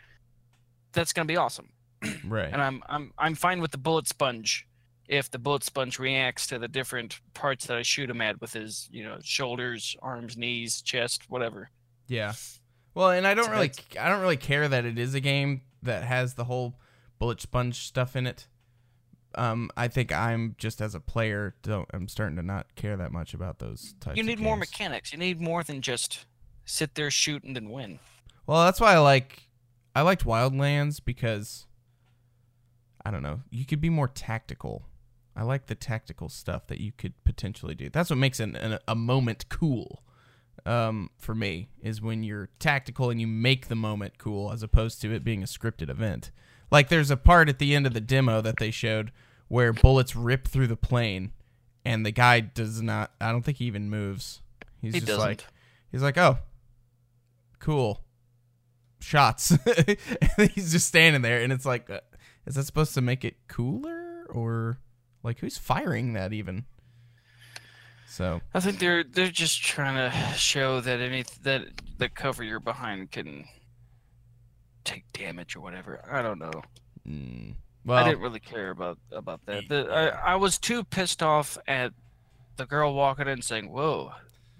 That's 0.93 1.13
going 1.13 1.27
to 1.27 1.32
be 1.32 1.38
awesome, 1.38 1.69
right. 2.25 2.49
and 2.51 2.62
I'm 2.62 2.84
I'm 2.88 3.12
I'm 3.17 3.36
fine 3.36 3.62
with 3.62 3.71
the 3.71 3.77
bullet 3.77 4.08
sponge. 4.08 4.65
If 5.10 5.32
the 5.32 5.39
bullet 5.39 5.63
sponge 5.63 5.98
reacts 5.98 6.45
to 6.48 6.60
the 6.60 6.67
different 6.67 7.19
parts 7.34 7.65
that 7.65 7.76
I 7.76 7.82
shoot 7.82 8.12
him 8.12 8.22
at 8.22 8.39
with 8.39 8.54
his, 8.54 8.88
you 8.91 9.04
know, 9.04 9.17
shoulders, 9.24 9.95
arms, 10.04 10.38
knees, 10.38 10.84
chest, 10.84 11.24
whatever. 11.30 11.72
Yeah. 12.08 12.34
Well, 12.93 13.10
and 13.10 13.26
I 13.26 13.34
don't 13.34 13.45
So 13.45 13.52
really, 13.52 13.72
I 14.00 14.08
don't 14.08 14.22
really 14.22 14.38
care 14.38 14.67
that 14.67 14.86
it 14.86 15.00
is 15.00 15.15
a 15.15 15.19
game 15.19 15.62
that 15.82 16.04
has 16.04 16.36
the 16.36 16.43
whole 16.43 16.76
bullet 17.17 17.41
sponge 17.41 17.88
stuff 17.88 18.15
in 18.15 18.28
it. 18.28 18.48
Um, 19.34 19.72
I 19.76 19.88
think 19.88 20.12
I'm 20.12 20.54
just 20.60 20.80
as 20.80 20.93
a 20.93 21.00
player, 21.00 21.56
don't 21.63 21.89
I'm 21.91 22.08
starting 22.08 22.36
to 22.36 22.43
not 22.43 22.76
care 22.76 22.95
that 22.95 23.12
much 23.12 23.34
about 23.34 23.58
those 23.58 23.95
types. 24.00 24.15
You 24.15 24.24
need 24.24 24.39
more 24.39 24.58
mechanics. 24.58 25.12
You 25.12 25.17
need 25.17 25.41
more 25.41 25.63
than 25.63 25.82
just 25.82 26.28
sit 26.65 26.93
there, 26.93 27.10
shoot, 27.10 27.43
and 27.43 27.56
then 27.56 27.72
win. 27.72 27.98
Well, 28.45 28.63
that's 28.63 28.80
why 28.80 28.93
I 28.93 29.00
like, 29.00 29.48
I 29.95 30.02
liked 30.02 30.24
Wildlands 30.24 31.00
because, 31.04 31.65
I 33.04 33.10
don't 33.10 33.24
know, 33.24 33.41
you 33.50 33.65
could 33.65 33.82
be 33.82 33.89
more 33.89 34.08
tactical. 34.08 34.86
I 35.35 35.43
like 35.43 35.67
the 35.67 35.75
tactical 35.75 36.29
stuff 36.29 36.67
that 36.67 36.79
you 36.79 36.91
could 36.91 37.13
potentially 37.23 37.75
do. 37.75 37.89
That's 37.89 38.09
what 38.09 38.17
makes 38.17 38.39
an, 38.39 38.55
an, 38.55 38.79
a 38.87 38.95
moment 38.95 39.45
cool. 39.49 40.03
Um, 40.65 41.09
for 41.17 41.33
me, 41.33 41.69
is 41.81 42.01
when 42.01 42.21
you're 42.21 42.49
tactical 42.59 43.09
and 43.09 43.19
you 43.19 43.27
make 43.27 43.69
the 43.69 43.75
moment 43.75 44.17
cool, 44.17 44.51
as 44.51 44.61
opposed 44.61 45.01
to 45.01 45.13
it 45.13 45.23
being 45.23 45.41
a 45.41 45.45
scripted 45.45 45.89
event. 45.89 46.31
Like 46.69 46.89
there's 46.89 47.09
a 47.09 47.17
part 47.17 47.47
at 47.47 47.59
the 47.59 47.73
end 47.73 47.87
of 47.87 47.93
the 47.93 48.01
demo 48.01 48.41
that 48.41 48.57
they 48.57 48.69
showed 48.69 49.11
where 49.47 49.71
bullets 49.71 50.17
rip 50.17 50.47
through 50.47 50.67
the 50.67 50.75
plane, 50.75 51.31
and 51.85 52.05
the 52.05 52.11
guy 52.11 52.41
does 52.41 52.81
not. 52.81 53.11
I 53.21 53.31
don't 53.31 53.43
think 53.43 53.57
he 53.57 53.65
even 53.65 53.89
moves. 53.89 54.41
He's 54.81 54.93
He 54.93 54.99
just 54.99 55.07
doesn't. 55.07 55.21
like, 55.21 55.45
he's 55.91 56.03
like, 56.03 56.17
oh, 56.17 56.39
cool 57.59 58.03
shots. 58.99 59.57
he's 60.53 60.71
just 60.71 60.87
standing 60.87 61.21
there, 61.21 61.41
and 61.41 61.51
it's 61.51 61.65
like, 61.65 61.89
uh, 61.89 62.01
is 62.45 62.55
that 62.55 62.65
supposed 62.65 62.93
to 62.93 63.01
make 63.01 63.25
it 63.25 63.35
cooler, 63.47 64.25
or 64.29 64.77
Like 65.23 65.39
who's 65.39 65.58
firing 65.58 66.13
that 66.13 66.34
even? 66.34 66.65
So 68.08 68.41
I 68.53 68.60
think 68.60 68.79
they're 68.79 69.03
they're 69.03 69.29
just 69.29 69.63
trying 69.63 69.95
to 69.95 70.15
show 70.38 70.82
that 70.82 70.99
any 70.99 71.23
that 71.43 71.63
the 71.97 72.10
cover 72.10 72.43
you're 72.43 72.60
behind 72.60 73.12
can 73.12 73.45
take 74.84 75.12
damage 75.13 75.55
or 75.55 75.60
whatever. 75.62 76.01
I 76.12 76.21
don't 76.21 76.39
know. 76.39 76.51
mm, 77.08 77.53
I 77.88 78.03
didn't 78.03 78.21
really 78.21 78.39
care 78.39 78.71
about 78.71 78.97
about 79.12 79.45
that. 79.45 79.67
The, 79.69 79.88
I, 79.91 80.34
I 80.34 80.36
was 80.38 80.58
too 80.58 80.84
pissed 80.84 81.21
off 81.21 81.58
at 81.67 81.93
the 82.55 82.65
girl 82.65 82.93
walking 82.95 83.27
in 83.27 83.41
saying, 83.41 83.71
"Whoa, 83.71 84.12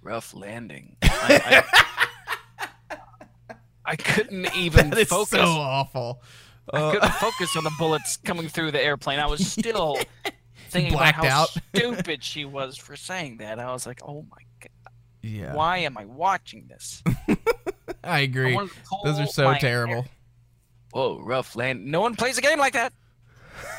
rough 0.02 0.34
landing." 0.36 0.96
I, 1.02 1.64
I, 2.92 2.98
I 3.86 3.96
couldn't 3.96 4.56
even 4.56 4.92
that 4.92 5.00
is 5.00 5.08
focus. 5.10 5.30
so 5.40 5.46
awful. 5.46 6.22
I 6.72 6.78
Uh, 6.78 6.92
couldn't 6.92 7.14
focus 7.14 7.56
on 7.58 7.64
the 7.64 7.72
bullets 7.80 8.18
coming 8.18 8.48
through 8.48 8.72
the 8.72 8.82
airplane. 8.84 9.20
I 9.20 9.26
was 9.26 9.52
still 9.52 9.98
thinking 10.74 10.94
about 10.94 11.16
how 11.16 11.26
out. 11.26 11.50
stupid 11.76 12.24
she 12.24 12.46
was 12.46 12.78
for 12.78 12.96
saying 12.96 13.38
that. 13.38 13.60
I 13.60 13.72
was 13.72 13.86
like, 13.86 14.02
"Oh 14.04 14.26
my 14.30 14.44
god, 14.62 14.94
yeah, 15.22 15.54
why 15.54 15.80
am 15.80 15.98
I 15.98 16.06
watching 16.06 16.68
this?" 16.68 17.04
I 17.28 17.38
I 18.04 18.20
agree. 18.20 18.56
to 18.56 18.70
Those 19.04 19.20
are 19.20 19.28
so 19.28 19.46
my 19.46 19.54
hair. 19.54 19.86
terrible. 19.86 20.06
Whoa, 20.92 21.20
rough 21.20 21.56
land. 21.56 21.86
No 21.86 22.02
one 22.02 22.16
plays 22.16 22.38
a 22.38 22.42
game 22.42 22.60
like 22.60 22.74
that. 22.74 22.94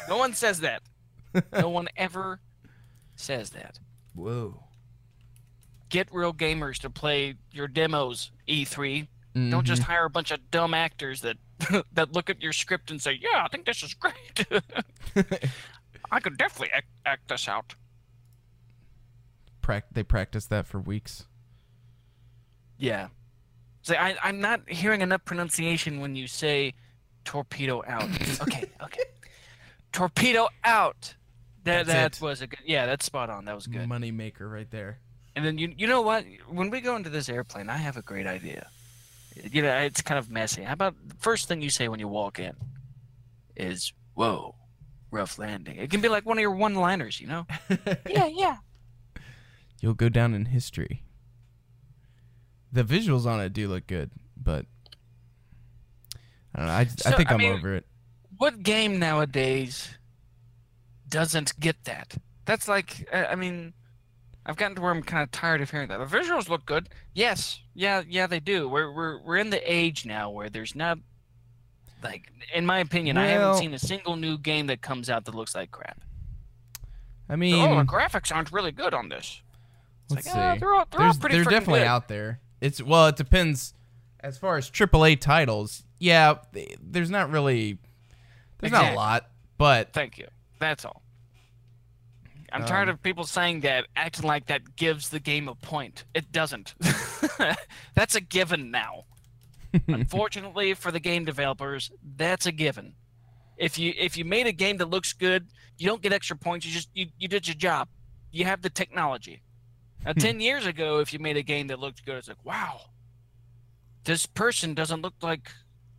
No 0.09 0.19
one 0.19 0.35
says 0.35 0.61
that. 0.61 0.83
No 1.53 1.69
one 1.69 1.89
ever 1.97 2.41
says 3.17 3.51
that. 3.51 3.79
Whoa. 4.15 4.63
Get 5.89 6.13
real 6.13 6.33
gamers 6.33 6.79
to 6.79 6.91
play 6.91 7.37
your 7.51 7.67
demos, 7.67 8.31
E3. 8.49 9.09
Mm-hmm. 9.35 9.51
Don't 9.51 9.65
just 9.65 9.83
hire 9.83 10.05
a 10.05 10.11
bunch 10.11 10.31
of 10.31 10.51
dumb 10.51 10.75
actors 10.75 11.23
that 11.23 11.37
that 11.93 12.13
look 12.13 12.31
at 12.31 12.43
your 12.43 12.53
script 12.53 12.91
and 12.91 13.01
say, 13.01 13.19
"Yeah, 13.21 13.45
I 13.45 13.49
think 13.49 13.65
this 13.67 13.83
is 13.83 13.95
great. 13.95 14.47
I 16.11 16.21
could 16.21 16.37
definitely 16.37 16.73
act, 16.73 16.89
act 17.07 17.29
this 17.29 17.49
out." 17.49 17.75
Prac- 19.63 19.93
they 19.93 20.03
practiced 20.03 20.51
that 20.51 20.67
for 20.67 20.81
weeks. 20.81 21.27
Yeah. 22.79 23.09
So 23.83 23.95
I, 23.95 24.17
I'm 24.23 24.41
not 24.41 24.69
hearing 24.69 25.01
enough 25.01 25.25
pronunciation 25.25 26.01
when 26.01 26.17
you 26.17 26.27
say 26.27 26.75
torpedo 27.25 27.83
out. 27.87 28.05
okay, 28.43 28.65
okay. 28.83 29.03
Torpedo 29.93 30.49
out. 30.65 31.15
That 31.65 31.87
That's 31.87 31.89
that 31.89 32.17
it. 32.17 32.23
was 32.23 32.41
a 32.43 32.47
good. 32.47 32.61
Yeah, 32.65 32.87
that's 32.87 33.05
spot 33.05 33.29
on. 33.29 33.45
That 33.45 33.55
was 33.55 33.67
good. 33.67 33.87
Money 33.87 34.11
maker 34.11 34.49
right 34.49 34.71
there. 34.71 34.99
And 35.37 35.45
then 35.45 35.59
you 35.59 35.75
you 35.77 35.87
know 35.87 36.01
what? 36.01 36.25
When 36.49 36.71
we 36.71 36.81
go 36.81 36.97
into 36.97 37.11
this 37.11 37.29
airplane, 37.29 37.69
I 37.69 37.77
have 37.77 37.97
a 37.97 38.03
great 38.03 38.27
idea. 38.27 38.69
You 39.51 39.63
know, 39.63 39.77
it's 39.79 40.01
kind 40.03 40.19
of 40.19 40.31
messy. 40.31 40.63
How 40.63 40.73
about 40.73 40.95
the 41.07 41.15
first 41.17 41.49
thing 41.49 41.61
you 41.63 41.71
say 41.71 41.89
when 41.89 42.01
you 42.01 42.09
walk 42.09 42.39
in 42.39 42.55
is 43.57 43.93
"Whoa, 44.15 44.55
rough 45.11 45.39
landing." 45.39 45.77
It 45.77 45.91
can 45.91 46.01
be 46.01 46.09
like 46.09 46.25
one 46.27 46.39
of 46.39 46.43
your 46.43 46.55
one-liners, 46.55 47.21
you 47.21 47.27
know? 47.27 47.47
yeah, 48.09 48.27
yeah. 48.27 48.57
You'll 49.81 49.95
go 49.95 50.09
down 50.09 50.35
in 50.35 50.47
history. 50.47 51.05
The 52.73 52.85
visuals 52.85 53.27
on 53.27 53.41
it 53.41 53.53
do 53.53 53.67
look 53.69 53.87
good, 53.87 54.11
but 54.37 54.67
I 56.55 56.59
don't 56.59 56.67
know. 56.67 56.73
I, 56.73 56.85
just- 56.85 57.07
I 57.07 57.13
think 57.13 57.31
I 57.31 57.35
I'm 57.35 57.39
mean- 57.39 57.53
over 57.53 57.75
it. 57.75 57.87
What 58.39 58.63
game 58.63 58.99
nowadays 58.99 59.91
doesn't 61.09 61.59
get 61.61 61.85
that? 61.85 62.17
That's 62.47 62.69
like, 62.69 63.07
uh, 63.13 63.27
I 63.31 63.35
mean, 63.35 63.75
I've 64.47 64.57
gotten 64.57 64.77
to 64.77 64.81
where 64.83 64.91
I'm 64.93 65.03
kind 65.03 65.23
of 65.23 65.31
tired 65.31 65.61
of 65.61 65.71
hearing 65.71 65.89
that. 65.89 65.99
The 65.99 66.07
visuals 66.19 66.49
look 66.49 66.65
good. 66.65 66.89
Yes, 67.13 67.61
yeah, 67.75 68.03
yeah, 68.09 68.27
they 68.27 68.41
do. 68.41 68.67
We're 68.67 68.91
we're 68.93 69.23
we're 69.23 69.37
in 69.37 69.51
the 69.51 69.61
age 69.71 70.07
now 70.07 70.31
where 70.31 70.49
there's 70.49 70.75
not, 70.75 70.97
like, 72.03 72.31
in 72.55 72.67
my 72.67 72.79
opinion, 72.79 73.17
I 73.17 73.27
haven't 73.27 73.59
seen 73.59 73.75
a 73.75 73.79
single 73.79 74.17
new 74.17 74.39
game 74.39 74.67
that 74.69 74.83
comes 74.83 75.11
out 75.11 75.25
that 75.25 75.35
looks 75.35 75.55
like 75.55 75.71
crap. 75.71 76.01
I 77.29 77.35
oh, 77.35 77.37
mean, 77.37 77.77
the 77.79 77.85
graphics 77.85 78.35
aren't 78.35 78.51
really 78.51 78.73
good 78.73 78.93
on 78.93 79.09
this. 79.09 79.41
It's 80.05 80.15
let's 80.15 80.27
like, 80.27 80.55
see. 80.55 80.61
they're 80.61 80.75
all, 80.75 80.87
they're 80.91 81.07
all 81.07 81.13
they're 81.15 81.45
definitely 81.45 81.81
good. 81.81 81.87
out 81.87 82.09
there. 82.09 82.41
It's 82.61 82.83
well, 82.83 83.07
it 83.07 83.17
depends. 83.17 83.75
As 84.19 84.37
far 84.37 84.59
as 84.59 84.71
AAA 84.71 85.21
titles, 85.21 85.85
yeah, 85.99 86.35
th- 86.53 86.77
there's 86.83 87.09
not 87.09 87.31
really, 87.31 87.79
there's 88.59 88.73
not 88.73 88.93
a 88.93 88.95
lot, 88.95 89.31
but 89.57 89.93
Thank 89.95 90.19
you. 90.19 90.27
That's 90.59 90.85
all. 90.85 91.03
I'm 92.53 92.65
tired 92.65 92.89
Um, 92.89 92.95
of 92.95 93.03
people 93.03 93.25
saying 93.25 93.61
that, 93.61 93.87
acting 93.97 94.27
like 94.27 94.47
that 94.47 94.77
gives 94.77 95.09
the 95.09 95.21
game 95.21 95.49
a 95.49 95.55
point. 95.55 96.05
It 96.15 96.33
doesn't. 96.33 96.75
that's 97.95 98.15
a 98.15 98.21
given 98.21 98.71
now. 98.71 99.05
Unfortunately 99.89 100.75
for 100.75 100.91
the 100.91 101.01
game 101.01 101.25
developers, 101.25 101.91
that's 102.17 102.47
a 102.47 102.53
given. 102.53 102.95
If 103.57 103.79
you 103.79 103.93
if 103.97 104.17
you 104.17 104.25
made 104.25 104.47
a 104.47 104.53
game 104.53 104.79
that 104.79 104.91
looks 104.91 105.13
good, 105.13 105.49
you 105.79 105.87
don't 105.87 106.03
get 106.03 106.13
extra 106.13 106.37
points. 106.37 106.67
You 106.67 106.73
just 106.73 106.89
you, 106.95 107.07
you 107.19 107.29
did 107.29 107.47
your 107.47 107.55
job. 107.55 107.89
You 108.33 108.45
have 108.47 108.63
the 108.63 108.71
technology. 108.71 109.43
Now, 110.05 110.13
hmm. 110.13 110.19
ten 110.19 110.41
years 110.41 110.67
ago, 110.67 110.99
if 111.01 111.13
you 111.13 111.19
made 111.19 111.37
a 111.37 111.43
game 111.43 111.67
that 111.69 111.79
looked 111.79 112.05
good, 112.05 112.17
it's 112.17 112.29
like, 112.29 112.45
wow, 112.45 112.81
this 114.05 114.27
person 114.27 114.75
doesn't 114.75 115.03
look 115.03 115.15
like 115.21 115.53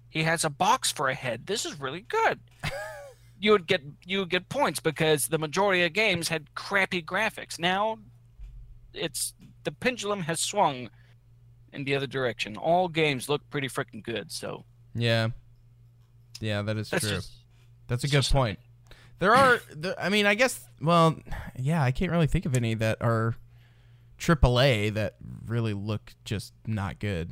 he 0.09 0.23
has 0.23 0.43
a 0.43 0.49
box 0.49 0.91
for 0.91 1.07
a 1.07 1.13
head. 1.13 1.45
This 1.45 1.65
is 1.65 1.79
really 1.79 2.01
good. 2.01 2.39
you 3.39 3.51
would 3.51 3.67
get 3.67 3.81
you 4.05 4.19
would 4.19 4.29
get 4.29 4.49
points 4.49 4.79
because 4.79 5.27
the 5.27 5.37
majority 5.37 5.83
of 5.83 5.93
games 5.93 6.29
had 6.29 6.53
crappy 6.55 7.01
graphics. 7.01 7.59
Now, 7.59 7.99
it's 8.93 9.33
the 9.63 9.71
pendulum 9.71 10.21
has 10.21 10.39
swung 10.39 10.89
in 11.73 11.83
the 11.83 11.95
other 11.95 12.07
direction. 12.07 12.57
All 12.57 12.87
games 12.87 13.29
look 13.29 13.49
pretty 13.49 13.67
freaking 13.67 14.03
good. 14.03 14.31
So 14.31 14.65
yeah, 14.93 15.29
yeah, 16.39 16.61
that 16.61 16.77
is 16.77 16.89
that's 16.89 17.05
true. 17.05 17.15
just 17.15 17.31
That's 17.87 18.03
a 18.03 18.07
good 18.07 18.25
point. 18.25 18.59
There 19.19 19.35
are, 19.35 19.59
there, 19.75 19.95
I 19.99 20.09
mean, 20.09 20.25
I 20.25 20.33
guess, 20.33 20.59
well, 20.81 21.17
yeah, 21.57 21.83
I 21.83 21.91
can't 21.91 22.11
really 22.11 22.27
think 22.27 22.45
of 22.45 22.55
any 22.55 22.73
that 22.73 22.97
are 23.01 23.35
AAA 24.19 24.93
that 24.95 25.15
really 25.45 25.73
look 25.73 26.13
just 26.25 26.53
not 26.65 26.99
good. 26.99 27.29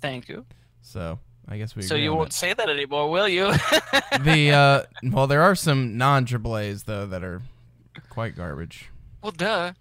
thank 0.00 0.28
you. 0.28 0.44
So 0.82 1.18
I 1.48 1.58
guess 1.58 1.76
we. 1.76 1.82
So 1.82 1.94
you 1.94 2.12
on 2.12 2.18
won't 2.18 2.32
say 2.32 2.54
that 2.54 2.68
anymore, 2.68 3.10
will 3.10 3.28
you? 3.28 3.52
the 4.20 4.50
uh, 4.52 5.10
well, 5.10 5.26
there 5.26 5.42
are 5.42 5.54
some 5.54 5.98
non 5.98 6.26
AAA's 6.26 6.84
though 6.84 7.06
that 7.06 7.22
are 7.22 7.42
quite 8.08 8.36
garbage. 8.36 8.88
well, 9.22 9.32
duh. 9.32 9.72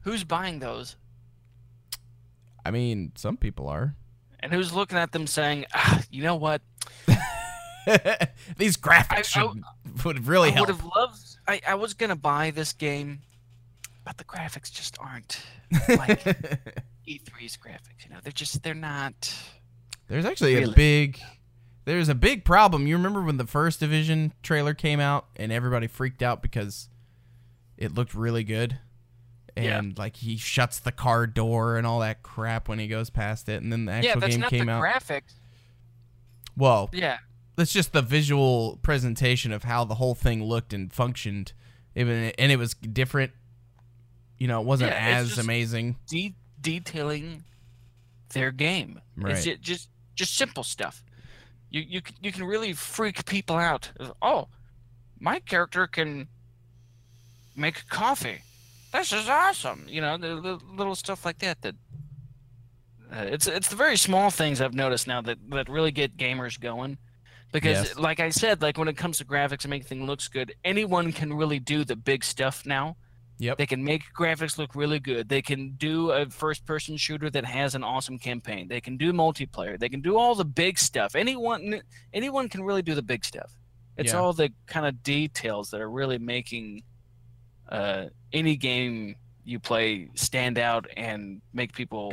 Who's 0.00 0.24
buying 0.24 0.58
those? 0.58 0.96
I 2.64 2.70
mean, 2.70 3.12
some 3.16 3.36
people 3.36 3.68
are. 3.68 3.94
And 4.40 4.52
who's 4.52 4.72
looking 4.72 4.98
at 4.98 5.12
them 5.12 5.26
saying, 5.26 5.66
ah, 5.74 6.02
you 6.10 6.22
know 6.22 6.34
what? 6.36 6.62
These 8.56 8.76
graphics 8.76 9.36
I- 9.36 9.42
I- 9.44 10.02
would 10.04 10.26
really 10.26 10.48
I 10.50 10.52
help. 10.52 10.68
would 10.68 10.76
have 10.76 10.84
loved. 10.84 11.18
I, 11.48 11.60
I 11.66 11.74
was 11.74 11.94
gonna 11.94 12.14
buy 12.16 12.50
this 12.52 12.72
game, 12.72 13.20
but 14.04 14.16
the 14.18 14.24
graphics 14.24 14.70
just 14.70 14.96
aren't 15.00 15.40
like 15.88 16.22
E3's 17.08 17.56
graphics. 17.56 18.04
You 18.04 18.10
know, 18.10 18.18
they're 18.22 18.32
just 18.32 18.62
they're 18.62 18.74
not. 18.74 19.34
There's 20.08 20.24
actually 20.24 20.62
a 20.62 20.68
big 20.68 21.18
there's 21.84 22.08
a 22.08 22.14
big 22.14 22.44
problem. 22.44 22.86
You 22.86 22.96
remember 22.96 23.22
when 23.22 23.36
the 23.38 23.46
first 23.46 23.80
division 23.80 24.32
trailer 24.42 24.74
came 24.74 25.00
out 25.00 25.26
and 25.34 25.50
everybody 25.50 25.88
freaked 25.88 26.22
out 26.22 26.40
because 26.42 26.88
it 27.76 27.92
looked 27.94 28.14
really 28.14 28.44
good? 28.44 28.78
Yeah. 29.56 29.78
And 29.78 29.98
like 29.98 30.16
he 30.16 30.36
shuts 30.36 30.78
the 30.80 30.92
car 30.92 31.26
door 31.26 31.76
and 31.76 31.86
all 31.86 32.00
that 32.00 32.22
crap 32.22 32.68
when 32.68 32.78
he 32.78 32.88
goes 32.88 33.10
past 33.10 33.48
it 33.48 33.62
and 33.62 33.70
then 33.72 33.84
the 33.84 33.92
actual 33.92 34.08
yeah, 34.08 34.14
that's 34.16 34.34
game 34.34 34.40
not 34.40 34.50
came 34.50 34.66
the 34.66 34.72
out. 34.72 34.82
graphics. 34.82 35.34
well, 36.56 36.88
Yeah, 36.92 37.18
that's 37.56 37.72
just 37.72 37.92
the 37.92 38.02
visual 38.02 38.78
presentation 38.82 39.52
of 39.52 39.64
how 39.64 39.84
the 39.84 39.96
whole 39.96 40.14
thing 40.14 40.42
looked 40.44 40.72
and 40.72 40.92
functioned. 40.92 41.52
Even 41.94 42.32
and 42.38 42.50
it 42.50 42.56
was 42.56 42.74
different. 42.74 43.32
You 44.38 44.48
know, 44.48 44.60
it 44.60 44.66
wasn't 44.66 44.90
Yeah, 44.92 45.18
as 45.18 45.36
amazing. 45.38 45.96
de- 46.08 46.34
detailing 46.60 47.44
their 48.32 48.50
game. 48.50 49.00
Right. 49.16 49.46
It's 49.46 49.60
just 49.60 49.90
just 50.14 50.34
simple 50.36 50.62
stuff. 50.64 51.04
You 51.70 51.82
you 51.86 52.00
you 52.22 52.32
can 52.32 52.44
really 52.44 52.72
freak 52.72 53.26
people 53.26 53.56
out. 53.56 53.90
Oh, 54.22 54.48
my 55.20 55.40
character 55.40 55.86
can 55.86 56.28
make 57.54 57.86
coffee. 57.88 58.40
This 58.92 59.12
is 59.12 59.28
awesome. 59.28 59.86
You 59.88 60.00
know, 60.00 60.16
the, 60.18 60.58
little 60.74 60.94
stuff 60.94 61.24
like 61.24 61.38
that. 61.38 61.62
That 61.62 61.74
uh, 63.12 63.24
it's 63.24 63.46
it's 63.46 63.68
the 63.68 63.76
very 63.76 63.96
small 63.96 64.30
things 64.30 64.60
I've 64.60 64.74
noticed 64.74 65.06
now 65.06 65.20
that 65.22 65.38
that 65.50 65.68
really 65.68 65.90
get 65.92 66.16
gamers 66.16 66.58
going. 66.60 66.98
Because, 67.52 67.88
Yes. 67.88 67.98
like 67.98 68.18
I 68.18 68.30
said, 68.30 68.62
like 68.62 68.78
when 68.78 68.88
it 68.88 68.96
comes 68.96 69.18
to 69.18 69.26
graphics 69.26 69.64
and 69.64 69.70
making 69.70 69.86
things 69.88 70.06
looks 70.08 70.26
good, 70.28 70.54
anyone 70.64 71.12
can 71.12 71.34
really 71.34 71.58
do 71.58 71.84
the 71.84 71.96
big 71.96 72.24
stuff 72.24 72.64
now. 72.64 72.96
Yep. 73.38 73.58
They 73.58 73.66
can 73.66 73.84
make 73.84 74.04
graphics 74.16 74.56
look 74.56 74.74
really 74.74 74.98
good. 74.98 75.28
They 75.28 75.42
can 75.42 75.72
do 75.76 76.12
a 76.12 76.30
first 76.30 76.64
person 76.64 76.96
shooter 76.96 77.28
that 77.28 77.44
has 77.44 77.74
an 77.74 77.82
awesome 77.84 78.18
campaign. 78.18 78.68
They 78.68 78.80
can 78.80 78.96
do 78.96 79.12
multiplayer. 79.12 79.78
They 79.78 79.90
can 79.90 80.00
do 80.00 80.16
all 80.16 80.34
the 80.34 80.44
big 80.46 80.78
stuff. 80.78 81.14
Anyone 81.14 81.82
anyone 82.14 82.48
can 82.48 82.62
really 82.62 82.82
do 82.82 82.94
the 82.94 83.02
big 83.02 83.22
stuff. 83.24 83.52
It's 83.98 84.12
Yeah. 84.12 84.20
all 84.20 84.32
the 84.32 84.50
kind 84.66 84.86
of 84.86 85.02
details 85.02 85.70
that 85.70 85.80
are 85.82 85.90
really 85.90 86.18
making 86.18 86.84
uh, 87.72 88.04
any 88.32 88.54
game 88.56 89.16
you 89.44 89.58
play 89.58 90.08
stand 90.14 90.58
out 90.58 90.86
and 90.96 91.40
make 91.52 91.72
people 91.72 92.12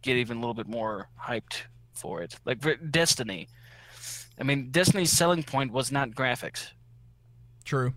get 0.00 0.16
even 0.16 0.38
a 0.38 0.40
little 0.40 0.54
bit 0.54 0.68
more 0.68 1.08
hyped 1.22 1.62
for 1.92 2.22
it. 2.22 2.36
Like 2.46 2.62
for 2.62 2.74
Destiny. 2.76 3.48
I 4.40 4.44
mean, 4.44 4.70
Destiny's 4.70 5.12
selling 5.12 5.42
point 5.42 5.72
was 5.72 5.92
not 5.92 6.10
graphics. 6.10 6.70
True. 7.64 7.92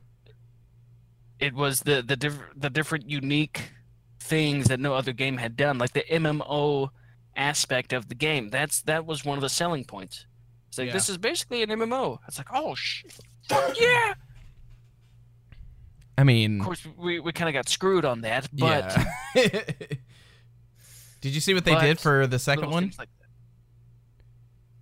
it 1.40 1.54
was 1.54 1.82
the 1.82 2.02
the 2.02 2.16
diff- 2.16 2.50
the 2.56 2.70
different 2.70 3.10
unique 3.10 3.72
things 4.20 4.68
that 4.68 4.80
no 4.80 4.94
other 4.94 5.14
game 5.14 5.38
had 5.38 5.56
done, 5.56 5.78
like 5.78 5.94
the 5.94 6.04
MMO 6.12 6.90
aspect 7.36 7.94
of 7.94 8.10
the 8.10 8.16
game. 8.16 8.50
That's 8.50 8.82
that 8.84 9.06
was 9.06 9.24
one 9.24 9.38
of 9.38 9.42
the 9.42 9.50
selling 9.50 9.86
points. 9.86 10.26
It's 10.70 10.78
like 10.78 10.88
Yeah. 10.88 10.94
this 10.94 11.10
is 11.10 11.18
basically 11.18 11.64
an 11.64 11.70
MMO. 11.70 12.18
It's 12.28 12.38
like 12.38 12.50
oh 12.54 12.76
shit, 12.76 13.14
fuck 13.48 13.80
yeah. 13.80 14.14
I 16.18 16.24
mean, 16.24 16.60
Of 16.60 16.66
course, 16.66 16.88
we, 16.98 17.20
we 17.20 17.32
kind 17.32 17.48
of 17.48 17.54
got 17.54 17.70
screwed 17.70 18.04
on 18.06 18.22
that, 18.22 18.48
but 18.52 18.98
yeah. 19.36 19.62
did 21.22 21.34
you 21.36 21.40
see 21.40 21.54
what 21.54 21.64
they 21.66 21.76
did 21.80 22.00
for 22.00 22.26
the 22.28 22.40
second 22.40 22.72
one? 22.72 22.92
like. 22.98 23.10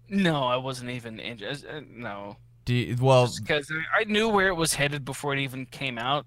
No, 0.10 0.44
I 0.44 0.58
wasn't 0.58 0.92
even 0.92 1.20
interested. 1.20 1.70
Uh, 1.70 1.82
no, 1.90 2.38
Do 2.66 2.74
you, 2.74 2.96
well, 3.02 3.30
because 3.40 3.72
I 4.00 4.04
knew 4.04 4.30
where 4.30 4.48
it 4.48 4.54
was 4.56 4.74
headed 4.76 5.04
before 5.04 5.34
it 5.34 5.40
even 5.40 5.66
came 5.66 5.98
out, 5.98 6.26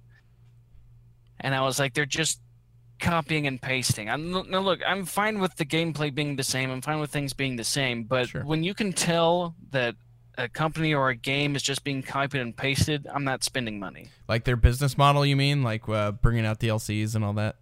and 1.41 1.55
I 1.55 1.61
was 1.63 1.79
like, 1.79 1.95
they're 1.95 2.05
just 2.05 2.41
copying 3.01 3.47
and 3.47 3.63
pasting. 3.63 4.11
I'm 4.11 4.31
no 4.33 4.61
look. 4.61 4.81
I'm 4.87 5.05
fine 5.05 5.39
with 5.39 5.55
the 5.55 5.65
gameplay 5.65 6.13
being 6.13 6.35
the 6.35 6.43
same. 6.43 6.71
I'm 6.71 6.83
fine 6.83 6.99
with 6.99 7.11
things 7.13 7.33
being 7.33 7.55
the 7.57 7.65
same. 7.65 8.03
But 8.03 8.29
Sure. 8.29 8.43
when 8.45 8.65
you 8.65 8.75
can 8.75 8.93
tell 8.93 9.55
that 9.71 9.95
a 10.39 10.49
company 10.49 10.95
or 10.95 11.11
a 11.11 11.15
game 11.15 11.55
is 11.57 11.63
just 11.63 11.85
being 11.85 12.03
copied 12.03 12.41
and 12.41 12.57
pasted, 12.57 13.07
I'm 13.13 13.25
not 13.25 13.45
spending 13.45 13.79
money. 13.79 14.09
like 14.29 14.45
their 14.45 14.57
business 14.57 14.97
model, 14.97 15.27
you 15.27 15.37
mean, 15.37 15.63
like 15.63 15.87
uh, 15.89 16.13
bringing 16.13 16.47
out 16.47 16.61
the 16.61 16.69
DLCs 16.69 17.15
and 17.15 17.25
all 17.25 17.33
that, 17.35 17.57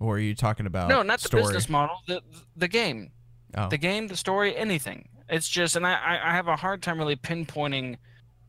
or 0.00 0.16
are 0.16 0.20
you 0.20 0.34
talking 0.34 0.66
about 0.66 0.88
no, 0.88 1.02
not 1.02 1.20
the 1.20 1.26
story? 1.28 1.42
business 1.42 1.68
model. 1.68 1.96
The 2.06 2.22
the 2.56 2.68
game. 2.68 3.10
Oh, 3.56 3.68
the 3.68 3.78
game, 3.78 4.06
the 4.08 4.16
story, 4.16 4.54
anything. 4.56 5.08
It's 5.28 5.48
just, 5.48 5.74
and 5.76 5.86
I, 5.86 5.92
I- 6.24 6.32
have 6.32 6.48
a 6.48 6.56
hard 6.56 6.82
time 6.82 6.98
really 6.98 7.16
pinpointing 7.16 7.96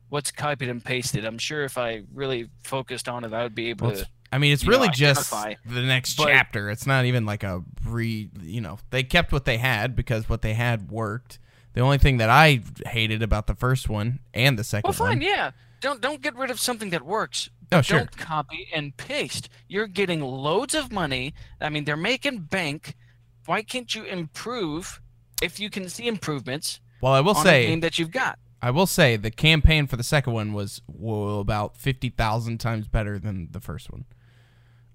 what's 0.10 0.30
copied 0.32 0.69
and 0.69 0.84
pasted. 0.84 1.26
I'm 1.26 1.38
sure 1.38 1.63
if 1.63 1.78
I 1.78 2.04
really 2.13 2.50
focused 2.63 3.08
on 3.10 3.24
it, 3.24 3.34
I 3.34 3.43
would 3.43 3.56
be 3.56 3.69
able 3.69 3.88
Well, 3.88 3.95
to. 3.98 4.08
I 4.32 4.38
mean, 4.38 4.54
it's 4.54 4.63
you 4.63 4.69
know, 4.72 4.78
really 4.78 4.89
just 4.89 5.32
the 5.32 5.82
next 5.82 6.15
But- 6.17 6.28
chapter. 6.28 6.69
It's 6.69 6.86
not 6.86 7.06
even 7.06 7.26
like 7.26 7.43
a 7.43 7.63
re. 7.86 8.30
You 8.41 8.62
know, 8.62 8.78
they 8.91 9.04
kept 9.04 9.32
what 9.32 9.45
they 9.45 9.58
had 9.58 9.95
because 9.95 10.30
what 10.30 10.41
they 10.41 10.54
had 10.54 10.91
worked. 10.91 11.39
The 11.73 11.82
only 11.82 11.97
thing 11.97 12.17
that 12.17 12.29
I 12.29 12.62
hated 12.88 13.21
about 13.21 13.47
the 13.47 13.55
first 13.55 13.89
one 13.89 14.19
and 14.34 14.58
the 14.58 14.63
second 14.63 14.88
Well, 14.89 14.93
fine, 14.93 15.19
one. 15.19 15.21
yeah. 15.21 15.51
Don't 15.82 16.01
don't 16.01 16.21
get 16.21 16.36
rid 16.36 16.49
of 16.51 16.60
something 16.60 16.89
that 16.89 17.05
works. 17.05 17.49
Oh, 17.71 17.82
sure. 17.82 17.99
Don't 17.99 18.17
copy 18.17 18.67
and 18.73 18.97
paste. 18.97 19.47
You're 19.67 19.88
getting 19.88 20.21
loads 20.21 20.73
of 20.75 20.91
money. 20.91 21.34
I 21.62 21.69
mean, 21.69 21.86
they're 21.86 21.95
making 21.95 22.39
bank. 22.49 22.95
Why 23.45 23.62
can't 23.62 23.93
you 23.93 24.03
improve 24.03 24.99
if 25.41 25.60
you 25.60 25.69
can 25.69 25.88
see 25.88 26.08
improvements 26.08 26.82
Well, 27.01 27.13
I 27.13 27.21
will 27.21 27.36
say, 27.36 27.67
game 27.67 27.79
that 27.82 27.97
you've 27.97 28.12
got? 28.12 28.39
I 28.62 28.71
will 28.71 28.88
say, 28.88 29.15
the 29.15 29.32
campaign 29.32 29.88
for 29.88 29.95
the 29.95 30.03
second 30.03 30.34
one 30.34 30.51
was 30.53 30.82
well, 30.88 31.39
about 31.39 31.77
fifty 31.77 32.10
thousand 32.10 32.58
times 32.60 32.88
better 32.88 33.17
than 33.19 33.47
the 33.51 33.62
first 33.62 33.89
one. 33.91 34.05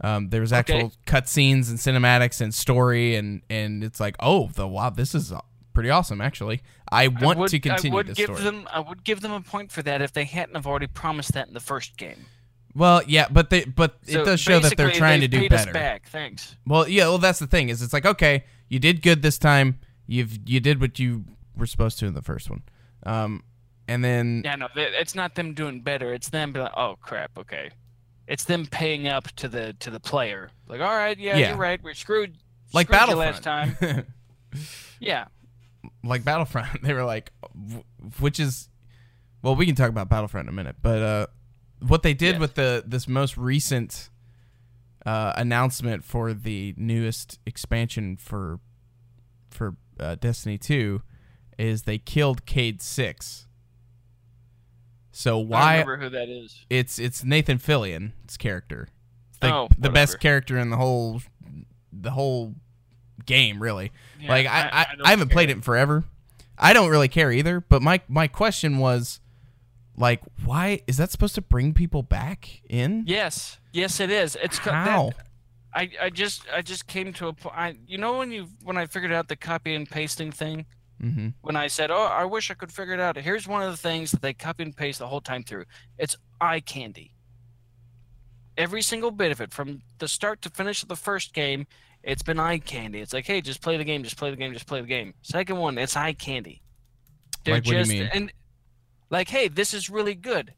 Um, 0.02 0.28
there 0.28 0.40
was 0.42 0.52
Okay. 0.52 0.58
actual 0.74 0.92
cutscenes 1.06 1.70
and 1.70 1.78
cinematics 1.78 2.40
and 2.42 2.52
story, 2.52 3.14
and 3.14 3.40
and 3.48 3.82
it's 3.82 4.00
like, 4.00 4.16
oh, 4.20 4.48
the 4.54 4.66
wow, 4.68 4.90
this 4.90 5.14
is 5.14 5.32
pretty 5.74 5.90
awesome. 5.90 6.20
Actually, 6.20 6.62
I 6.90 7.08
want 7.08 7.36
I 7.36 7.40
would, 7.40 7.50
to 7.50 7.60
continue 7.60 7.92
I 7.92 7.96
would 7.96 8.14
give 8.14 8.26
story. 8.26 8.42
them. 8.42 8.68
I 8.72 8.80
would 8.80 9.04
give 9.04 9.20
them 9.20 9.32
a 9.32 9.40
point 9.42 9.70
for 9.70 9.82
that 9.82 10.00
if 10.00 10.12
they 10.12 10.24
hadn't 10.24 10.54
have 10.54 10.66
already 10.66 10.86
promised 10.86 11.32
that 11.34 11.48
in 11.48 11.54
the 11.54 11.60
first 11.60 11.96
game. 11.98 12.26
Well, 12.74 13.02
yeah, 13.06 13.28
but 13.30 13.50
they 13.50 13.64
but 13.64 13.98
it 14.06 14.24
does 14.24 14.40
show 14.40 14.58
that 14.58 14.76
they're 14.76 14.90
trying 14.90 15.20
to 15.20 15.28
do 15.28 15.38
paid 15.40 15.52
us 15.52 15.60
better. 15.62 15.72
back. 15.72 16.08
Thanks. 16.08 16.56
Well, 16.66 16.88
yeah, 16.88 17.04
well 17.04 17.18
that's 17.18 17.38
the 17.38 17.46
thing 17.46 17.68
is 17.68 17.82
it's 17.82 17.92
like 17.92 18.06
okay, 18.06 18.44
you 18.68 18.78
did 18.78 19.02
good 19.02 19.22
this 19.22 19.38
time. 19.38 19.78
You've 20.06 20.38
you 20.48 20.58
did 20.60 20.80
what 20.80 20.98
you 20.98 21.24
were 21.56 21.66
supposed 21.66 21.98
to 22.00 22.06
in 22.06 22.14
the 22.14 22.22
first 22.22 22.48
one. 22.50 22.62
Um 23.04 23.44
and 23.86 24.02
then 24.02 24.42
Yeah, 24.44 24.56
no, 24.56 24.68
it's 24.74 25.14
not 25.14 25.34
them 25.36 25.54
doing 25.54 25.82
better. 25.82 26.12
It's 26.14 26.30
them 26.30 26.52
being 26.52 26.64
like, 26.64 26.74
oh 26.76 26.96
crap, 27.00 27.38
okay. 27.38 27.70
It's 28.26 28.44
them 28.44 28.66
paying 28.66 29.06
up 29.06 29.28
to 29.36 29.48
the 29.48 29.74
to 29.80 29.90
the 29.90 30.00
player. 30.00 30.50
Like, 30.66 30.80
all 30.80 30.96
right, 30.96 31.16
yeah, 31.18 31.36
Yeah. 31.36 31.48
you're 31.50 31.58
right. 31.58 31.80
We're 31.82 31.94
screwed. 31.94 32.38
like 32.72 32.86
screwed 32.88 32.98
Battlefront 32.98 33.18
last 33.36 33.42
time. 33.44 34.06
Yeah, 35.00 35.26
like 36.02 36.24
Battlefront, 36.24 36.82
they 36.82 36.92
were 36.92 37.04
like 37.04 37.32
which 38.20 38.38
is 38.40 38.68
well, 39.42 39.54
we 39.56 39.66
can 39.66 39.74
talk 39.74 39.88
about 39.90 40.08
Battlefront 40.08 40.46
in 40.48 40.54
a 40.54 40.56
minute, 40.56 40.76
but 40.82 41.02
uh 41.02 41.26
what 41.80 42.02
they 42.02 42.14
did 42.14 42.34
Yes. 42.34 42.40
with 42.40 42.54
the 42.54 42.82
this 42.86 43.06
most 43.08 43.36
recent 43.36 44.08
uh 45.06 45.32
announcement 45.36 46.02
for 46.04 46.32
the 46.32 46.74
newest 46.76 47.38
expansion 47.46 48.16
for 48.16 48.58
for 49.50 49.76
uh, 50.00 50.14
Destiny 50.16 50.58
2 50.58 51.02
is 51.58 51.82
they 51.82 51.98
killed 51.98 52.46
Cayde 52.46 52.82
6. 52.82 53.46
So 55.12 55.38
I 55.40 55.42
why 55.44 55.72
remember 55.80 55.96
who 55.98 56.10
that 56.10 56.28
is. 56.28 56.64
it's 56.68 56.98
it's 56.98 57.22
Nathan 57.22 57.58
Fillion's 57.58 58.36
character. 58.36 58.88
The, 59.40 59.52
Oh, 59.54 59.68
the 59.78 59.90
best 59.90 60.18
character 60.20 60.58
in 60.58 60.70
the 60.70 60.76
whole 60.76 61.20
the 61.92 62.10
whole 62.12 62.54
game, 63.26 63.60
really. 63.62 63.92
Yeah, 64.20 64.28
like 64.30 64.46
I 64.46 64.68
I, 64.72 64.86
don't 64.96 65.06
I, 65.06 65.10
haven't 65.10 65.28
care. 65.28 65.34
played 65.34 65.50
it 65.50 65.52
in 65.56 65.60
forever. 65.62 66.04
I 66.58 66.72
don't 66.72 66.90
really 66.90 67.08
care 67.08 67.30
either, 67.32 67.60
but 67.60 67.82
my 67.82 68.00
my 68.08 68.28
question 68.28 68.78
was 68.78 69.20
like 69.96 70.22
why 70.44 70.80
is 70.86 70.96
that 70.98 71.10
supposed 71.10 71.34
to 71.36 71.42
bring 71.42 71.74
people 71.74 72.02
back 72.02 72.60
in? 72.68 73.04
Yes, 73.06 73.58
yes, 73.72 74.00
it 74.00 74.10
is. 74.10 74.36
It's 74.42 74.58
co- 74.58 74.70
that- 74.70 74.88
How? 74.88 75.12
I, 75.76 75.90
I 76.00 76.10
just 76.10 76.42
I 76.54 76.62
just 76.62 76.86
came 76.86 77.12
to 77.14 77.26
a 77.26 77.32
point. 77.32 77.56
I, 77.56 77.76
you 77.88 77.98
know 77.98 78.18
when 78.18 78.30
you 78.30 78.46
when 78.62 78.76
I 78.76 78.86
figured 78.86 79.12
out 79.12 79.26
the 79.28 79.34
copy 79.36 79.74
and 79.74 79.88
pasting 79.90 80.30
thing. 80.30 80.66
hmm 81.00 81.30
When 81.40 81.56
I 81.56 81.66
said, 81.66 81.90
"Oh, 81.90 82.04
I 82.04 82.24
wish 82.24 82.48
I 82.50 82.54
could 82.54 82.70
figure 82.70 82.94
it 82.94 83.00
out." 83.00 83.16
Here's 83.16 83.48
one 83.48 83.62
of 83.62 83.70
the 83.72 83.76
things 83.76 84.12
that 84.12 84.22
they 84.22 84.34
copy 84.34 84.62
and 84.62 84.76
paste 84.76 85.00
the 85.00 85.08
whole 85.08 85.20
time 85.20 85.42
through. 85.42 85.64
It's 85.98 86.16
eye 86.40 86.60
candy. 86.60 87.12
Every 88.56 88.82
single 88.82 89.10
bit 89.10 89.32
of 89.32 89.40
it, 89.40 89.52
from 89.52 89.82
the 89.98 90.06
start 90.06 90.40
to 90.42 90.48
finish 90.50 90.84
of 90.84 90.88
the 90.88 90.94
first 90.94 91.34
game, 91.34 91.66
it's 92.06 92.22
been 92.22 92.38
eye 92.38 92.58
candy. 92.58 93.00
It's 93.00 93.12
like, 93.12 93.26
hey, 93.26 93.40
just 93.40 93.60
play 93.62 93.76
the 93.76 93.84
game, 93.84 94.02
just 94.02 94.16
play 94.16 94.30
the 94.30 94.36
game, 94.36 94.52
just 94.52 94.66
play 94.66 94.80
the 94.80 94.86
game. 94.86 95.14
Second 95.22 95.56
one, 95.56 95.78
it's 95.78 95.96
eye 95.96 96.12
candy. 96.12 96.62
They're 97.44 97.54
Like, 97.54 97.64
what 97.64 97.70
do 97.72 97.76
you 97.78 97.82
just 97.84 97.90
mean? 97.90 98.10
and 98.12 98.32
like, 99.10 99.28
hey, 99.28 99.48
this 99.48 99.74
is 99.74 99.88
really 99.90 100.14
good. 100.14 100.54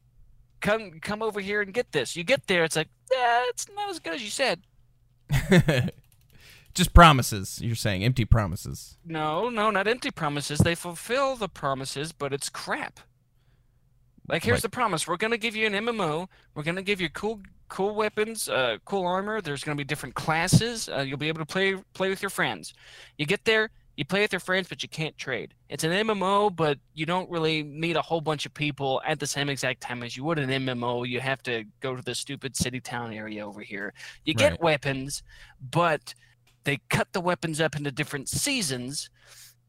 Come 0.61 1.01
come 1.01 1.23
over 1.23 1.41
here 1.41 1.61
and 1.63 1.73
get 1.75 1.93
this. 1.93 2.17
You 2.17 2.25
get 2.25 2.47
there, 2.47 2.65
it's 2.65 2.77
like, 2.77 2.89
yeah, 3.13 3.43
it's 3.49 3.67
not 3.75 3.91
as 3.91 3.99
good 4.01 4.15
as 4.15 4.23
you 4.23 4.31
said. 4.31 4.63
Just 6.75 6.93
promises. 6.93 7.59
You're 7.63 7.75
saying 7.75 8.05
empty 8.05 8.25
promises. 8.27 8.99
No, 9.05 9.49
no, 9.49 9.71
not 9.71 9.87
empty 9.89 10.11
promises. 10.11 10.59
They 10.59 10.75
fulfill 10.75 11.35
the 11.37 11.49
promises, 11.49 12.13
but 12.13 12.33
it's 12.35 12.49
crap. 12.51 13.01
Like 14.29 14.45
here's 14.45 14.57
Like- 14.57 14.63
the 14.63 14.69
promise: 14.71 15.07
we're 15.07 15.17
gonna 15.17 15.39
give 15.39 15.57
you 15.57 15.67
an 15.67 15.73
MMO. 15.73 16.29
We're 16.55 16.63
gonna 16.65 16.83
give 16.83 17.01
you 17.01 17.09
cool, 17.09 17.41
cool 17.69 17.95
weapons, 17.95 18.49
uh, 18.49 18.79
cool 18.85 19.07
armor. 19.07 19.41
There's 19.41 19.65
gonna 19.65 19.77
be 19.77 19.85
different 19.85 20.15
classes. 20.15 20.89
Uh, 20.89 21.01
you'll 21.01 21.19
be 21.19 21.29
able 21.29 21.41
to 21.41 21.47
play 21.47 21.77
play 21.95 22.09
with 22.09 22.23
your 22.23 22.31
friends. 22.31 22.75
You 23.19 23.27
get 23.27 23.45
there, 23.45 23.71
you 23.97 24.05
play 24.05 24.21
with 24.21 24.33
your 24.33 24.41
friends, 24.41 24.69
but 24.69 24.83
you 24.83 24.89
can't 24.89 25.17
trade. 25.17 25.55
It's 25.69 25.83
an 25.85 25.91
MMO, 25.93 26.55
but 26.55 26.79
you 26.95 27.07
don't 27.07 27.29
really 27.31 27.63
meet 27.63 27.97
a 27.97 28.03
whole 28.03 28.21
bunch 28.21 28.47
of 28.47 28.53
people 28.55 29.01
at 29.07 29.19
the 29.19 29.27
same 29.27 29.49
exact 29.49 29.81
time 29.81 30.03
as 30.03 30.17
you 30.17 30.25
would 30.25 30.39
an 30.39 30.51
MMO. 30.51 31.09
You 31.09 31.21
have 31.21 31.43
to 31.45 31.65
go 31.81 31.97
to 31.97 32.03
the 32.03 32.15
stupid 32.15 32.57
city 32.57 32.81
town 32.81 33.13
area 33.13 33.47
over 33.47 33.61
here. 33.63 33.95
You 34.25 34.35
get 34.35 34.53
Right. 34.53 34.61
weapons, 34.63 35.23
but 35.61 36.15
they 36.65 36.79
cut 36.91 37.13
the 37.13 37.21
weapons 37.21 37.61
up 37.61 37.77
into 37.77 37.91
different 37.93 38.29
seasons 38.29 39.09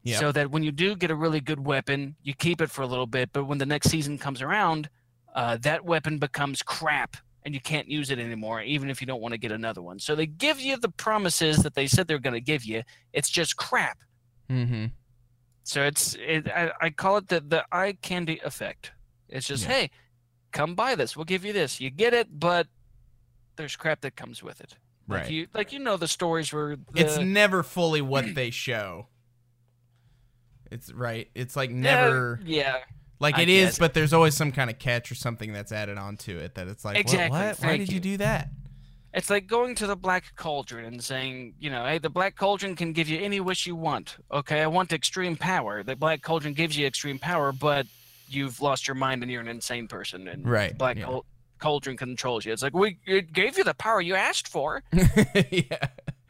Yep. 0.04 0.20
so 0.20 0.32
that 0.32 0.50
when 0.50 0.62
you 0.62 0.72
do 0.72 0.94
get 0.94 1.10
a 1.10 1.14
really 1.14 1.40
good 1.40 1.64
weapon, 1.64 2.16
you 2.22 2.34
keep 2.34 2.60
it 2.60 2.70
for 2.70 2.82
a 2.82 2.86
little 2.86 3.06
bit. 3.06 3.30
But 3.32 3.44
when 3.44 3.58
the 3.58 3.66
next 3.66 3.90
season 3.90 4.18
comes 4.18 4.40
around, 4.42 4.88
uh, 5.34 5.56
that 5.58 5.84
weapon 5.84 6.18
becomes 6.18 6.62
crap 6.62 7.16
and 7.44 7.54
you 7.54 7.60
can't 7.60 7.88
use 7.88 8.10
it 8.10 8.18
anymore, 8.18 8.60
even 8.62 8.90
if 8.90 9.00
you 9.00 9.06
don't 9.06 9.20
want 9.20 9.32
to 9.32 9.38
get 9.38 9.52
another 9.52 9.80
one. 9.82 9.98
So 9.98 10.14
they 10.14 10.26
give 10.26 10.60
you 10.60 10.76
the 10.76 10.90
promises 10.90 11.58
that 11.58 11.74
they 11.74 11.86
said 11.86 12.06
they're 12.08 12.18
going 12.18 12.34
to 12.34 12.40
give 12.40 12.64
you. 12.64 12.82
It's 13.12 13.30
just 13.30 13.56
crap. 13.56 13.98
Mm-hmm. 14.50 14.86
So 15.64 15.82
it's 15.84 16.16
it, 16.18 16.48
I, 16.48 16.72
I 16.80 16.90
call 16.90 17.18
it 17.18 17.28
the 17.28 17.40
the 17.40 17.64
eye 17.70 17.96
candy 18.02 18.40
effect. 18.44 18.92
It's 19.28 19.46
just 19.46 19.64
Yeah. 19.64 19.72
hey, 19.72 19.90
come 20.52 20.74
buy 20.74 20.94
this. 20.94 21.16
We'll 21.16 21.24
give 21.26 21.44
you 21.44 21.52
this. 21.52 21.80
You 21.80 21.90
get 21.90 22.14
it, 22.14 22.28
but 22.38 22.66
there's 23.56 23.76
crap 23.76 24.00
that 24.00 24.16
comes 24.16 24.42
with 24.42 24.60
it. 24.60 24.76
Like 25.06 25.22
Right. 25.22 25.30
you 25.30 25.46
like 25.54 25.72
you 25.72 25.78
know 25.78 25.96
the 25.96 26.08
stories 26.08 26.52
where 26.52 26.76
the, 26.76 27.00
It's 27.00 27.18
never 27.18 27.62
fully 27.62 28.00
what 28.02 28.34
they 28.34 28.50
show. 28.50 29.08
It's 30.70 30.92
right. 30.92 31.30
It's 31.34 31.56
like 31.56 31.70
never 31.70 32.40
yeah. 32.44 32.78
Like 33.20 33.36
I 33.36 33.42
it 33.42 33.48
is, 33.48 33.78
but 33.78 33.94
there's 33.94 34.12
always 34.12 34.34
some 34.36 34.52
kind 34.52 34.70
of 34.70 34.78
catch 34.78 35.10
or 35.10 35.14
something 35.14 35.52
that's 35.52 35.72
added 35.72 35.98
onto 35.98 36.36
it 36.36 36.54
that 36.54 36.68
it's 36.68 36.84
like, 36.84 36.96
Exactly, 36.98 37.38
what? 37.38 37.58
Why 37.58 37.76
did 37.76 37.88
you 37.88 37.94
you. 37.96 38.00
do 38.00 38.16
that? 38.18 38.48
It's 39.14 39.30
like 39.30 39.46
going 39.46 39.74
to 39.76 39.86
the 39.86 39.96
Black 39.96 40.36
Cauldron 40.36 40.84
and 40.84 41.02
saying, 41.02 41.54
you 41.58 41.70
know, 41.70 41.84
hey, 41.86 41.98
the 41.98 42.10
Black 42.10 42.36
Cauldron 42.36 42.76
can 42.76 42.92
give 42.92 43.08
you 43.08 43.18
any 43.18 43.40
wish 43.40 43.66
you 43.66 43.74
want. 43.74 44.16
Okay, 44.30 44.60
I 44.60 44.66
want 44.66 44.92
extreme 44.92 45.34
power. 45.34 45.82
The 45.82 45.96
Black 45.96 46.22
Cauldron 46.22 46.52
gives 46.54 46.76
you 46.76 46.86
extreme 46.86 47.18
power, 47.18 47.50
but 47.50 47.86
you've 48.28 48.60
lost 48.60 48.86
your 48.86 48.94
mind 48.94 49.22
and 49.22 49.32
you're 49.32 49.40
an 49.40 49.48
insane 49.48 49.88
person. 49.88 50.28
And 50.28 50.46
Right, 50.46 50.76
Black 50.76 50.98
yeah. 50.98 51.06
Cau- 51.06 51.24
Cauldron 51.58 51.96
controls 51.96 52.44
you. 52.44 52.52
It's 52.52 52.62
like 52.62 52.74
we 52.74 52.98
it 53.06 53.32
gave 53.32 53.56
you 53.58 53.64
the 53.64 53.74
power 53.74 54.00
you 54.00 54.14
asked 54.14 54.46
for. 54.46 54.82
yeah. 55.50 55.88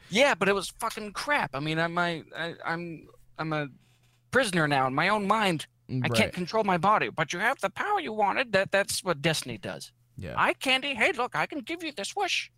Yeah, 0.08 0.34
but 0.34 0.48
it 0.48 0.54
was 0.54 0.70
fucking 0.78 1.12
crap. 1.12 1.50
I 1.54 1.60
mean, 1.60 1.78
I'm 1.78 1.98
I, 1.98 2.22
I, 2.34 2.54
I'm 2.64 3.08
I'm 3.38 3.52
a 3.52 3.68
prisoner 4.30 4.66
now 4.68 4.86
in 4.86 4.94
my 4.94 5.08
own 5.08 5.26
mind. 5.26 5.66
I 5.90 5.94
Right. 6.00 6.14
can't 6.14 6.32
control 6.32 6.64
my 6.64 6.76
body, 6.76 7.08
but 7.08 7.32
you 7.32 7.38
have 7.38 7.60
the 7.60 7.70
power 7.70 7.98
you 8.00 8.12
wanted. 8.12 8.52
That 8.52 8.70
that's 8.70 9.02
what 9.02 9.22
Destiny 9.22 9.56
does. 9.58 9.90
Yeah. 10.16 10.34
Eye 10.36 10.52
candy. 10.54 10.94
Hey, 10.94 11.12
look, 11.12 11.34
I 11.36 11.46
can 11.46 11.60
give 11.60 11.82
you 11.82 11.92
this 11.92 12.14
wish. 12.14 12.50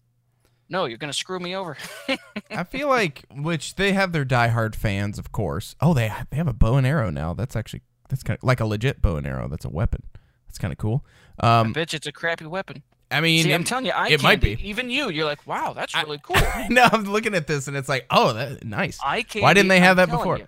No, 0.68 0.84
you're 0.84 0.98
gonna 0.98 1.12
screw 1.12 1.38
me 1.40 1.54
over. 1.54 1.76
I 2.50 2.64
feel 2.64 2.88
like 2.88 3.24
which 3.30 3.74
they 3.76 3.92
have 3.92 4.12
their 4.12 4.24
diehard 4.24 4.74
fans, 4.74 5.18
of 5.18 5.32
course. 5.32 5.74
Oh, 5.80 5.94
they 5.94 6.12
they 6.30 6.36
have 6.36 6.48
a 6.48 6.52
bow 6.52 6.76
and 6.76 6.86
arrow 6.86 7.10
now. 7.10 7.34
That's 7.34 7.54
actually 7.56 7.82
that's 8.08 8.22
kind 8.22 8.38
of 8.38 8.44
like 8.44 8.60
a 8.60 8.64
legit 8.66 9.00
bow 9.02 9.16
and 9.16 9.26
arrow. 9.26 9.46
That's 9.48 9.64
a 9.64 9.68
weapon. 9.70 10.02
That's 10.46 10.58
kind 10.58 10.72
of 10.72 10.78
cool. 10.78 11.04
Um, 11.40 11.72
Bitch, 11.74 11.94
it's 11.94 12.06
a 12.08 12.12
crappy 12.12 12.46
weapon. 12.46 12.82
I 13.12 13.20
mean, 13.20 13.42
See, 13.44 13.52
I'm 13.52 13.64
telling 13.64 13.86
you, 13.86 13.92
eye 13.92 14.08
it 14.08 14.22
might 14.22 14.40
be. 14.40 14.56
Even 14.62 14.88
you, 14.90 15.08
you're 15.10 15.24
like, 15.24 15.44
wow, 15.46 15.72
that's 15.72 15.94
I- 15.94 16.02
really 16.02 16.20
cool. 16.22 16.36
no, 16.70 16.88
I'm 16.92 17.04
looking 17.04 17.34
at 17.34 17.46
this 17.48 17.66
and 17.68 17.76
it's 17.76 17.88
like, 17.88 18.06
oh, 18.10 18.32
that 18.32 18.64
nice. 18.64 18.98
Eye 19.04 19.22
candy. 19.22 19.42
Why 19.42 19.54
didn't 19.54 19.68
they 19.68 19.80
have 19.80 19.98
I'm 19.98 20.08
that 20.08 20.16
before? 20.16 20.38
you. 20.38 20.46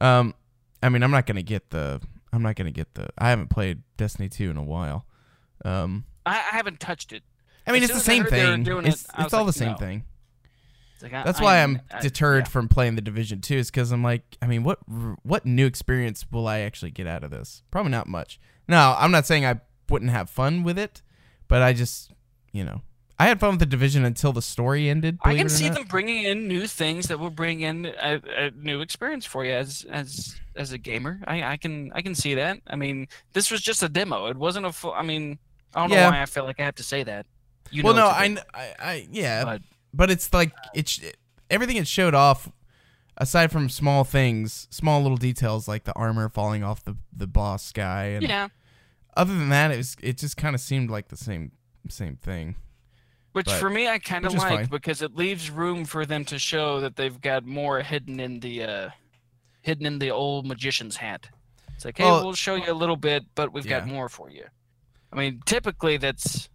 Um, 0.00 0.34
I 0.82 0.88
mean, 0.88 1.02
I'm 1.02 1.10
not 1.10 1.26
gonna 1.26 1.42
get 1.42 1.70
the. 1.70 2.00
I'm 2.32 2.42
not 2.42 2.56
gonna 2.56 2.70
get 2.70 2.94
the. 2.94 3.08
I 3.18 3.30
haven't 3.30 3.48
played 3.48 3.82
Destiny 3.96 4.28
2 4.28 4.50
in 4.50 4.56
a 4.56 4.62
while. 4.64 5.06
Um, 5.64 6.04
I, 6.24 6.36
I 6.36 6.56
haven't 6.56 6.80
touched 6.80 7.12
it. 7.12 7.22
I 7.66 7.72
mean, 7.72 7.82
As 7.82 7.90
it's 7.90 7.98
the 7.98 8.04
soon 8.04 8.12
as 8.12 8.12
I 8.12 8.12
same 8.14 8.22
heard 8.24 8.32
they 8.32 8.44
were 8.46 8.52
thing. 8.56 8.62
doing 8.64 8.86
it, 8.86 8.88
It's 8.90 9.06
it's 9.18 9.34
all 9.34 9.44
like, 9.44 9.54
the 9.54 9.58
same 9.58 9.72
no. 9.72 9.76
thing. 9.78 10.04
Like, 11.02 11.12
I- 11.12 11.22
That's 11.24 11.40
why 11.40 11.62
I'm 11.62 11.80
I- 11.90 12.00
deterred 12.00 12.44
yeah. 12.44 12.50
from 12.50 12.68
playing 12.68 12.94
the 12.96 13.02
Division 13.02 13.40
2 13.40 13.54
is 13.56 13.70
because 13.70 13.92
I'm 13.92 14.02
like, 14.02 14.22
I 14.40 14.46
mean, 14.46 14.62
what 14.64 14.78
what 15.22 15.44
new 15.46 15.66
experience 15.66 16.24
will 16.30 16.46
I 16.46 16.60
actually 16.60 16.90
get 16.90 17.06
out 17.06 17.24
of 17.24 17.30
this? 17.30 17.62
Probably 17.70 17.90
not 17.92 18.06
much. 18.06 18.38
No, 18.68 18.94
I'm 18.98 19.10
not 19.10 19.26
saying 19.26 19.44
I 19.44 19.60
wouldn't 19.88 20.10
have 20.10 20.28
fun 20.30 20.62
with 20.62 20.78
it, 20.78 21.02
but 21.48 21.62
I 21.62 21.72
just, 21.72 22.12
you 22.52 22.64
know, 22.64 22.82
I 23.18 23.26
had 23.26 23.40
fun 23.40 23.52
with 23.52 23.60
the 23.60 23.66
Division 23.66 24.04
until 24.04 24.32
the 24.32 24.42
story 24.42 24.90
ended. 24.90 25.18
I 25.22 25.36
can 25.36 25.48
see 25.48 25.68
not. 25.68 25.78
them 25.78 25.86
bringing 25.86 26.24
in 26.24 26.46
new 26.48 26.66
things 26.66 27.08
that 27.08 27.18
will 27.18 27.30
bring 27.30 27.60
in 27.60 27.86
a, 27.86 28.20
a 28.36 28.50
new 28.50 28.82
experience 28.82 29.24
for 29.24 29.44
you 29.44 29.52
as 29.52 29.86
as 29.90 30.36
as 30.54 30.72
a 30.72 30.78
gamer. 30.78 31.20
I, 31.26 31.42
I 31.42 31.56
can 31.56 31.92
I 31.94 32.02
can 32.02 32.14
see 32.14 32.34
that. 32.34 32.58
I 32.66 32.76
mean, 32.76 33.08
this 33.32 33.50
was 33.50 33.62
just 33.62 33.82
a 33.82 33.88
demo. 33.88 34.26
It 34.26 34.36
wasn't 34.36 34.66
a 34.66 34.72
full. 34.72 34.92
I 34.92 35.02
mean, 35.02 35.38
I 35.74 35.80
don't 35.80 35.90
Yeah. 35.90 36.04
know 36.04 36.10
why 36.10 36.22
I 36.22 36.26
feel 36.26 36.44
like 36.44 36.60
I 36.60 36.64
have 36.64 36.74
to 36.74 36.82
say 36.82 37.02
that. 37.04 37.26
You 37.70 37.82
well, 37.82 37.94
know 37.94 38.02
no, 38.02 38.08
I, 38.08 38.36
I, 38.54 38.74
I, 38.78 39.08
yeah, 39.10 39.44
but 39.44 39.62
but 39.94 40.10
it's 40.10 40.32
like 40.32 40.52
it's 40.74 41.00
everything 41.50 41.76
it 41.76 41.88
showed 41.88 42.14
off 42.14 42.50
aside 43.16 43.50
from 43.50 43.68
small 43.68 44.04
things 44.04 44.68
small 44.70 45.00
little 45.00 45.16
details 45.16 45.66
like 45.66 45.84
the 45.84 45.92
armor 45.94 46.28
falling 46.28 46.62
off 46.62 46.84
the 46.84 46.96
the 47.16 47.26
boss 47.26 47.72
guy 47.72 48.04
and 48.04 48.22
yeah. 48.22 48.48
other 49.16 49.34
than 49.34 49.48
that 49.48 49.70
it 49.70 49.78
was 49.78 49.96
it 50.02 50.18
just 50.18 50.36
kind 50.36 50.54
of 50.54 50.60
seemed 50.60 50.90
like 50.90 51.08
the 51.08 51.16
same 51.16 51.50
same 51.88 52.16
thing 52.16 52.56
Which 53.36 53.44
but- 53.44 53.60
for 53.60 53.68
me, 53.68 53.86
I 53.86 53.98
kind 53.98 54.24
of 54.24 54.32
like 54.32 54.48
fine. 54.48 54.64
because 54.66 55.02
it 55.02 55.14
leaves 55.14 55.50
room 55.50 55.84
for 55.84 56.06
them 56.06 56.24
to 56.24 56.38
show 56.38 56.80
that 56.80 56.96
they've 56.96 57.20
got 57.20 57.44
more 57.44 57.82
hidden 57.82 58.18
in 58.18 58.40
the 58.40 58.62
uh, 58.62 58.88
hidden 59.60 59.84
in 59.84 59.98
the 59.98 60.10
old 60.10 60.46
magician's 60.46 60.96
hat. 60.96 61.28
It's 61.74 61.84
like, 61.84 61.98
hey, 61.98 62.04
Well- 62.04 62.24
we'll 62.24 62.32
show 62.32 62.54
you 62.54 62.72
a 62.72 62.72
little 62.72 62.96
bit, 62.96 63.24
but 63.34 63.52
we've 63.52 63.66
got 63.66 63.86
more 63.86 64.08
for 64.08 64.30
you. 64.30 64.44
I 65.12 65.16
mean, 65.16 65.42
typically 65.44 65.98
that's. 65.98 66.48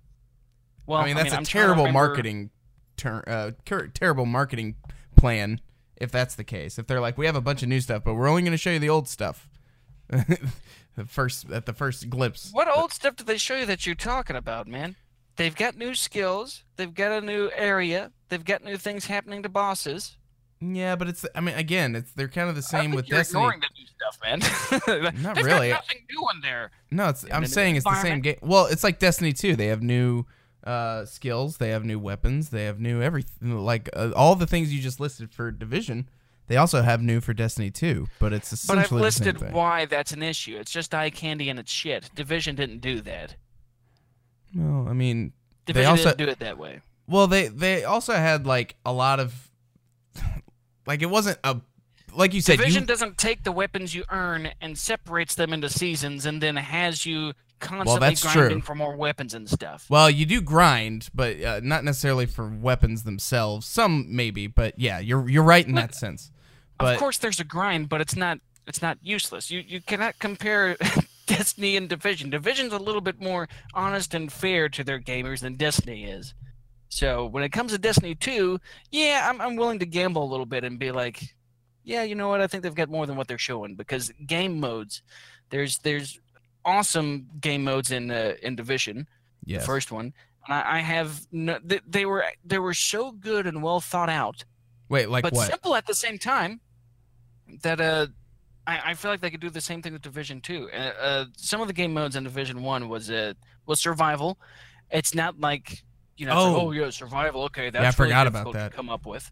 Well, 0.87 0.99
i 0.99 1.05
mean 1.05 1.15
that's 1.15 1.31
I'm 1.33 1.43
a 1.43 1.45
trying 1.45 1.45
to 1.45 1.51
terrible 1.51 1.83
remember- 1.85 1.99
marketing 2.07 2.49
ter- 2.97 3.23
uh, 3.27 3.51
terrible 3.93 4.25
marketing 4.25 4.75
plan 5.15 5.61
if 5.97 6.11
that's 6.11 6.33
the 6.33 6.43
case 6.43 6.79
if 6.79 6.87
they're 6.87 6.99
like 6.99 7.15
we 7.15 7.27
have 7.27 7.35
a 7.35 7.41
bunch 7.41 7.61
of 7.61 7.69
new 7.69 7.79
stuff 7.79 8.03
but 8.03 8.15
we're 8.15 8.27
only 8.27 8.41
going 8.41 8.51
to 8.51 8.57
show 8.57 8.71
you 8.71 8.79
the 8.79 8.89
old 8.89 9.07
stuff 9.07 9.47
the 10.09 11.05
first 11.05 11.49
at 11.51 11.67
the 11.67 11.73
first 11.73 12.09
glimpse 12.09 12.49
What 12.51 12.67
old 12.75 12.91
stuff 12.91 13.15
did 13.15 13.27
they 13.27 13.37
show 13.37 13.55
you 13.55 13.67
that 13.67 13.85
you're 13.85 13.93
talking 13.95 14.35
about, 14.35 14.67
man? 14.67 14.95
They've 15.41 15.55
got 15.55 15.75
new 15.75 15.95
skills. 15.95 16.63
They've 16.75 16.93
got 16.93 17.11
a 17.11 17.25
new 17.25 17.49
area. 17.55 18.11
They've 18.29 18.45
got 18.45 18.63
new 18.63 18.77
things 18.77 19.07
happening 19.07 19.41
to 19.41 19.49
bosses. 19.49 20.17
yeah 20.59 20.95
but 20.95 21.07
it's 21.07 21.25
i 21.33 21.41
mean 21.41 21.55
again 21.55 21.95
it's 21.95 22.11
they're 22.11 22.27
kind 22.27 22.47
of 22.47 22.53
the 22.55 22.59
I 22.59 22.61
same 22.61 22.81
think 22.91 22.95
with 22.97 23.09
you're 23.09 23.17
destiny 23.17 23.39
ignoring 23.41 23.61
the 23.61 23.67
new 23.75 23.87
stuff, 23.87 25.03
man. 25.03 25.13
Not 25.23 25.41
really. 25.41 25.69
Got 25.69 25.83
nothing 25.83 26.05
new 26.11 26.27
in 26.35 26.41
there. 26.41 26.69
No, 26.91 27.09
it's. 27.09 27.25
Yeah, 27.27 27.35
I'm 27.35 27.47
saying 27.47 27.75
it's 27.77 27.85
the 27.85 28.01
same 28.01 28.21
game. 28.21 28.37
Well, 28.43 28.67
it's 28.67 28.83
like 28.83 28.99
Destiny 28.99 29.33
2. 29.33 29.55
They 29.55 29.67
have 29.67 29.81
new 29.81 30.25
uh, 30.63 31.05
skills. 31.05 31.57
They 31.57 31.69
have 31.69 31.83
new 31.85 31.97
weapons. 31.97 32.49
They 32.49 32.65
have 32.65 32.79
new 32.79 33.01
everything. 33.01 33.57
Like 33.57 33.89
uh, 33.93 34.11
all 34.15 34.35
the 34.35 34.45
things 34.47 34.71
you 34.71 34.79
just 34.81 34.99
listed 34.99 35.31
for 35.31 35.49
Division, 35.51 36.07
they 36.47 36.57
also 36.57 36.83
have 36.83 37.01
new 37.01 37.19
for 37.21 37.33
Destiny 37.33 37.71
2. 37.71 38.07
But 38.19 38.31
it's 38.33 38.53
essentially 38.53 38.77
the 38.81 38.81
same 38.83 38.93
thing. 38.93 38.93
But 38.93 38.99
I've 38.99 39.01
essentially 39.01 39.01
the 39.01 39.11
same 39.11 39.25
listed 39.25 39.39
thing. 39.39 39.53
why 39.53 39.85
that's 39.85 40.11
an 40.11 40.21
issue. 40.23 40.57
It's 40.57 40.71
just 40.71 40.93
eye 40.93 41.09
candy 41.09 41.49
and 41.49 41.57
it's 41.59 41.71
shit. 41.71 42.11
Division 42.13 42.55
didn't 42.55 42.81
do 42.81 43.01
that. 43.01 43.35
Well, 44.55 44.87
I 44.89 44.93
mean, 44.93 45.33
they 45.65 45.85
also- 45.85 46.09
didn't 46.09 46.17
do 46.17 46.27
it 46.31 46.39
that 46.39 46.57
way. 46.57 46.81
well, 47.07 47.27
they 47.27 47.47
they 47.47 47.83
also 47.83 48.13
had 48.13 48.45
like 48.45 48.75
a 48.85 48.91
lot 48.93 49.19
of, 49.19 49.49
like 50.85 51.01
it 51.01 51.09
wasn't 51.09 51.37
a, 51.43 51.61
like 52.13 52.33
you 52.33 52.41
said, 52.41 52.57
Division 52.57 52.83
you, 52.83 52.87
doesn't 52.87 53.17
take 53.17 53.43
the 53.43 53.51
weapons 53.51 53.95
you 53.95 54.03
earn 54.11 54.51
and 54.59 54.77
separates 54.77 55.35
them 55.35 55.53
into 55.53 55.69
seasons 55.69 56.25
and 56.25 56.41
then 56.41 56.55
has 56.57 57.05
you 57.05 57.33
constantly 57.59 58.09
that's 58.09 58.23
grinding 58.23 58.57
true. 58.57 58.61
for 58.61 58.75
more 58.75 58.95
weapons 58.95 59.33
and 59.33 59.47
stuff. 59.49 59.85
well, 59.89 60.09
you 60.09 60.25
do 60.25 60.41
grind, 60.41 61.09
but 61.13 61.41
uh, 61.41 61.59
not 61.63 61.83
necessarily 61.83 62.25
for 62.25 62.49
weapons 62.49 63.03
themselves. 63.03 63.65
Some 63.67 64.07
maybe, 64.09 64.47
but 64.47 64.77
yeah, 64.79 64.99
you're 64.99 65.29
you're 65.29 65.43
right 65.43 65.65
in 65.65 65.75
that 65.75 65.95
sense. 65.95 66.31
But 66.77 66.93
of 66.95 66.99
course 66.99 67.19
there's 67.19 67.39
a 67.39 67.43
grind, 67.43 67.87
but 67.89 68.01
it's 68.01 68.15
not 68.15 68.39
it's 68.67 68.81
not 68.81 68.97
useless. 69.01 69.51
You 69.51 69.59
you 69.59 69.81
cannot 69.81 70.17
compare 70.19 70.75
Destiny 71.37 71.77
and 71.77 71.87
Division. 71.87 72.29
Division's 72.29 72.73
a 72.73 72.77
little 72.77 73.01
bit 73.01 73.21
more 73.21 73.47
honest 73.73 74.13
and 74.13 74.31
fair 74.31 74.69
to 74.69 74.83
their 74.83 74.99
gamers 74.99 75.41
than 75.41 75.55
Destiny 75.55 76.05
is. 76.05 76.33
So 76.89 77.25
when 77.25 77.43
it 77.43 77.49
comes 77.49 77.71
to 77.71 77.77
Destiny 77.77 78.15
2, 78.15 78.59
yeah, 78.91 79.27
I'm 79.29 79.39
I'm 79.39 79.55
willing 79.55 79.79
to 79.79 79.85
gamble 79.85 80.23
a 80.23 80.29
little 80.29 80.45
bit 80.45 80.63
and 80.63 80.77
be 80.77 80.91
like, 80.91 81.35
yeah, 81.83 82.03
you 82.03 82.15
know 82.15 82.27
what? 82.27 82.41
I 82.41 82.47
think 82.47 82.63
they've 82.63 82.75
got 82.75 82.89
more 82.89 83.05
than 83.05 83.15
what 83.15 83.27
they're 83.27 83.37
showing 83.37 83.75
because 83.75 84.11
game 84.27 84.59
modes, 84.59 85.01
there's 85.49 85.77
there's 85.79 86.19
awesome 86.65 87.27
game 87.39 87.63
modes 87.63 87.91
in 87.91 88.11
uh, 88.11 88.33
in 88.41 88.55
Division 88.55 89.07
yes. 89.45 89.61
the 89.61 89.65
first 89.65 89.91
one. 89.91 90.13
And 90.47 90.55
I, 90.55 90.77
I 90.77 90.79
have 90.79 91.27
no, 91.31 91.59
they, 91.63 91.79
they 91.87 92.05
were 92.05 92.25
they 92.43 92.59
were 92.59 92.73
so 92.73 93.11
good 93.11 93.47
and 93.47 93.63
well 93.63 93.79
thought 93.79 94.09
out 94.09 94.43
Wait, 94.89 95.09
like 95.09 95.23
but 95.23 95.33
what? 95.33 95.47
simple 95.47 95.75
at 95.75 95.85
the 95.87 95.93
same 95.93 96.17
time. 96.17 96.59
That 97.63 97.81
uh, 97.81 98.07
I, 98.71 98.91
I 98.91 98.93
feel 98.93 99.11
like 99.11 99.21
they 99.21 99.29
could 99.29 99.39
do 99.41 99.49
the 99.49 99.61
same 99.61 99.81
thing 99.81 99.93
with 99.93 100.01
Division 100.01 100.41
Two. 100.41 100.69
Uh, 100.73 100.77
uh, 100.77 101.25
some 101.37 101.61
of 101.61 101.67
the 101.67 101.73
game 101.73 101.93
modes 101.93 102.15
in 102.15 102.23
Division 102.23 102.61
One 102.63 102.89
was 102.89 103.09
uh 103.09 103.33
was 103.65 103.79
survival. 103.79 104.37
It's 104.89 105.13
not 105.15 105.39
like 105.39 105.83
you 106.17 106.25
know, 106.25 106.33
it's 106.33 106.45
like, 106.53 106.63
Oh. 106.63 106.67
oh 106.67 106.71
yeah, 106.71 106.89
survival. 106.89 107.43
Okay, 107.45 107.69
that's 107.69 107.99
I 107.99 108.03
really 108.03 108.11
forgot 108.11 108.27
about 108.27 108.39
difficult 108.45 108.53
to 108.55 108.59
that. 108.59 108.73
come 108.73 108.89
up 108.89 109.05
with. 109.05 109.31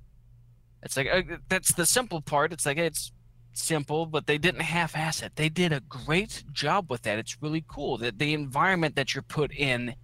It's 0.84 0.96
like 0.98 1.08
uh, 1.12 1.22
that's 1.50 1.74
the 1.74 1.86
simple 1.86 2.22
part. 2.22 2.52
It's 2.54 2.66
like 2.66 2.78
it's 2.78 3.12
simple, 3.54 4.06
but 4.06 4.26
they 4.28 4.38
didn't 4.38 4.62
half-ass 4.62 5.22
it. 5.22 5.34
They 5.36 5.50
did 5.50 5.74
a 5.74 5.82
great 5.82 6.44
job 6.54 6.90
with 6.90 7.02
that. 7.04 7.20
It's 7.20 7.42
really 7.42 7.64
cool 7.68 7.98
that 7.98 8.18
the 8.20 8.34
environment 8.34 8.96
that 8.96 9.14
you're 9.14 9.22
put 9.24 9.52
in 9.54 9.96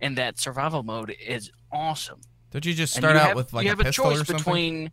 in 0.00 0.16
that 0.16 0.38
survival 0.38 0.82
mode 0.82 1.14
is 1.24 1.50
awesome. 1.72 2.20
Don't 2.50 2.64
you 2.66 2.74
just 2.74 2.94
start 2.94 3.14
you 3.14 3.20
out 3.20 3.26
have- 3.28 3.36
with 3.36 3.52
like 3.52 3.64
you 3.64 3.72
a 3.72 3.76
have 3.76 3.86
a 3.86 3.92
choice 3.92 4.20
or 4.20 4.24
something? 4.24 4.90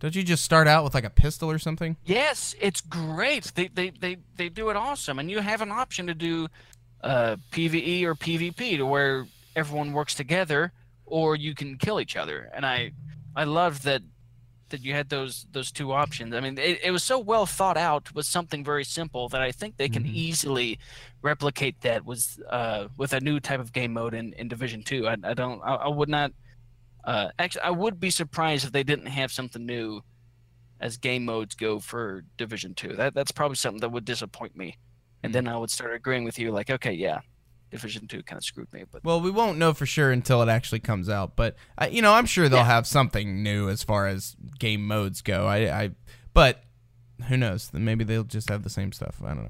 Don't 0.00 0.14
you 0.14 0.22
just 0.22 0.44
start 0.44 0.68
out 0.68 0.84
with 0.84 0.94
like 0.94 1.04
a 1.04 1.10
pistol 1.10 1.50
or 1.50 1.58
something? 1.58 1.96
Yes, 2.04 2.54
it's 2.60 2.80
great. 2.80 3.52
They 3.54 3.68
they 3.68 3.90
they, 3.90 4.16
they 4.36 4.48
do 4.48 4.70
it 4.70 4.76
awesome, 4.76 5.18
and 5.18 5.30
you 5.30 5.40
have 5.40 5.60
an 5.60 5.72
option 5.72 6.06
to 6.06 6.14
do 6.14 6.48
uh, 7.02 7.36
PVE 7.52 8.04
or 8.04 8.14
PvP 8.14 8.76
to 8.76 8.86
where 8.86 9.26
everyone 9.56 9.92
works 9.92 10.14
together, 10.14 10.72
or 11.04 11.34
you 11.36 11.54
can 11.54 11.76
kill 11.78 12.00
each 12.00 12.16
other. 12.16 12.48
And 12.54 12.64
I 12.64 12.92
I 13.34 13.44
love 13.44 13.82
that 13.82 14.02
that 14.68 14.82
you 14.84 14.92
had 14.92 15.08
those 15.08 15.46
those 15.50 15.72
two 15.72 15.92
options. 15.92 16.34
I 16.34 16.40
mean, 16.40 16.58
it, 16.58 16.78
it 16.84 16.90
was 16.92 17.02
so 17.02 17.18
well 17.18 17.46
thought 17.46 17.76
out 17.78 18.14
with 18.14 18.26
something 18.26 18.62
very 18.62 18.84
simple 18.84 19.28
that 19.30 19.40
I 19.40 19.50
think 19.50 19.78
they 19.78 19.88
can 19.88 20.04
Mhm. 20.04 20.12
easily 20.14 20.78
replicate 21.22 21.80
that 21.80 22.04
with 22.04 22.38
uh, 22.48 22.86
with 22.96 23.12
a 23.14 23.20
new 23.20 23.40
type 23.40 23.58
of 23.60 23.72
game 23.72 23.94
mode 23.94 24.14
in, 24.14 24.32
in 24.34 24.46
Division 24.46 24.82
Two. 24.84 25.08
I, 25.08 25.16
I 25.24 25.34
don't 25.34 25.60
I, 25.64 25.74
I 25.74 25.88
would 25.88 26.08
not. 26.08 26.32
Uh, 27.08 27.30
actually, 27.38 27.62
I 27.62 27.70
would 27.70 27.98
be 27.98 28.10
surprised 28.10 28.66
if 28.66 28.72
they 28.72 28.82
didn't 28.84 29.06
have 29.06 29.32
something 29.32 29.64
new 29.64 30.02
as 30.78 30.98
game 30.98 31.24
modes 31.24 31.54
go 31.54 31.78
for 31.78 32.24
Division 32.36 32.74
Two. 32.74 32.94
That 32.96 33.14
that's 33.14 33.32
probably 33.32 33.56
something 33.56 33.80
that 33.80 33.88
would 33.92 34.04
disappoint 34.04 34.54
me, 34.56 34.76
and 35.22 35.34
then 35.34 35.48
I 35.48 35.56
would 35.56 35.70
start 35.70 35.94
agreeing 35.94 36.24
with 36.24 36.38
you, 36.38 36.50
like, 36.52 36.68
okay, 36.68 36.92
yeah, 36.92 37.20
Division 37.70 38.06
Two 38.08 38.22
kind 38.22 38.36
of 38.36 38.44
screwed 38.44 38.70
me, 38.74 38.84
but 38.92 39.02
Well, 39.04 39.22
we 39.22 39.30
won't 39.30 39.56
know 39.56 39.72
for 39.72 39.86
sure 39.86 40.10
until 40.12 40.42
it 40.42 40.50
actually 40.50 40.80
comes 40.80 41.08
out, 41.08 41.34
but 41.34 41.56
uh, 41.78 41.88
you 41.90 42.02
know, 42.02 42.12
I'm 42.12 42.26
sure 42.26 42.48
they'll 42.50 42.58
Yeah. 42.60 42.64
have 42.66 42.86
something 42.86 43.42
new 43.42 43.70
as 43.70 43.82
far 43.82 44.06
as 44.06 44.36
game 44.58 44.86
modes 44.86 45.22
go. 45.22 45.46
I, 45.46 45.56
I, 45.84 45.90
but 46.34 46.62
who 47.28 47.36
knows? 47.38 47.70
Then 47.70 47.84
Maybe 47.86 48.04
they'll 48.04 48.22
just 48.24 48.50
have 48.50 48.62
the 48.64 48.70
same 48.70 48.92
stuff. 48.92 49.22
I 49.24 49.28
don't 49.34 49.44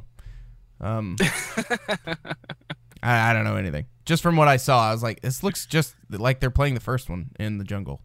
know. 0.81 0.87
Um, 0.89 1.17
I, 3.03 3.31
I 3.31 3.33
don't 3.33 3.45
know 3.45 3.57
anything. 3.57 3.87
Just 4.09 4.23
from 4.23 4.37
what 4.37 4.49
I 4.49 4.57
saw, 4.57 4.89
I 4.89 4.93
was 4.93 5.03
like, 5.03 5.21
this 5.21 5.43
looks 5.43 5.67
just 5.67 5.95
like 6.09 6.41
they're 6.41 6.49
playing 6.49 6.73
the 6.73 6.81
first 6.81 7.11
one 7.11 7.29
in 7.39 7.59
the 7.59 7.65
jungle. 7.65 8.01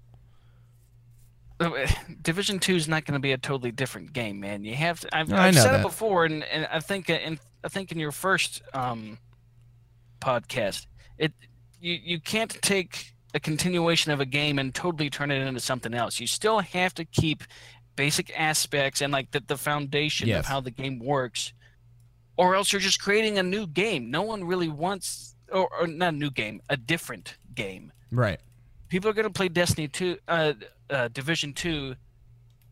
Division 2.22 2.60
Two 2.60 2.76
is 2.76 2.89
not 2.89 3.06
going 3.06 3.14
to 3.14 3.22
be 3.22 3.32
a 3.32 3.38
totally 3.38 3.72
different 3.72 4.12
game, 4.12 4.41
man. 4.41 4.66
You 4.66 4.76
have 4.76 4.99
to, 4.99 5.16
I've, 5.18 5.30
No, 5.30 5.38
I've 5.38 5.56
said 5.56 5.72
that. 5.76 5.80
it 5.80 5.84
before, 5.84 6.26
and, 6.26 6.43
and 6.43 6.68
I 6.70 6.82
think 6.82 7.10
in 7.10 7.39
I 7.64 7.70
think 7.70 7.93
in 7.93 7.99
your 7.99 8.12
first 8.12 8.62
um, 8.74 9.18
podcast, 10.20 10.88
it 11.18 11.32
you 11.80 11.97
you 12.04 12.20
can't 12.20 12.51
take 12.62 13.14
a 13.34 13.39
continuation 13.39 14.12
of 14.12 14.20
a 14.20 14.26
game 14.26 14.60
and 14.60 14.76
totally 14.76 15.10
turn 15.10 15.32
it 15.32 15.39
into 15.47 15.62
something 15.62 15.93
else. 15.93 16.20
You 16.20 16.28
still 16.28 16.60
have 16.60 16.93
to 16.95 17.06
keep 17.06 17.45
basic 17.95 18.38
aspects 18.38 18.99
and 19.01 19.14
like 19.14 19.32
the, 19.32 19.39
the 19.47 19.56
foundation 19.58 20.28
Yes. 20.28 20.39
of 20.39 20.45
how 20.47 20.60
the 20.60 20.70
game 20.72 20.99
works, 20.99 21.54
or 22.36 22.56
else 22.56 22.74
you're 22.74 22.82
just 22.82 23.01
creating 23.01 23.38
a 23.38 23.43
new 23.43 23.68
game. 23.68 24.12
No 24.12 24.24
one 24.24 24.43
really 24.43 24.68
wants 24.68 25.33
or, 25.54 25.70
or 25.80 25.88
not 25.88 26.14
a 26.14 26.18
new 26.18 26.32
game, 26.32 26.62
a 26.70 26.78
different 26.78 27.38
game. 27.56 27.91
Right. 28.12 28.39
People 28.89 29.10
are 29.10 29.14
going 29.14 29.28
to 29.28 29.34
play 29.34 29.47
Destiny 29.47 29.88
2, 29.88 30.18
uh, 30.28 30.54
uh, 30.89 31.08
Division 31.10 31.54
2 31.54 31.95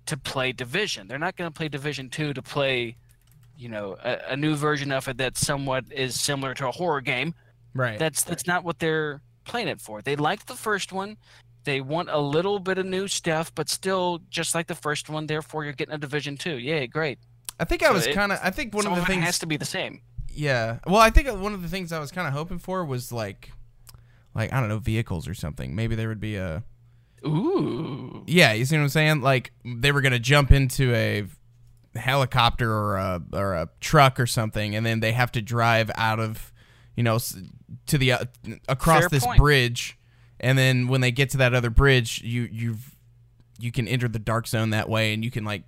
to 0.07 0.17
play 0.17 0.51
Division. 0.51 1.07
They're 1.07 1.19
not 1.19 1.36
going 1.36 1.49
to 1.51 1.55
play 1.55 1.67
Division 1.67 2.09
2 2.09 2.34
to 2.34 2.41
play, 2.41 2.97
you 3.57 3.69
know, 3.69 3.97
a, 4.03 4.32
a 4.32 4.38
new 4.38 4.55
version 4.55 4.91
of 4.91 5.07
it 5.07 5.17
that 5.17 5.38
somewhat 5.38 5.86
is 5.91 6.19
similar 6.19 6.53
to 6.55 6.67
a 6.67 6.71
horror 6.71 7.01
game. 7.01 7.34
Right. 7.73 7.97
That's 7.97 8.23
that's 8.23 8.45
not 8.45 8.63
what 8.63 8.79
they're 8.79 9.21
playing 9.45 9.69
it 9.69 9.79
for. 9.79 10.01
They 10.01 10.15
liked 10.15 10.47
the 10.47 10.55
first 10.55 10.91
one. 10.91 11.17
They 11.63 11.79
want 11.79 12.09
a 12.09 12.19
little 12.19 12.59
bit 12.59 12.77
of 12.77 12.86
new 12.86 13.07
stuff, 13.07 13.53
but 13.53 13.69
still 13.69 14.19
just 14.29 14.55
like 14.55 14.67
the 14.67 14.75
first 14.75 15.09
one. 15.09 15.27
Therefore, 15.27 15.63
you're 15.63 15.73
getting 15.73 15.93
a 15.93 15.97
Division 15.97 16.36
Two. 16.36 16.57
Yay, 16.57 16.88
great. 16.88 17.19
I 17.59 17.65
think 17.65 17.84
I 17.84 17.91
was 17.91 18.07
kind 18.07 18.32
of. 18.32 18.39
I 18.41 18.49
think 18.49 18.73
one 18.73 18.88
of 18.88 18.95
the 18.95 19.05
things 19.05 19.23
has 19.23 19.39
to 19.39 19.45
be 19.45 19.57
the 19.57 19.65
same. 19.65 20.01
Yeah. 20.34 20.79
Well, 20.86 20.97
I 21.01 21.09
think 21.09 21.27
one 21.39 21.53
of 21.53 21.61
the 21.61 21.67
things 21.67 21.91
I 21.91 21.99
was 21.99 22.11
kind 22.11 22.27
of 22.27 22.34
hoping 22.34 22.59
for 22.59 22.84
was 22.86 23.11
like, 23.11 23.51
like 24.34 24.51
I 24.53 24.59
don't 24.59 24.69
know, 24.69 24.79
vehicles 24.79 25.27
or 25.27 25.34
something. 25.34 25.75
Maybe 25.75 25.95
there 25.95 26.07
would 26.07 26.19
be 26.19 26.36
a. 26.36 26.63
Ooh. 27.25 28.23
Yeah, 28.27 28.53
you 28.53 28.65
see 28.65 28.77
what 28.77 28.84
I'm 28.84 28.89
saying? 28.89 29.21
Like 29.21 29.51
they 29.63 29.91
were 29.91 30.01
gonna 30.01 30.19
jump 30.19 30.51
into 30.51 30.93
a 30.93 31.25
helicopter 31.95 32.71
or 32.71 32.97
a 32.97 33.21
or 33.34 33.53
a 33.53 33.69
truck 33.79 34.19
or 34.19 34.25
something, 34.25 34.75
and 34.75 34.86
then 34.86 35.01
they 35.01 35.11
have 35.11 35.32
to 35.34 35.41
drive 35.41 35.91
out 35.95 36.19
of, 36.19 36.51
you 36.95 37.03
know, 37.03 37.19
to 37.88 37.97
the 37.97 38.13
uh, 38.13 38.25
across 38.67 39.01
Fair 39.01 39.09
this 39.09 39.25
point. 39.25 39.38
bridge, 39.39 39.99
and 40.39 40.57
then 40.57 40.88
when 40.88 41.01
they 41.01 41.11
get 41.11 41.29
to 41.32 41.38
that 41.38 41.53
other 41.53 41.69
bridge, 41.69 42.21
you 42.23 42.49
you've 42.51 42.95
you 43.59 43.71
can 43.71 43.88
enter 43.88 44.07
the 44.07 44.19
dark 44.19 44.47
zone 44.47 44.71
that 44.71 44.89
way, 44.89 45.13
and 45.13 45.23
you 45.23 45.29
can 45.29 45.45
like 45.45 45.63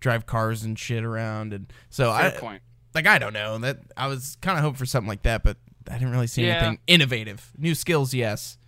drive 0.00 0.26
cars 0.26 0.62
and 0.62 0.78
shit 0.78 1.04
around, 1.04 1.52
and 1.52 1.72
so 1.90 2.12
Fair 2.12 2.26
I 2.26 2.30
point. 2.30 2.62
Like 2.94 3.06
I 3.06 3.18
don't 3.18 3.32
know 3.32 3.58
that 3.58 3.78
I 3.96 4.06
was 4.06 4.36
kind 4.40 4.58
of 4.58 4.64
hoping 4.64 4.76
for 4.78 4.86
something 4.86 5.08
like 5.08 5.22
that, 5.22 5.42
but 5.42 5.56
I 5.90 5.94
didn't 5.94 6.10
really 6.12 6.26
see 6.26 6.46
Yeah. 6.46 6.54
anything 6.58 6.78
innovative. 6.86 7.52
New 7.58 7.74
skills, 7.74 8.12
yes, 8.14 8.58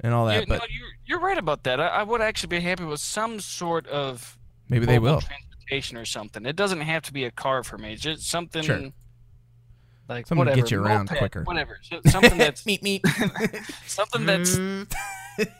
and 0.00 0.12
all 0.14 0.26
that, 0.26 0.40
You, 0.42 0.46
but 0.46 0.60
no, 0.60 0.66
you're, 0.70 0.88
you're 1.06 1.20
right 1.20 1.38
about 1.38 1.64
that. 1.64 1.80
I, 1.80 1.86
I 1.88 2.02
would 2.02 2.20
actually 2.20 2.48
be 2.48 2.60
happy 2.60 2.84
with 2.84 3.00
some 3.00 3.40
sort 3.40 3.86
of 3.88 4.38
maybe 4.68 4.86
they 4.86 4.98
will. 4.98 5.20
transportation 5.20 5.96
or 5.96 6.04
something. 6.04 6.46
It 6.46 6.56
doesn't 6.56 6.80
have 6.80 7.02
to 7.04 7.12
be 7.12 7.24
a 7.24 7.30
car 7.30 7.62
for 7.62 7.78
me. 7.78 7.96
Just 7.96 8.22
something 8.28 8.62
Sure. 8.62 8.80
like 10.08 10.26
Something 10.26 10.46
to 10.46 10.50
whatever, 10.50 10.56
get 10.56 10.70
you 10.70 10.82
around 10.82 11.08
moped, 11.10 11.18
quicker. 11.18 11.42
Whatever. 11.44 11.78
So- 11.82 12.00
Something 12.06 12.38
that's 12.38 12.66
meet 12.66 12.82
meet. 12.82 13.04
something 13.86 14.26
that's 14.26 14.58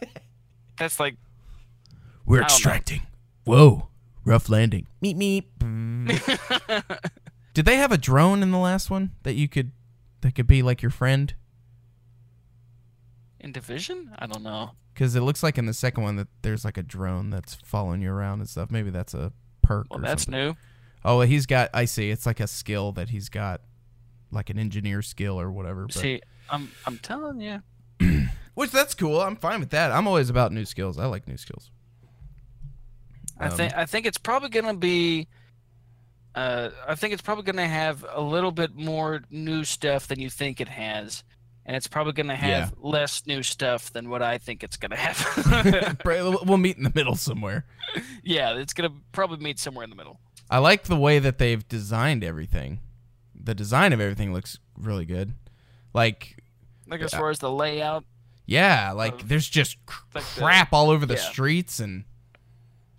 that's 0.78 0.98
like 0.98 1.16
We're 2.26 2.38
don't 2.38 2.48
know. 2.48 2.54
extracting. 2.54 3.02
Whoa, 3.44 3.88
rough 4.24 4.48
landing. 4.48 4.86
Meet 5.00 5.16
meet. 5.16 5.44
Did 7.54 7.64
they 7.64 7.76
have 7.76 7.92
a 7.92 7.98
drone 7.98 8.42
in 8.42 8.50
the 8.50 8.58
last 8.58 8.90
one 8.90 9.12
that 9.24 9.34
you 9.34 9.48
could 9.48 9.72
that 10.20 10.34
could 10.34 10.46
be 10.46 10.62
like 10.62 10.82
your 10.82 10.90
friend? 10.90 11.34
in 13.42 13.52
division. 13.52 14.10
I 14.18 14.26
don't 14.26 14.42
know. 14.42 14.72
Because 14.92 15.16
it 15.16 15.22
looks 15.22 15.42
like 15.42 15.56
in 15.56 15.64
the 15.64 15.72
second 15.72 16.02
one 16.02 16.16
that 16.16 16.28
there's 16.42 16.62
like 16.64 16.76
a 16.76 16.82
drone 16.82 17.30
that's 17.30 17.54
following 17.54 18.02
you 18.02 18.12
around 18.12 18.40
and 18.40 18.48
stuff. 18.48 18.70
Maybe 18.70 18.90
that's 18.90 19.14
a 19.14 19.32
perk 19.62 19.86
Well, 19.90 20.00
that's 20.00 20.24
something. 20.24 20.38
new. 20.48 20.54
Oh, 21.04 21.18
well, 21.18 21.26
he's 21.26 21.46
got. 21.46 21.70
I 21.72 21.86
see. 21.86 22.10
It's 22.10 22.26
like 22.26 22.38
a 22.40 22.46
skill 22.46 22.92
that 22.92 23.08
he's 23.08 23.30
got, 23.30 23.62
like 24.30 24.50
an 24.50 24.58
engineer 24.58 25.00
skill 25.00 25.40
or 25.40 25.50
whatever. 25.50 25.86
But, 25.86 25.94
See, 25.94 26.20
I'm 26.50 26.70
I'm 26.86 26.98
telling 26.98 27.40
you. 27.40 27.62
which 28.54 28.70
that's 28.72 28.94
cool. 28.94 29.22
I'm 29.22 29.36
fine 29.36 29.60
with 29.60 29.70
that. 29.70 29.90
I'm 29.90 30.06
always 30.06 30.28
about 30.28 30.52
new 30.52 30.66
skills. 30.66 30.98
I 30.98 31.06
like 31.06 31.26
new 31.26 31.38
skills. 31.38 31.70
I 33.38 33.46
Um, 33.46 33.56
think 33.56 33.74
I 33.74 33.86
think 33.86 34.04
it's 34.04 34.18
probably 34.18 34.50
gonna 34.50 34.74
be. 34.74 35.28
Uh, 36.34 36.70
I 36.86 36.94
think 36.94 37.12
it's 37.12 37.22
probably 37.22 37.44
gonna 37.44 37.66
have 37.68 38.04
a 38.12 38.20
little 38.20 38.52
bit 38.52 38.74
more 38.76 39.22
new 39.30 39.64
stuff 39.64 40.06
than 40.06 40.20
you 40.20 40.30
think 40.30 40.60
it 40.60 40.68
has, 40.68 41.24
and 41.66 41.74
it's 41.76 41.88
probably 41.88 42.12
gonna 42.12 42.36
have 42.36 42.72
less 42.78 43.26
new 43.26 43.42
stuff 43.42 43.92
than 43.92 44.08
what 44.08 44.22
I 44.22 44.38
think 44.38 44.62
it's 44.62 44.76
gonna 44.76 44.96
have. 44.96 45.96
We'll 46.04 46.56
meet 46.58 46.76
in 46.76 46.84
the 46.84 46.92
middle 46.94 47.16
somewhere. 47.16 47.64
yeah, 48.22 48.54
it's 48.56 48.72
gonna 48.72 48.92
probably 49.12 49.38
meet 49.38 49.58
somewhere 49.58 49.82
in 49.84 49.90
the 49.90 49.96
middle. 49.96 50.20
I 50.48 50.58
like 50.58 50.84
the 50.84 50.96
way 50.96 51.18
that 51.18 51.38
they've 51.38 51.66
designed 51.68 52.22
everything. 52.24 52.80
The 53.34 53.54
design 53.54 53.92
of 53.92 54.00
everything 54.00 54.32
looks 54.32 54.58
really 54.78 55.04
good. 55.06 55.34
Like, 55.92 56.42
Like 56.86 57.00
as 57.00 57.12
Yeah. 57.12 57.18
far 57.18 57.30
as 57.30 57.38
the 57.40 57.50
layout, 57.50 58.04
yeah, 58.46 58.92
like 58.92 59.22
Of- 59.22 59.28
there's 59.28 59.48
just 59.48 59.76
like 60.14 60.24
the- 60.24 60.40
crap 60.40 60.72
all 60.72 60.90
over 60.90 61.06
the 61.06 61.14
yeah. 61.14 61.20
streets, 61.30 61.80
and 61.80 62.04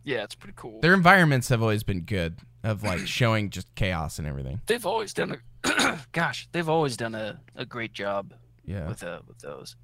yeah, 0.04 0.24
it's 0.24 0.36
pretty 0.36 0.54
cool. 0.58 0.82
their 0.82 0.94
environments 0.94 1.48
have 1.50 1.62
always 1.62 1.84
been 1.84 2.02
good 2.02 2.40
of 2.64 2.84
like 2.84 3.08
showing 3.08 3.50
just 3.50 3.74
chaos 3.76 4.20
and 4.20 4.28
everything. 4.28 4.62
they've 4.68 4.86
always 4.86 5.14
done 5.14 5.38
a, 5.66 6.00
gosh, 6.12 6.48
they've 6.52 6.70
always 6.70 6.96
done 6.98 7.16
a, 7.16 7.40
a 7.56 7.66
great 7.66 7.94
job 7.94 8.34
Yeah, 8.66 8.88
with 8.88 9.04
uh, 9.04 9.20
with 9.28 9.40
those. 9.40 9.76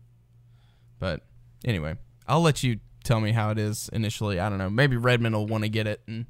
but 1.00 1.22
anyway, 1.66 1.96
I'll 2.28 2.42
let 2.42 2.62
you 2.64 2.80
tell 3.04 3.20
me 3.20 3.32
how 3.32 3.50
it 3.52 3.58
is 3.58 3.90
initially. 3.94 4.40
I 4.40 4.50
don't 4.50 4.58
know. 4.58 4.70
Maybe 4.70 4.98
Redmond 4.98 5.34
will 5.36 5.48
want 5.48 5.64
to 5.64 5.70
get 5.70 5.88
it, 5.88 6.02
and 6.08 6.26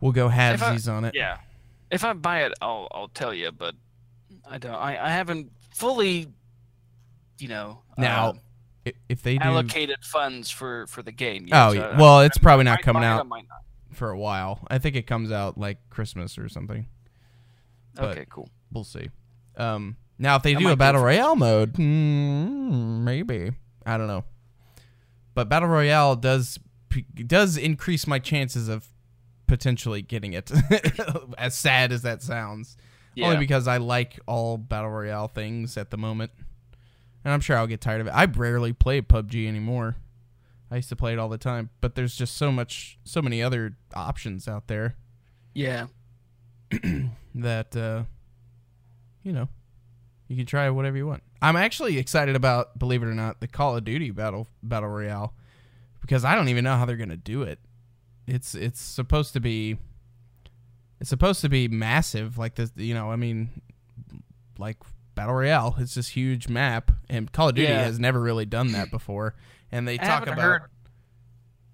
we'll 0.00 0.12
go 0.12 0.28
If 0.28 0.62
I- 0.62 0.92
on 0.92 1.04
it. 1.04 1.14
Yeah, 1.14 1.38
if 1.90 2.04
I 2.04 2.12
buy 2.14 2.44
it, 2.44 2.52
I'll 2.60 2.88
I'll 2.92 3.08
tell 3.08 3.32
you, 3.34 3.52
but 3.52 3.74
I 4.48 4.58
don't. 4.58 4.74
I, 4.74 4.98
I 5.06 5.10
haven't 5.10 5.52
fully, 5.72 6.28
you 7.38 7.48
know, 7.48 7.82
Now, 7.98 8.30
um, 8.30 8.40
if 9.08 9.22
they 9.22 9.38
do 9.38 9.44
allocated 9.44 10.04
funds 10.04 10.50
for 10.50 10.86
for 10.88 11.02
the 11.02 11.12
game. 11.12 11.48
Oh, 11.52 11.72
yeah. 11.72 11.92
so 11.92 11.96
well, 12.02 12.20
it's 12.20 12.38
I 12.38 12.40
probably 12.42 12.64
might 12.64 12.70
not 12.72 12.82
coming 12.82 13.02
buy 13.02 13.38
it, 13.38 13.44
I 13.94 14.00
out 14.00 14.00
might 14.00 14.00
not. 14.00 14.08
for 14.08 14.10
a 14.10 14.18
while. 14.18 14.60
I 14.68 14.78
think 14.78 14.96
it 14.96 15.06
comes 15.06 15.30
out 15.32 15.58
like 15.58 15.78
Christmas 15.90 16.38
or 16.38 16.48
something. 16.48 16.86
But- 17.94 18.10
Okay, 18.12 18.26
cool. 18.28 18.48
We'll 18.72 18.84
see. 18.84 19.08
Um, 19.56 19.96
now, 20.18 20.36
if 20.36 20.42
they 20.42 20.54
I 20.56 20.58
do 20.58 20.68
a 20.68 20.76
battle 20.76 21.02
royale 21.02 21.36
mode, 21.36 21.76
hmm, 21.76 23.04
maybe 23.04 23.52
I 23.86 23.96
don't 23.96 24.06
know. 24.08 24.24
But 25.34 25.48
battle 25.48 25.68
royale 25.68 26.16
does 26.16 26.58
does 27.26 27.56
increase 27.56 28.06
my 28.06 28.18
chances 28.20 28.68
of 28.68 28.86
potentially 29.46 30.02
getting 30.02 30.32
it. 30.32 30.50
as 31.38 31.54
sad 31.54 31.92
as 31.92 32.02
that 32.02 32.22
sounds, 32.22 32.76
Yeah. 33.14 33.26
only 33.26 33.38
because 33.38 33.66
I 33.68 33.76
like 33.78 34.18
all 34.26 34.56
battle 34.58 34.90
royale 34.90 35.28
things 35.28 35.76
at 35.76 35.90
the 35.90 35.96
moment, 35.98 36.30
and 37.24 37.32
I'm 37.34 37.40
sure 37.40 37.56
I'll 37.56 37.66
get 37.66 37.80
tired 37.80 38.00
of 38.00 38.06
it. 38.08 38.10
I 38.10 38.24
rarely 38.26 38.72
play 38.72 39.00
PUBG 39.02 39.46
anymore. 39.46 39.96
I 40.74 40.78
used 40.78 40.88
to 40.88 40.96
play 40.96 41.12
it 41.12 41.20
all 41.20 41.28
the 41.28 41.38
time, 41.38 41.70
but 41.80 41.94
there's 41.94 42.16
just 42.16 42.36
so 42.36 42.50
much, 42.50 42.98
so 43.04 43.22
many 43.22 43.40
other 43.40 43.76
options 43.94 44.48
out 44.48 44.66
there 44.66 44.96
yeah. 45.54 45.86
that 47.36 47.76
uh, 47.76 48.02
you 49.22 49.32
know 49.32 49.48
you 50.26 50.36
can 50.36 50.46
try 50.46 50.68
whatever 50.70 50.96
you 50.96 51.06
want. 51.06 51.22
I'm 51.40 51.54
actually 51.54 51.96
excited 51.98 52.34
about, 52.34 52.76
believe 52.76 53.04
it 53.04 53.06
or 53.06 53.14
not, 53.14 53.40
the 53.40 53.46
Call 53.46 53.76
of 53.76 53.84
Duty 53.84 54.10
battle 54.10 54.48
battle 54.64 54.88
royale 54.88 55.32
because 56.00 56.24
I 56.24 56.34
don't 56.34 56.48
even 56.48 56.64
know 56.64 56.74
how 56.76 56.86
they're 56.86 56.96
gonna 56.96 57.16
do 57.16 57.42
it. 57.42 57.60
It's 58.26 58.56
it's 58.56 58.80
supposed 58.80 59.32
to 59.34 59.40
be 59.40 59.76
it's 61.00 61.10
supposed 61.10 61.40
to 61.42 61.48
be 61.48 61.68
massive, 61.68 62.36
like 62.36 62.56
this. 62.56 62.72
You 62.74 62.94
know, 62.94 63.12
I 63.12 63.16
mean, 63.16 63.62
like 64.58 64.78
battle 65.14 65.34
royale. 65.34 65.76
It's 65.78 65.94
this 65.94 66.08
huge 66.08 66.48
map, 66.48 66.90
and 67.08 67.30
Call 67.30 67.50
of 67.50 67.54
Duty 67.54 67.68
Yeah. 67.68 67.84
has 67.84 68.00
never 68.00 68.20
really 68.20 68.46
done 68.46 68.72
that 68.72 68.90
before. 68.90 69.36
And 69.74 69.86
they 69.88 69.94
I 69.94 70.04
talk 70.06 70.22
about 70.24 70.38
heard- 70.38 70.62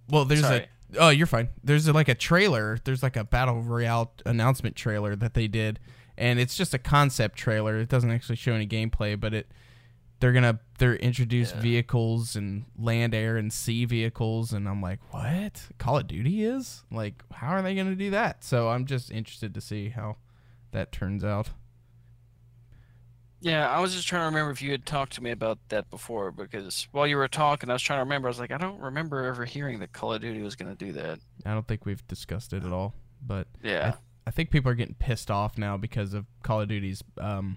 well, 0.09 0.25
there's 0.25 0.41
Sorry. 0.41 0.67
a. 0.95 0.99
Oh, 0.99 1.09
you're 1.11 1.27
fine. 1.27 1.49
There's 1.63 1.87
a, 1.87 1.93
like 1.93 2.09
a 2.09 2.15
trailer. 2.15 2.79
There's 2.85 3.03
like 3.03 3.17
a 3.17 3.23
battle 3.25 3.61
royale 3.63 4.13
announcement 4.27 4.75
trailer 4.75 5.15
that 5.17 5.35
they 5.35 5.47
did, 5.47 5.79
and 6.19 6.41
it's 6.41 6.57
just 6.57 6.75
a 6.75 6.79
concept 6.79 7.37
trailer. 7.39 7.77
It 7.79 7.89
doesn't 7.89 8.11
actually 8.11 8.37
show 8.37 8.53
any 8.55 8.67
gameplay, 8.67 9.19
but 9.19 9.35
it. 9.35 9.53
They're 10.19 10.33
gonna 10.33 10.61
they're 10.79 10.97
introduce 10.97 11.53
Yeah. 11.53 11.61
vehicles 11.61 12.37
and 12.37 12.67
land, 12.77 13.15
air, 13.15 13.37
and 13.39 13.51
sea 13.53 13.87
vehicles, 13.87 14.53
and 14.53 14.69
I'm 14.69 14.83
like, 14.83 14.99
what? 15.15 15.63
Call 15.79 15.97
of 15.99 16.09
Duty 16.09 16.45
is 16.45 16.83
like, 16.91 17.23
how 17.33 17.49
are 17.49 17.63
they 17.63 17.75
gonna 17.75 17.95
do 17.95 18.11
that? 18.11 18.45
So 18.45 18.69
I'm 18.69 18.85
just 18.85 19.11
interested 19.11 19.55
to 19.55 19.61
see 19.63 19.89
how 19.91 20.17
that 20.73 20.93
turns 20.93 21.25
out. 21.25 21.51
Yeah, 23.41 23.69
I 23.69 23.81
was 23.81 23.95
just 23.95 24.07
trying 24.07 24.21
to 24.23 24.27
remember 24.27 24.51
if 24.51 24.61
you 24.61 24.71
had 24.71 24.85
talked 24.85 25.15
to 25.15 25.23
me 25.23 25.31
about 25.31 25.59
that 25.71 25.89
before 25.91 26.31
because 26.31 26.87
while 26.93 27.07
you 27.07 27.17
were 27.17 27.27
talking, 27.27 27.71
I 27.71 27.73
was 27.73 27.83
trying 27.83 27.99
to 27.99 28.05
remember. 28.05 28.29
I 28.29 28.31
was 28.31 28.39
like, 28.39 28.51
I 28.51 28.59
don't 28.59 28.79
remember 28.81 29.25
ever 29.25 29.47
hearing 29.47 29.79
that 29.81 29.93
Call 29.93 30.13
of 30.13 30.21
Duty 30.21 30.43
was 30.43 30.57
going 30.57 30.75
to 30.75 30.85
do 30.85 30.93
that. 30.93 31.21
I 31.47 31.55
don't 31.55 31.67
think 31.67 31.87
we've 31.87 32.07
discussed 32.07 32.53
it 32.53 32.65
at 32.65 32.73
all, 32.73 32.95
but 33.27 33.47
Yeah. 33.63 33.95
I 34.27 34.31
think 34.31 34.51
people 34.51 34.71
are 34.71 34.75
getting 34.75 34.95
pissed 34.95 35.31
off 35.31 35.57
now 35.57 35.79
because 35.79 36.13
of 36.13 36.27
Call 36.43 36.61
of 36.61 36.69
Duty's 36.69 37.03
um, 37.19 37.57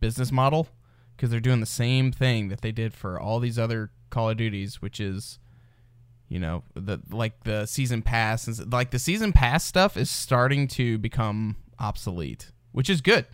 business 0.00 0.32
model 0.32 0.68
because 1.16 1.30
they're 1.30 1.40
doing 1.40 1.60
the 1.60 1.66
same 1.66 2.10
thing 2.10 2.48
that 2.48 2.60
they 2.60 2.72
did 2.72 2.92
for 2.92 3.18
all 3.18 3.38
these 3.38 3.58
other 3.58 3.90
Call 4.10 4.30
of 4.30 4.36
Duties, 4.36 4.82
which 4.82 4.98
is, 4.98 5.38
you 6.28 6.40
know, 6.40 6.64
the 6.74 6.98
like 7.10 7.44
the 7.44 7.66
season 7.66 8.02
pass 8.02 8.48
and 8.48 8.72
like 8.72 8.90
the 8.90 8.98
season 8.98 9.32
pass 9.32 9.64
stuff 9.64 9.96
is 9.96 10.10
starting 10.10 10.66
to 10.68 10.98
become 10.98 11.56
obsolete, 11.78 12.50
which 12.72 12.90
is 12.90 13.00
good 13.00 13.26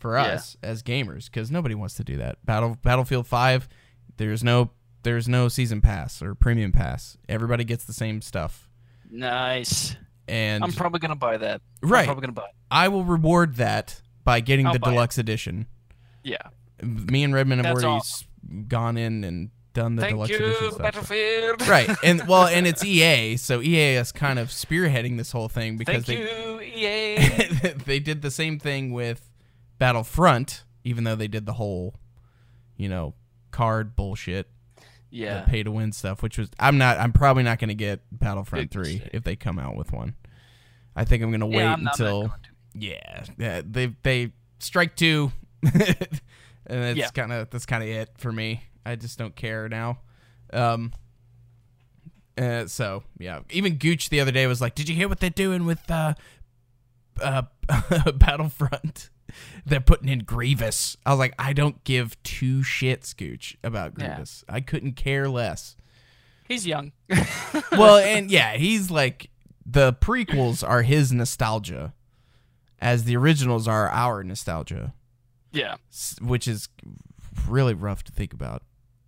for 0.00 0.16
Yeah. 0.16 0.22
us 0.24 0.56
as 0.62 0.82
gamers 0.82 1.26
because 1.26 1.50
nobody 1.50 1.74
wants 1.74 1.94
to 1.94 2.04
do 2.04 2.16
that. 2.16 2.44
Battle 2.44 2.76
Battlefield 2.82 3.26
Five, 3.26 3.68
there's 4.16 4.42
no 4.42 4.70
there's 5.02 5.28
no 5.28 5.48
season 5.48 5.80
pass 5.80 6.20
or 6.22 6.34
premium 6.34 6.72
pass. 6.72 7.16
Everybody 7.28 7.64
gets 7.64 7.84
the 7.84 7.92
same 7.92 8.20
stuff, 8.20 8.68
Nice. 9.10 9.96
and 10.28 10.62
I'm 10.64 10.72
probably 10.72 11.00
going 11.00 11.10
to 11.10 11.14
buy 11.16 11.36
that. 11.38 11.60
I'm 11.82 11.88
right. 11.88 12.04
probably 12.04 12.22
going 12.22 12.34
to 12.34 12.40
buy 12.40 12.46
it. 12.48 12.54
I 12.70 12.88
will 12.88 13.04
reward 13.04 13.56
that 13.56 14.00
by 14.24 14.40
getting 14.40 14.66
I'll 14.66 14.72
the 14.72 14.78
buy 14.78 14.90
it. 14.90 14.92
deluxe 14.94 15.18
edition. 15.18 15.66
Yeah. 16.22 16.36
Me 16.82 17.24
and 17.24 17.32
Redmond 17.34 17.64
have 17.64 17.74
That's 17.76 17.84
already 17.84 18.66
gone 18.68 18.96
in 18.96 19.24
and 19.24 19.50
done 19.72 19.96
the 19.96 20.02
Thank 20.02 20.14
deluxe 20.14 20.30
edition 20.34 20.50
you, 20.64 20.70
stuff. 20.72 20.78
Battlefield. 20.82 21.62
right, 21.68 21.90
and 22.04 22.26
well, 22.28 22.46
and 22.46 22.66
it's 22.66 22.84
EA, 22.84 23.36
so 23.36 23.60
EA 23.62 23.96
is 23.96 24.12
kind 24.12 24.38
of 24.38 24.48
spearheading 24.48 25.16
this 25.16 25.32
whole 25.32 25.48
thing 25.48 25.76
because 25.78 26.04
Thank 26.04 26.18
they 26.28 26.42
you, 26.42 26.60
EA. 26.60 27.72
they 27.86 27.98
did 28.00 28.22
the 28.22 28.30
same 28.30 28.58
thing 28.58 28.92
with 28.92 29.29
Battlefront, 29.80 30.62
even 30.84 31.02
though 31.04 31.16
they 31.16 31.26
did 31.26 31.46
the 31.46 31.54
whole, 31.54 31.96
you 32.76 32.88
know, 32.88 33.14
card 33.50 33.96
bullshit, 33.96 34.46
yeah. 35.10 35.40
the 35.40 35.50
pay 35.50 35.62
to 35.64 35.72
win 35.72 35.90
stuff, 35.90 36.22
which 36.22 36.38
was 36.38 36.50
I'm 36.60 36.78
not 36.78 36.98
I'm 36.98 37.12
probably 37.12 37.42
not 37.42 37.58
going 37.58 37.68
to 37.70 37.74
get 37.74 38.00
Battlefront 38.12 38.70
Good 38.70 38.84
3 38.84 38.98
shit. 38.98 39.10
if 39.12 39.24
they 39.24 39.34
come 39.34 39.58
out 39.58 39.74
with 39.74 39.92
one. 39.92 40.14
I 40.94 41.04
think 41.04 41.22
I'm 41.22 41.30
going 41.30 41.40
to 41.40 41.46
wait 41.46 41.62
yeah, 41.64 41.72
I'm 41.72 41.86
until 41.86 42.20
going 42.28 42.32
yeah, 42.74 43.24
yeah, 43.38 43.62
they 43.64 43.94
they 44.04 44.32
strike 44.60 44.94
2 44.96 45.32
and 45.62 45.72
that's 46.66 46.98
Yeah. 46.98 47.08
kind 47.08 47.32
of 47.32 47.50
that's 47.50 47.66
kind 47.66 47.82
of 47.82 47.88
it 47.88 48.10
for 48.18 48.30
me. 48.30 48.62
I 48.86 48.96
just 48.96 49.18
don't 49.18 49.34
care 49.34 49.68
now. 49.68 49.98
Um 50.52 50.92
uh, 52.38 52.66
so 52.66 53.02
yeah, 53.18 53.40
even 53.50 53.76
Gooch 53.76 54.08
the 54.10 54.20
other 54.20 54.32
day 54.32 54.46
was 54.46 54.60
like, 54.62 54.74
"Did 54.74 54.88
you 54.88 54.94
hear 54.94 55.08
what 55.08 55.20
they're 55.20 55.28
doing 55.28 55.66
with 55.66 55.90
uh, 55.90 56.14
uh, 57.20 57.42
Battlefront? 58.14 59.10
They're 59.66 59.80
putting 59.80 60.08
in 60.08 60.20
Grievous." 60.20 60.96
I 61.04 61.10
was 61.10 61.18
like, 61.18 61.34
"I 61.38 61.52
don't 61.52 61.82
give 61.84 62.20
two 62.22 62.60
shits, 62.60 63.16
Gooch, 63.16 63.56
about 63.62 63.92
Yeah. 63.98 64.06
Grievous. 64.06 64.44
I 64.48 64.60
couldn't 64.60 64.92
care 64.92 65.28
less." 65.28 65.76
He's 66.48 66.66
young. 66.66 66.92
well, 67.72 67.98
and 67.98 68.30
yeah, 68.30 68.54
he's 68.56 68.90
like 68.90 69.30
the 69.64 69.92
prequels 69.92 70.66
are 70.68 70.82
his 70.82 71.12
nostalgia, 71.12 71.94
as 72.80 73.04
the 73.04 73.16
originals 73.16 73.68
are 73.68 73.88
our 73.88 74.24
nostalgia, 74.24 74.94
yeah. 75.52 75.76
which 76.20 76.48
is 76.48 76.68
really 77.46 77.74
rough 77.74 78.02
to 78.04 78.12
think 78.12 78.32
about. 78.32 78.62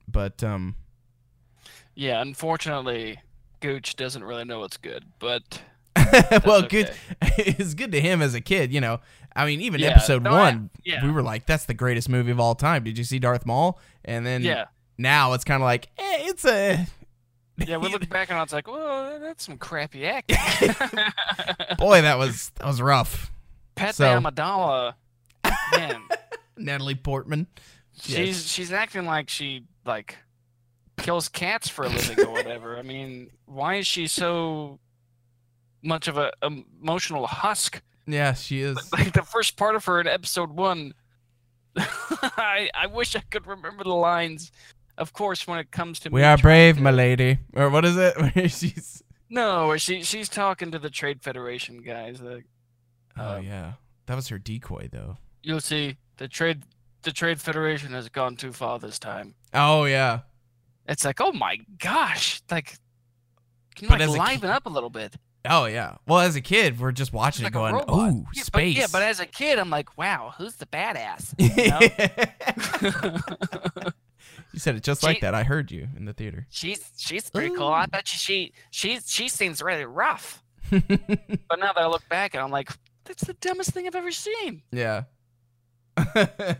But 0.06 0.44
um, 0.44 0.76
Yeah, 1.94 2.20
unfortunately, 2.20 3.18
Gooch 3.60 3.96
doesn't 3.96 4.22
really 4.22 4.44
know 4.44 4.60
what's 4.60 4.76
good, 4.76 5.04
but 5.18 5.62
well, 6.44 6.64
okay. 6.64 6.84
good. 6.84 6.92
It's 7.38 7.74
good 7.74 7.92
to 7.92 8.00
him 8.00 8.20
as 8.22 8.34
a 8.34 8.40
kid, 8.40 8.72
you 8.72 8.80
know. 8.80 9.00
I 9.34 9.46
mean, 9.46 9.60
even 9.62 9.80
Yeah, 9.80 9.90
episode 9.90 10.22
no, 10.22 10.30
I- 10.32 10.50
one, 10.50 10.70
yeah. 10.84 11.04
we 11.04 11.10
were 11.10 11.22
like, 11.22 11.46
"That's 11.46 11.64
the 11.64 11.74
greatest 11.74 12.08
movie 12.08 12.30
of 12.30 12.38
all 12.40 12.54
time." 12.54 12.84
Did 12.84 12.98
you 12.98 13.04
see 13.04 13.18
Darth 13.18 13.46
Maul? 13.46 13.78
And 14.04 14.26
then 14.26 14.42
yeah. 14.42 14.66
now 14.98 15.32
it's 15.32 15.44
kind 15.44 15.62
of 15.62 15.64
like, 15.64 15.86
eh, 15.98 16.16
it's 16.28 16.44
a 16.44 16.86
Yeah, 17.56 17.76
we 17.78 17.88
look 17.88 18.08
back 18.08 18.30
and 18.30 18.40
it's 18.42 18.52
like, 18.52 18.66
well, 18.66 19.18
that's 19.20 19.44
some 19.46 19.56
crappy 19.56 20.04
acting. 20.06 20.36
boy 21.78 22.02
that 22.02 22.18
was 22.18 22.50
that 22.56 22.66
was 22.66 22.80
rough. 22.82 23.30
Pat 23.74 23.94
So- 23.94 24.20
Amidala, 24.20 24.94
man, 25.76 26.02
Natalie 26.56 26.94
Portman. 26.94 27.46
Yes. 27.94 28.04
she's 28.16 28.52
she's 28.52 28.72
acting 28.72 29.06
like 29.06 29.28
she 29.30 29.64
like 29.86 30.18
kills 30.98 31.28
cats 31.28 31.68
for 31.68 31.84
a 31.84 31.88
living 31.88 32.20
or 32.26 32.32
whatever. 32.32 32.76
I 32.76 32.82
mean, 32.82 33.30
why 33.46 33.76
is 33.76 33.86
she 33.86 34.06
so 34.06 34.78
much 35.82 36.08
of 36.08 36.16
a 36.18 36.32
emotional 36.42 37.26
husk? 37.26 37.82
Yeah, 38.06 38.32
she 38.34 38.60
is. 38.60 38.76
Like 38.92 39.12
the 39.12 39.22
first 39.22 39.56
part 39.56 39.74
of 39.76 39.84
her 39.84 40.00
in 40.00 40.06
episode 40.06 40.50
one, 40.50 40.94
I 41.76 42.70
I 42.74 42.86
wish 42.86 43.14
I 43.16 43.20
could 43.30 43.46
remember 43.46 43.84
the 43.84 43.90
lines. 43.94 44.52
Of 44.98 45.12
course, 45.12 45.46
when 45.46 45.58
it 45.58 45.70
comes 45.70 46.00
to 46.00 46.10
We 46.10 46.22
are 46.22 46.36
brave, 46.36 46.76
to- 46.76 46.82
my 46.82 46.90
lady. 46.90 47.38
Or 47.54 47.70
what 47.70 47.84
is 47.84 47.96
it? 47.96 48.14
Where 48.34 48.48
she's 48.48 49.02
No, 49.30 49.76
she 49.76 50.02
she's 50.02 50.28
talking 50.28 50.70
to 50.72 50.78
the 50.78 50.90
Trade 50.90 51.22
Federation 51.22 51.82
guys. 51.82 52.20
Like, 52.20 52.44
Oh 53.16 53.36
Um, 53.36 53.44
yeah. 53.46 53.72
That 54.06 54.16
was 54.16 54.28
her 54.28 54.38
decoy 54.38 54.88
though. 54.90 55.16
you'll 55.42 55.60
see 55.60 55.96
the 56.18 56.28
trade 56.28 56.62
the 57.02 57.12
Trade 57.12 57.40
Federation 57.40 57.92
has 57.92 58.08
gone 58.08 58.36
too 58.36 58.52
far 58.52 58.78
this 58.78 58.98
time. 58.98 59.34
Oh 59.54 59.84
yeah. 59.84 60.20
It's 60.86 61.04
like, 61.04 61.20
oh 61.20 61.32
my 61.32 61.58
gosh, 61.78 62.42
like 62.50 62.76
can 63.74 63.84
you 63.84 63.88
But 63.88 64.00
like 64.00 64.10
liven 64.10 64.40
kid- 64.40 64.50
up 64.50 64.66
a 64.66 64.70
little 64.70 64.90
bit? 64.90 65.16
Oh 65.44 65.64
yeah. 65.66 65.96
Well, 66.06 66.20
as 66.20 66.36
a 66.36 66.40
kid, 66.40 66.78
we're 66.78 66.92
just 66.92 67.12
watching 67.12 67.44
Like 67.44 67.52
it 67.52 67.54
going, 67.54 67.72
robot. 67.74 67.86
"Oh, 67.88 68.06
Yeah, 68.06 68.22
but- 68.34 68.44
space." 68.44 68.76
yeah, 68.76 68.86
but 68.92 69.02
as 69.02 69.18
a 69.20 69.26
kid, 69.26 69.58
I'm 69.58 69.70
like, 69.70 69.98
wow, 69.98 70.34
who's 70.38 70.56
the 70.56 70.66
badass? 70.66 71.34
You 72.82 73.02
know? 73.82 73.90
you 74.52 74.58
said 74.60 74.76
it 74.76 74.82
just 74.82 75.02
like 75.02 75.20
that. 75.20 75.34
I 75.34 75.42
heard 75.42 75.70
you 75.72 75.88
in 75.96 76.04
the 76.04 76.12
theater. 76.12 76.46
she's 76.50 76.90
she's 76.96 77.28
pretty 77.30 77.54
cool. 77.54 77.68
I 77.68 77.86
bet 77.86 78.06
she 78.06 78.52
she 78.70 79.00
she 79.04 79.28
seems 79.28 79.62
really 79.62 79.84
rough. 79.84 80.42
But 80.70 81.58
now 81.58 81.72
that 81.72 81.78
I 81.78 81.86
look 81.86 82.08
back, 82.08 82.34
and 82.34 82.42
I'm 82.42 82.50
like, 82.50 82.70
that's 83.04 83.24
the 83.24 83.34
dumbest 83.34 83.70
thing 83.72 83.86
I've 83.86 83.94
ever 83.96 84.12
seen. 84.12 84.62
yeah. 84.70 85.04
the, 85.96 86.58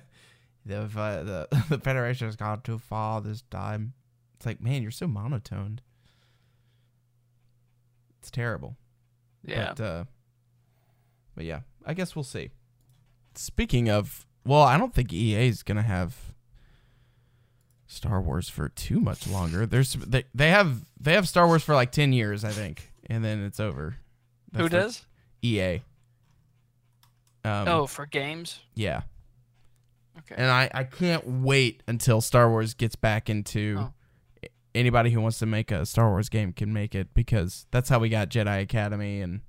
uh, 0.66 1.22
the 1.22 1.48
the 1.70 1.78
Federation 1.78 2.26
has 2.28 2.36
gone 2.36 2.60
too 2.62 2.78
far 2.78 3.20
this 3.20 3.42
time. 3.50 3.94
It's 4.36 4.46
like, 4.46 4.60
man, 4.60 4.82
you're 4.82 4.90
so 4.90 5.06
monotoned. 5.06 5.82
It's 8.22 8.30
terrible. 8.30 8.76
Yeah. 9.44 9.74
But, 9.76 9.82
uh, 9.84 10.04
but 11.34 11.44
yeah, 11.44 11.60
I 11.84 11.92
guess 11.92 12.14
we'll 12.14 12.22
see. 12.22 12.50
Speaking 13.34 13.90
of, 13.90 14.24
well, 14.46 14.62
I 14.62 14.78
don't 14.78 14.94
think 14.94 15.12
EA 15.12 15.48
is 15.48 15.64
gonna 15.64 15.82
have 15.82 16.14
Star 17.88 18.20
Wars 18.20 18.48
for 18.48 18.68
too 18.68 19.00
much 19.00 19.26
longer. 19.26 19.66
There's 19.66 19.94
they 19.94 20.22
they 20.34 20.50
have 20.50 20.84
they 21.00 21.14
have 21.14 21.26
Star 21.28 21.46
Wars 21.48 21.64
for 21.64 21.74
like 21.74 21.90
ten 21.90 22.12
years, 22.12 22.44
I 22.44 22.50
think, 22.52 22.92
and 23.06 23.24
then 23.24 23.42
it's 23.42 23.58
over. 23.58 23.96
Who 24.54 24.68
That's 24.68 24.70
their- 24.70 24.80
does? 24.82 25.06
EA. 25.42 25.82
Um, 27.44 27.66
oh, 27.66 27.86
for 27.88 28.06
games. 28.06 28.60
yeah, 28.76 29.02
Okay. 30.18 30.36
and 30.38 30.48
I 30.48 30.70
I 30.72 30.84
can't 30.84 31.26
wait 31.26 31.82
until 31.88 32.20
Star 32.20 32.48
Wars 32.48 32.74
gets 32.74 32.94
back 32.94 33.28
into. 33.28 33.78
Oh. 33.80 33.92
Anybody 34.74 35.10
who 35.10 35.20
wants 35.20 35.38
to 35.40 35.46
make 35.46 35.70
a 35.70 35.84
Star 35.84 36.08
Wars 36.08 36.28
game 36.28 36.52
can 36.52 36.72
make 36.72 36.94
it 36.94 37.12
because 37.14 37.66
that's 37.70 37.88
how 37.90 37.98
we 37.98 38.08
got 38.08 38.30
Jedi 38.30 38.62
Academy 38.62 39.20
and 39.20 39.40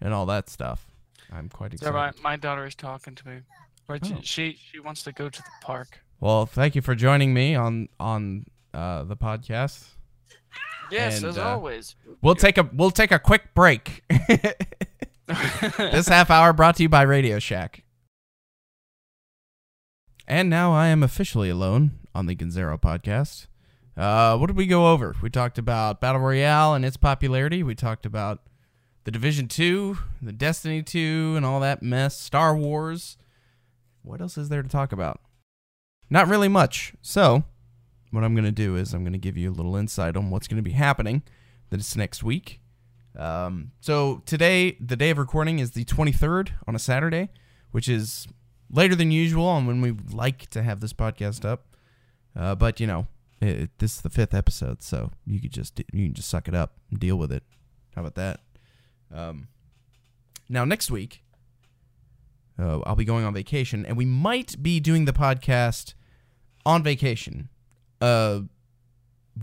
and 0.00 0.12
all 0.12 0.26
that 0.26 0.50
stuff. 0.50 0.86
I'm 1.32 1.48
quite 1.48 1.70
So 1.78 1.88
excited. 1.88 2.22
my, 2.22 2.30
my 2.30 2.36
daughter 2.36 2.66
is 2.66 2.74
talking 2.74 3.14
to 3.14 3.28
me. 3.28 3.36
But 3.86 4.00
Oh. 4.12 4.18
she 4.22 4.58
she 4.70 4.78
wants 4.80 5.02
to 5.04 5.12
go 5.12 5.28
to 5.30 5.40
the 5.42 5.48
park. 5.62 6.00
Well, 6.20 6.44
thank 6.46 6.74
you 6.74 6.82
for 6.82 6.94
joining 6.94 7.32
me 7.32 7.54
on 7.54 7.88
on 7.98 8.46
uh, 8.74 9.04
the 9.04 9.16
podcast. 9.16 9.88
Yes, 10.90 11.16
And, 11.18 11.26
as 11.26 11.38
uh, 11.38 11.44
always. 11.44 11.96
We'll 12.22 12.34
take 12.34 12.58
a 12.58 12.68
we'll 12.72 12.90
take 12.90 13.10
a 13.12 13.18
quick 13.18 13.54
break. 13.54 14.04
this 15.26 16.08
half 16.08 16.30
hour 16.30 16.52
brought 16.52 16.76
to 16.76 16.82
you 16.82 16.88
by 16.88 17.02
Radio 17.02 17.38
Shack. 17.38 17.82
And 20.28 20.50
now 20.50 20.72
I 20.72 20.88
am 20.88 21.02
officially 21.02 21.48
alone 21.50 21.92
on 22.14 22.26
the 22.26 22.34
Gonzero 22.36 22.80
podcast. 22.80 23.46
Uh, 23.96 24.36
what 24.36 24.48
did 24.48 24.56
we 24.56 24.66
go 24.66 24.92
over? 24.92 25.16
We 25.22 25.30
talked 25.30 25.58
about 25.58 26.00
Battle 26.00 26.20
Royale 26.20 26.74
and 26.74 26.84
its 26.84 26.96
popularity. 26.96 27.62
We 27.62 27.74
talked 27.74 28.04
about 28.04 28.42
the 29.04 29.10
Division 29.10 29.48
2, 29.48 29.96
the 30.20 30.32
Destiny 30.32 30.82
2, 30.82 31.34
and 31.36 31.46
all 31.46 31.60
that 31.60 31.82
mess. 31.82 32.18
Star 32.18 32.54
Wars. 32.54 33.16
What 34.02 34.20
else 34.20 34.36
is 34.36 34.50
there 34.50 34.62
to 34.62 34.68
talk 34.68 34.92
about? 34.92 35.20
Not 36.10 36.28
really 36.28 36.48
much. 36.48 36.92
So, 37.00 37.44
what 38.10 38.22
I'm 38.22 38.34
going 38.34 38.44
to 38.44 38.52
do 38.52 38.76
is 38.76 38.92
I'm 38.92 39.02
going 39.02 39.12
to 39.12 39.18
give 39.18 39.36
you 39.36 39.50
a 39.50 39.54
little 39.54 39.76
insight 39.76 40.16
on 40.16 40.30
what's 40.30 40.46
going 40.46 40.58
to 40.58 40.62
be 40.62 40.72
happening 40.72 41.22
this 41.70 41.96
next 41.96 42.22
week. 42.22 42.60
Um, 43.18 43.72
so 43.80 44.22
today, 44.26 44.76
the 44.78 44.96
day 44.96 45.10
of 45.10 45.18
recording 45.18 45.58
is 45.58 45.70
the 45.70 45.84
23rd 45.84 46.50
on 46.66 46.74
a 46.74 46.78
Saturday, 46.78 47.30
which 47.70 47.88
is 47.88 48.28
later 48.70 48.94
than 48.94 49.10
usual 49.10 49.46
on 49.46 49.66
when 49.66 49.80
we 49.80 49.92
like 50.12 50.50
to 50.50 50.62
have 50.62 50.80
this 50.80 50.92
podcast 50.92 51.44
up. 51.44 51.76
Uh, 52.34 52.54
but 52.54 52.78
you 52.78 52.86
know, 52.86 53.06
it, 53.40 53.70
this 53.78 53.96
is 53.96 54.00
the 54.02 54.10
fifth 54.10 54.34
episode, 54.34 54.82
so 54.82 55.10
you 55.26 55.40
could 55.40 55.52
just 55.52 55.78
you 55.92 56.06
can 56.06 56.14
just 56.14 56.28
suck 56.28 56.48
it 56.48 56.54
up 56.54 56.74
and 56.90 56.98
deal 56.98 57.16
with 57.16 57.30
it. 57.30 57.42
How 57.94 58.02
about 58.02 58.14
that? 58.14 58.40
Um, 59.14 59.48
now 60.48 60.64
next 60.64 60.90
week, 60.90 61.22
uh, 62.58 62.80
I'll 62.80 62.96
be 62.96 63.04
going 63.04 63.24
on 63.24 63.34
vacation, 63.34 63.84
and 63.84 63.96
we 63.96 64.06
might 64.06 64.62
be 64.62 64.80
doing 64.80 65.04
the 65.04 65.12
podcast 65.12 65.94
on 66.64 66.82
vacation. 66.82 67.48
Uh, 68.00 68.40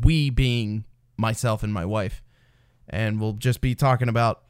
we 0.01 0.29
being 0.29 0.85
myself 1.17 1.63
and 1.63 1.73
my 1.73 1.85
wife, 1.85 2.23
and 2.89 3.19
we'll 3.19 3.33
just 3.33 3.61
be 3.61 3.75
talking 3.75 4.09
about 4.09 4.43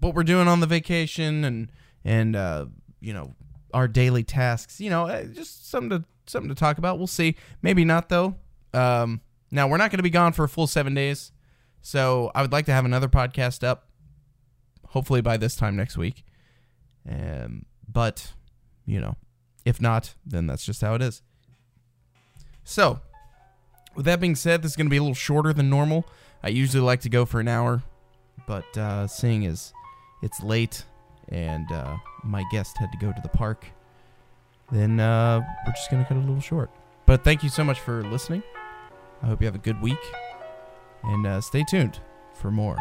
what 0.00 0.14
we're 0.14 0.22
doing 0.22 0.46
on 0.46 0.60
the 0.60 0.66
vacation 0.66 1.44
and 1.44 1.72
and 2.04 2.36
uh, 2.36 2.66
you 3.00 3.12
know 3.12 3.34
our 3.74 3.88
daily 3.88 4.22
tasks. 4.22 4.80
You 4.80 4.90
know, 4.90 5.06
uh, 5.06 5.24
just 5.24 5.68
something 5.68 5.98
to 5.98 6.04
something 6.26 6.48
to 6.48 6.54
talk 6.54 6.78
about. 6.78 6.98
We'll 6.98 7.06
see. 7.06 7.36
Maybe 7.62 7.84
not 7.84 8.08
though. 8.08 8.36
Um, 8.74 9.20
now 9.50 9.68
we're 9.68 9.78
not 9.78 9.90
going 9.90 9.98
to 9.98 10.02
be 10.02 10.10
gone 10.10 10.32
for 10.32 10.44
a 10.44 10.48
full 10.48 10.66
seven 10.66 10.94
days, 10.94 11.32
so 11.80 12.30
I 12.34 12.42
would 12.42 12.52
like 12.52 12.66
to 12.66 12.72
have 12.72 12.84
another 12.84 13.08
podcast 13.08 13.64
up. 13.64 13.86
Hopefully 14.88 15.20
by 15.20 15.36
this 15.36 15.54
time 15.54 15.76
next 15.76 15.98
week. 15.98 16.24
Um, 17.08 17.66
but 17.86 18.32
you 18.86 19.00
know, 19.00 19.16
if 19.64 19.80
not, 19.80 20.14
then 20.24 20.46
that's 20.46 20.64
just 20.64 20.80
how 20.80 20.94
it 20.94 21.02
is. 21.02 21.22
So, 22.64 23.00
with 23.94 24.06
that 24.06 24.20
being 24.20 24.34
said, 24.34 24.62
this 24.62 24.72
is 24.72 24.76
going 24.76 24.86
to 24.86 24.90
be 24.90 24.96
a 24.96 25.02
little 25.02 25.14
shorter 25.14 25.52
than 25.52 25.70
normal. 25.70 26.06
I 26.42 26.48
usually 26.48 26.82
like 26.82 27.00
to 27.02 27.08
go 27.08 27.24
for 27.24 27.40
an 27.40 27.48
hour, 27.48 27.82
but 28.46 28.76
uh, 28.76 29.06
seeing 29.06 29.44
as 29.46 29.72
it's 30.22 30.42
late 30.42 30.84
and 31.28 31.70
uh, 31.72 31.96
my 32.24 32.44
guest 32.50 32.76
had 32.78 32.90
to 32.92 32.98
go 32.98 33.12
to 33.12 33.20
the 33.22 33.28
park, 33.28 33.66
then 34.70 35.00
uh, 35.00 35.40
we're 35.66 35.72
just 35.72 35.90
going 35.90 36.02
to 36.02 36.08
cut 36.08 36.16
it 36.16 36.20
a 36.20 36.26
little 36.26 36.40
short. 36.40 36.70
But 37.06 37.24
thank 37.24 37.42
you 37.42 37.48
so 37.48 37.64
much 37.64 37.80
for 37.80 38.02
listening. 38.04 38.42
I 39.22 39.26
hope 39.26 39.40
you 39.40 39.46
have 39.46 39.54
a 39.54 39.58
good 39.58 39.80
week. 39.80 39.98
And 41.04 41.26
uh, 41.26 41.40
stay 41.40 41.64
tuned 41.68 42.00
for 42.34 42.50
more. 42.50 42.76